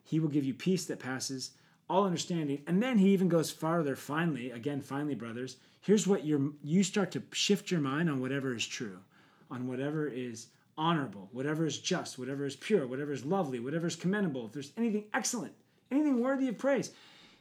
He 0.03 0.19
will 0.19 0.29
give 0.29 0.45
you 0.45 0.55
peace 0.55 0.87
that 0.87 0.99
passes 0.99 1.53
all 1.89 2.05
understanding. 2.05 2.63
And 2.67 2.83
then 2.83 2.99
he 2.99 3.11
even 3.11 3.29
goes 3.29 3.51
farther. 3.53 3.95
Finally, 3.95 4.51
again, 4.51 4.81
finally, 4.81 5.15
brothers, 5.15 5.57
here's 5.81 6.07
what 6.07 6.25
you're. 6.25 6.51
You 6.65 6.83
start 6.83 7.13
to 7.13 7.23
shift 7.33 7.71
your 7.71 7.81
mind 7.81 8.11
on 8.11 8.21
whatever 8.21 8.53
is 8.55 8.67
true, 8.67 8.99
on 9.51 9.69
whatever 9.69 10.09
is 10.09 10.49
honorable, 10.77 11.29
whatever 11.33 11.67
is 11.67 11.79
just, 11.79 12.19
whatever 12.19 12.47
is 12.47 12.57
pure, 12.57 12.87
whatever 12.87 13.13
is 13.13 13.25
lovely, 13.25 13.61
whatever 13.61 13.87
is 13.87 13.97
commendable. 13.97 14.47
If 14.47 14.53
there's 14.53 14.73
anything 14.77 15.05
excellent, 15.15 15.53
anything 15.91 16.21
worthy 16.21 16.49
of 16.49 16.59
praise, 16.59 16.91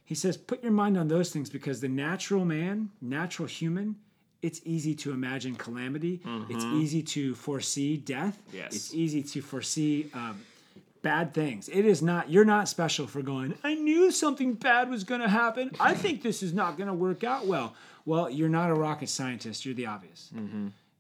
he 0.06 0.16
says, 0.16 0.36
put 0.36 0.62
your 0.62 0.72
mind 0.72 0.98
on 0.98 1.08
those 1.08 1.32
things 1.32 1.50
because 1.50 1.80
the 1.80 1.88
natural 1.88 2.44
man, 2.44 2.90
natural 3.02 3.48
human, 3.48 3.96
it's 4.42 4.62
easy 4.66 4.96
to 4.96 5.12
imagine 5.12 5.56
calamity. 5.56 6.22
It's 6.50 6.64
easy 6.66 7.04
to 7.04 7.36
foresee 7.36 7.98
death. 7.98 8.42
Yes. 8.52 8.74
It's 8.74 8.94
easy 8.94 9.22
to 9.22 9.42
foresee 9.42 10.10
um, 10.14 10.42
bad 11.02 11.34
things. 11.34 11.70
It 11.70 11.86
is 11.86 12.02
not, 12.02 12.30
you're 12.30 12.46
not 12.46 12.68
special 12.68 13.08
for 13.08 13.22
going, 13.22 13.56
I 13.64 13.76
knew 13.76 14.12
something 14.12 14.54
bad 14.54 14.90
was 14.90 15.04
going 15.04 15.22
to 15.22 15.30
happen. 15.30 15.72
I 15.80 15.94
think 15.94 16.22
this 16.22 16.44
is 16.44 16.54
not 16.54 16.78
going 16.78 16.88
to 16.88 16.94
work 16.94 17.24
out 17.24 17.48
well. 17.48 17.76
Well, 18.06 18.30
you're 18.30 18.50
not 18.50 18.70
a 18.70 18.74
rocket 18.74 19.10
scientist. 19.10 19.66
You're 19.66 19.76
the 19.76 19.86
obvious. 19.86 20.32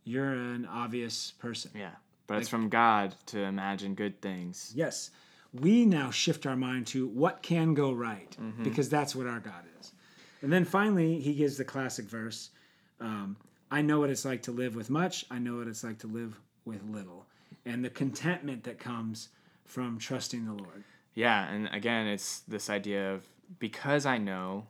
You're 0.04 0.32
an 0.32 0.66
obvious 0.66 1.32
person. 1.40 1.72
yeah. 1.76 1.92
But 2.28 2.38
it's 2.38 2.50
from 2.50 2.70
God 2.70 3.16
to 3.28 3.40
imagine 3.40 3.96
good 3.96 4.22
things. 4.22 4.72
Yes. 4.76 5.10
We 5.52 5.84
now 5.86 6.12
shift 6.12 6.46
our 6.46 6.56
mind 6.56 6.86
to 6.88 7.08
what 7.08 7.42
can 7.42 7.74
go 7.74 7.92
right 7.92 8.38
because 8.64 8.88
that's 8.88 9.16
what 9.16 9.26
our 9.26 9.40
God 9.40 9.64
is. 9.80 9.92
And 10.42 10.54
then 10.54 10.64
finally, 10.64 11.20
he 11.20 11.34
gives 11.34 11.58
the 11.58 11.66
classic 11.66 12.06
verse 12.06 12.52
um, 13.02 13.38
I 13.72 13.82
know 13.82 14.00
what 14.00 14.10
it's 14.10 14.26
like 14.26 14.44
to 14.44 14.52
live 14.52 14.76
with 14.76 14.90
much, 14.90 15.26
I 15.30 15.40
know 15.40 15.58
what 15.58 15.68
it's 15.68 15.84
like 15.84 16.00
to 16.00 16.08
live 16.08 16.40
with 16.66 16.84
little. 16.84 17.26
And 17.66 17.84
the 17.84 17.90
contentment 17.90 18.64
that 18.64 18.80
comes 18.80 19.30
from 19.70 20.00
trusting 20.00 20.46
the 20.46 20.54
Lord. 20.54 20.84
Yeah, 21.14 21.48
and 21.48 21.70
again, 21.72 22.08
it's 22.08 22.40
this 22.48 22.70
idea 22.70 23.14
of 23.14 23.24
because 23.60 24.06
I 24.06 24.18
know 24.18 24.66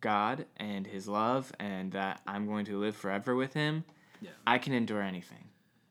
God 0.00 0.44
and 0.56 0.86
His 0.86 1.08
love, 1.08 1.52
and 1.58 1.92
that 1.92 2.20
I'm 2.26 2.46
going 2.46 2.64
to 2.66 2.78
live 2.78 2.96
forever 2.96 3.34
with 3.34 3.54
Him, 3.54 3.84
Yeah. 4.20 4.30
I 4.46 4.58
can 4.58 4.72
endure 4.72 5.02
anything. 5.02 5.44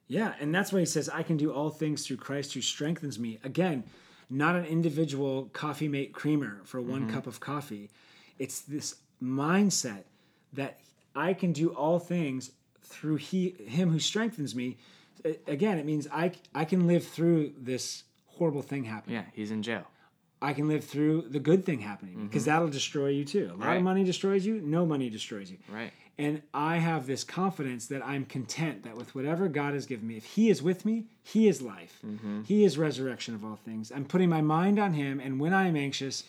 Yeah, 0.08 0.34
and 0.40 0.54
that's 0.54 0.72
why 0.72 0.80
he 0.80 0.86
says, 0.86 1.10
I 1.10 1.24
can 1.24 1.36
do 1.36 1.52
all 1.52 1.70
things 1.70 2.06
through 2.06 2.18
Christ 2.18 2.54
who 2.54 2.62
strengthens 2.62 3.20
me. 3.20 3.40
Again, 3.44 3.84
not 4.30 4.56
an 4.56 4.66
individual 4.66 5.50
coffee 5.54 5.88
mate 5.88 6.14
creamer 6.14 6.62
for 6.64 6.82
one 6.82 7.04
mm-hmm. 7.04 7.14
cup 7.14 7.28
of 7.28 7.40
coffee. 7.40 7.90
It's 8.40 8.62
this 8.62 8.96
mindset 9.22 10.04
that 10.54 10.80
I 11.16 11.34
can 11.34 11.52
do 11.52 11.70
all 11.70 12.00
things 12.00 12.52
through 12.82 13.18
he, 13.18 13.50
him 13.66 13.92
who 13.92 14.00
strengthens 14.00 14.56
me. 14.56 14.78
Again, 15.46 15.78
it 15.78 15.86
means 15.86 16.08
I, 16.12 16.32
I 16.56 16.64
can 16.64 16.88
live 16.88 17.06
through 17.06 17.54
this 17.58 18.04
horrible 18.38 18.62
thing 18.62 18.84
happening. 18.84 19.18
Yeah, 19.18 19.26
He's 19.34 19.52
in 19.52 19.64
jail. 19.64 19.84
I 20.42 20.54
can 20.54 20.68
live 20.68 20.84
through 20.84 21.24
the 21.30 21.40
good 21.40 21.66
thing 21.66 21.80
happening 21.80 22.14
mm-hmm. 22.16 22.28
because 22.28 22.46
that'll 22.46 22.68
destroy 22.70 23.08
you 23.08 23.26
too. 23.26 23.50
A 23.52 23.58
lot 23.58 23.68
Right. 23.68 23.78
of 23.78 23.84
money 23.84 24.04
destroys 24.04 24.46
you, 24.46 24.62
no 24.62 24.86
money 24.86 25.10
destroys 25.10 25.50
you. 25.50 25.58
Right. 25.68 25.92
And 26.20 26.42
I 26.54 26.78
have 26.78 27.06
this 27.08 27.24
confidence 27.24 27.88
that 27.88 28.06
I'm 28.06 28.26
content 28.26 28.84
that 28.84 28.96
with 28.96 29.14
whatever 29.16 29.48
God 29.48 29.74
has 29.74 29.86
given 29.86 30.08
me, 30.08 30.18
if 30.18 30.26
He 30.26 30.50
is 30.50 30.62
with 30.62 30.86
me, 30.86 31.06
He 31.24 31.48
is 31.48 31.62
life. 31.62 32.00
Mm-hmm. 32.06 32.44
He 32.44 32.64
is 32.64 32.78
resurrection 32.78 33.34
of 33.36 33.44
all 33.44 33.56
things. 33.56 33.92
I'm 33.92 34.06
putting 34.06 34.30
my 34.30 34.42
mind 34.42 34.80
on 34.80 34.94
Him, 34.94 35.20
and 35.20 35.40
when 35.40 35.54
I 35.54 35.68
am 35.68 35.76
anxious, 35.76 36.24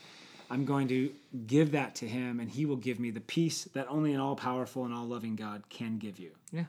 I'm 0.51 0.65
going 0.65 0.89
to 0.89 1.11
give 1.47 1.73
that 1.73 1.95
to 1.97 2.09
Him, 2.09 2.41
and 2.41 2.51
He 2.51 2.65
will 2.67 2.77
give 2.77 2.99
me 2.99 3.11
the 3.11 3.21
peace 3.21 3.65
that 3.75 3.87
only 3.89 4.13
an 4.15 4.21
all 4.21 4.37
powerful 4.37 4.85
and 4.85 4.93
all 4.95 5.07
loving 5.07 5.37
God 5.37 5.63
can 5.71 5.99
give 5.99 6.19
you. 6.19 6.31
Yeah. 6.53 6.65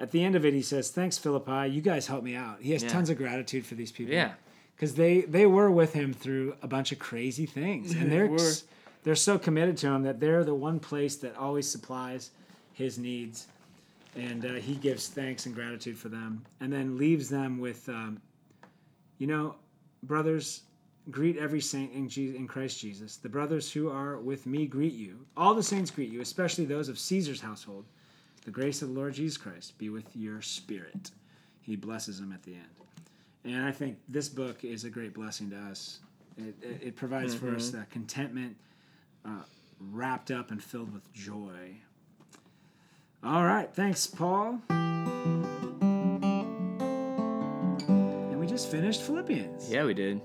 At 0.00 0.10
the 0.12 0.22
end 0.22 0.36
of 0.36 0.44
it, 0.44 0.54
He 0.54 0.62
says, 0.62 0.90
Thanks, 0.90 1.18
Philippi. 1.18 1.68
You 1.70 1.80
guys 1.80 2.06
helped 2.06 2.24
me 2.24 2.34
out. 2.36 2.58
He 2.60 2.72
has 2.72 2.82
Yeah. 2.82 2.88
tons 2.90 3.10
of 3.10 3.18
gratitude 3.18 3.66
for 3.66 3.74
these 3.74 3.90
people. 3.92 4.14
Yeah. 4.14 4.32
Because 4.76 4.94
they, 4.94 5.22
they 5.22 5.44
were 5.46 5.70
with 5.70 5.92
him 5.92 6.12
through 6.14 6.54
a 6.62 6.68
bunch 6.68 6.92
of 6.92 6.98
crazy 7.00 7.46
things. 7.46 7.92
And 7.94 8.10
they're, 8.12 8.28
were. 8.28 8.52
they're 9.02 9.16
so 9.16 9.38
committed 9.38 9.76
to 9.78 9.88
him 9.88 10.02
that 10.04 10.20
they're 10.20 10.44
the 10.44 10.54
one 10.54 10.78
place 10.78 11.16
that 11.16 11.36
always 11.36 11.68
supplies 11.68 12.30
his 12.74 12.96
needs. 12.98 13.48
And 14.14 14.44
uh, 14.44 14.52
he 14.54 14.74
gives 14.76 15.08
thanks 15.08 15.46
and 15.46 15.54
gratitude 15.54 15.98
for 15.98 16.08
them. 16.08 16.44
And 16.60 16.72
then 16.72 16.96
leaves 16.96 17.28
them 17.28 17.58
with, 17.58 17.88
um, 17.88 18.20
you 19.18 19.26
know, 19.26 19.56
brothers, 20.04 20.62
greet 21.10 21.36
every 21.38 21.60
saint 21.60 21.92
in, 21.92 22.08
Je- 22.08 22.36
in 22.36 22.46
Christ 22.46 22.78
Jesus. 22.80 23.16
The 23.16 23.28
brothers 23.28 23.72
who 23.72 23.90
are 23.90 24.18
with 24.18 24.46
me 24.46 24.66
greet 24.66 24.92
you. 24.92 25.26
All 25.36 25.54
the 25.54 25.62
saints 25.62 25.90
greet 25.90 26.10
you, 26.12 26.20
especially 26.20 26.64
those 26.66 26.88
of 26.88 26.98
Caesar's 27.00 27.40
household. 27.40 27.84
The 28.48 28.54
grace 28.54 28.80
of 28.80 28.88
the 28.88 28.94
Lord 28.94 29.12
Jesus 29.12 29.36
Christ 29.36 29.76
be 29.76 29.90
with 29.90 30.16
your 30.16 30.40
spirit. 30.40 31.10
He 31.60 31.76
blesses 31.76 32.18
them 32.18 32.32
at 32.32 32.42
the 32.44 32.54
end. 32.54 32.64
And 33.44 33.62
I 33.62 33.72
think 33.72 33.98
this 34.08 34.30
book 34.30 34.64
is 34.64 34.84
a 34.84 34.88
great 34.88 35.12
blessing 35.12 35.50
to 35.50 35.56
us. 35.56 35.98
It, 36.38 36.54
it, 36.62 36.80
it 36.82 36.96
provides 36.96 37.34
for 37.34 37.54
us 37.54 37.68
that 37.72 37.90
contentment 37.90 38.56
uh, 39.22 39.42
wrapped 39.78 40.30
up 40.30 40.50
and 40.50 40.64
filled 40.64 40.94
with 40.94 41.12
joy. 41.12 41.76
All 43.22 43.44
right. 43.44 43.68
Thanks, 43.70 44.06
Paul. 44.06 44.62
And 44.70 45.44
we 48.40 48.46
just 48.46 48.70
finished 48.70 49.02
Philippians. 49.02 49.70
Yeah, 49.70 49.84
we 49.84 49.92
did. 49.92 50.22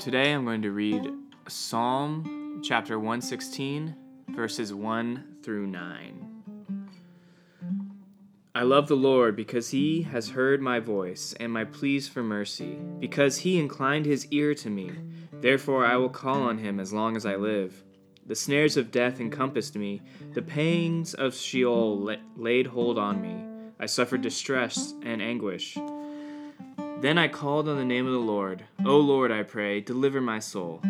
Today 0.00 0.32
I'm 0.32 0.44
going 0.44 0.62
to 0.62 0.72
read 0.72 1.08
Psalm 1.46 2.41
chapter 2.60 2.98
116, 2.98 3.96
verses 4.28 4.74
1 4.74 5.36
through 5.42 5.66
9. 5.66 6.42
I 8.54 8.62
love 8.62 8.86
the 8.86 8.94
Lord 8.94 9.34
because 9.34 9.70
he 9.70 10.02
has 10.02 10.30
heard 10.30 10.60
my 10.60 10.78
voice 10.78 11.34
and 11.40 11.50
my 11.50 11.64
pleas 11.64 12.06
for 12.08 12.22
mercy, 12.22 12.78
because 13.00 13.38
he 13.38 13.58
inclined 13.58 14.04
his 14.04 14.26
ear 14.26 14.54
to 14.56 14.68
me. 14.68 14.92
Therefore 15.32 15.86
I 15.86 15.96
will 15.96 16.10
call 16.10 16.42
on 16.42 16.58
him 16.58 16.78
as 16.78 16.92
long 16.92 17.16
as 17.16 17.24
I 17.24 17.36
live. 17.36 17.82
The 18.26 18.36
snares 18.36 18.76
of 18.76 18.92
death 18.92 19.20
encompassed 19.20 19.74
me, 19.74 20.02
the 20.34 20.42
pangs 20.42 21.14
of 21.14 21.34
Sheol 21.34 21.98
la- 21.98 22.16
laid 22.36 22.68
hold 22.68 22.98
on 22.98 23.20
me. 23.20 23.44
I 23.80 23.86
suffered 23.86 24.22
distress 24.22 24.94
and 25.02 25.20
anguish. 25.20 25.76
Then 27.00 27.18
I 27.18 27.26
called 27.26 27.68
on 27.68 27.78
the 27.78 27.84
name 27.84 28.06
of 28.06 28.12
the 28.12 28.18
Lord. 28.18 28.64
O 28.84 28.98
Lord, 28.98 29.32
I 29.32 29.42
pray, 29.42 29.80
deliver 29.80 30.20
my 30.20 30.38
soul. 30.38 30.80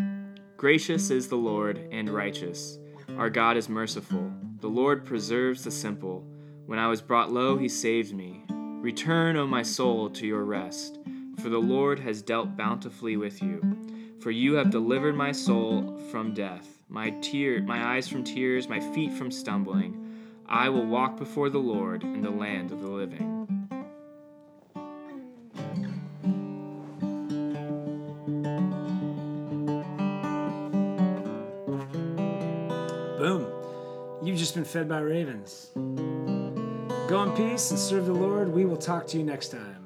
Gracious 0.63 1.11
is 1.11 1.27
the 1.27 1.35
Lord 1.35 1.89
and 1.91 2.09
righteous. 2.09 2.79
Our 3.19 3.31
God 3.31 3.57
is 3.57 3.69
merciful. 3.69 4.33
The 4.61 4.69
Lord 4.69 5.05
preserves 5.05 5.65
the 5.65 5.73
simple. 5.73 6.25
When 6.67 6.79
I 6.79 6.87
was 6.87 7.03
brought 7.03 7.33
low, 7.33 7.57
he 7.57 7.69
saved 7.69 8.15
me. 8.15 8.45
Return, 8.49 9.37
O 9.37 9.45
my 9.45 9.65
soul, 9.65 10.09
to 10.11 10.25
your 10.25 10.45
rest, 10.45 11.01
for 11.41 11.49
the 11.49 11.59
Lord 11.59 11.99
has 11.99 12.23
dealt 12.23 12.57
bountifully 12.57 13.17
with 13.17 13.43
you. 13.43 13.61
For 14.21 14.31
you 14.31 14.55
have 14.55 14.71
delivered 14.71 15.17
my 15.17 15.33
soul 15.33 15.99
from 16.13 16.33
death, 16.33 16.69
my 16.89 17.11
tear, 17.11 17.61
my 17.61 17.97
eyes 17.97 18.07
from 18.07 18.23
tears, 18.23 18.69
my 18.69 18.79
feet 18.95 19.13
from 19.15 19.33
stumbling. 19.33 19.99
I 20.47 20.69
will 20.69 20.87
walk 20.87 21.17
before 21.17 21.51
the 21.51 21.59
Lord 21.59 22.05
in 22.05 22.23
the 22.23 22.31
land 22.31 22.71
of 22.71 22.83
the 22.83 22.89
living. 22.89 23.42
Just 34.43 34.57
been 34.57 34.65
fed 34.65 34.89
by 34.89 34.99
ravens. 34.99 35.71
Go 37.07 37.23
in 37.23 37.31
peace 37.37 37.71
and 37.71 37.79
serve 37.79 38.07
the 38.07 38.13
Lord. 38.13 38.53
We 38.53 38.65
will 38.65 38.77
talk 38.77 39.07
to 39.09 39.17
you 39.17 39.23
next 39.23 39.51
time. 39.51 39.82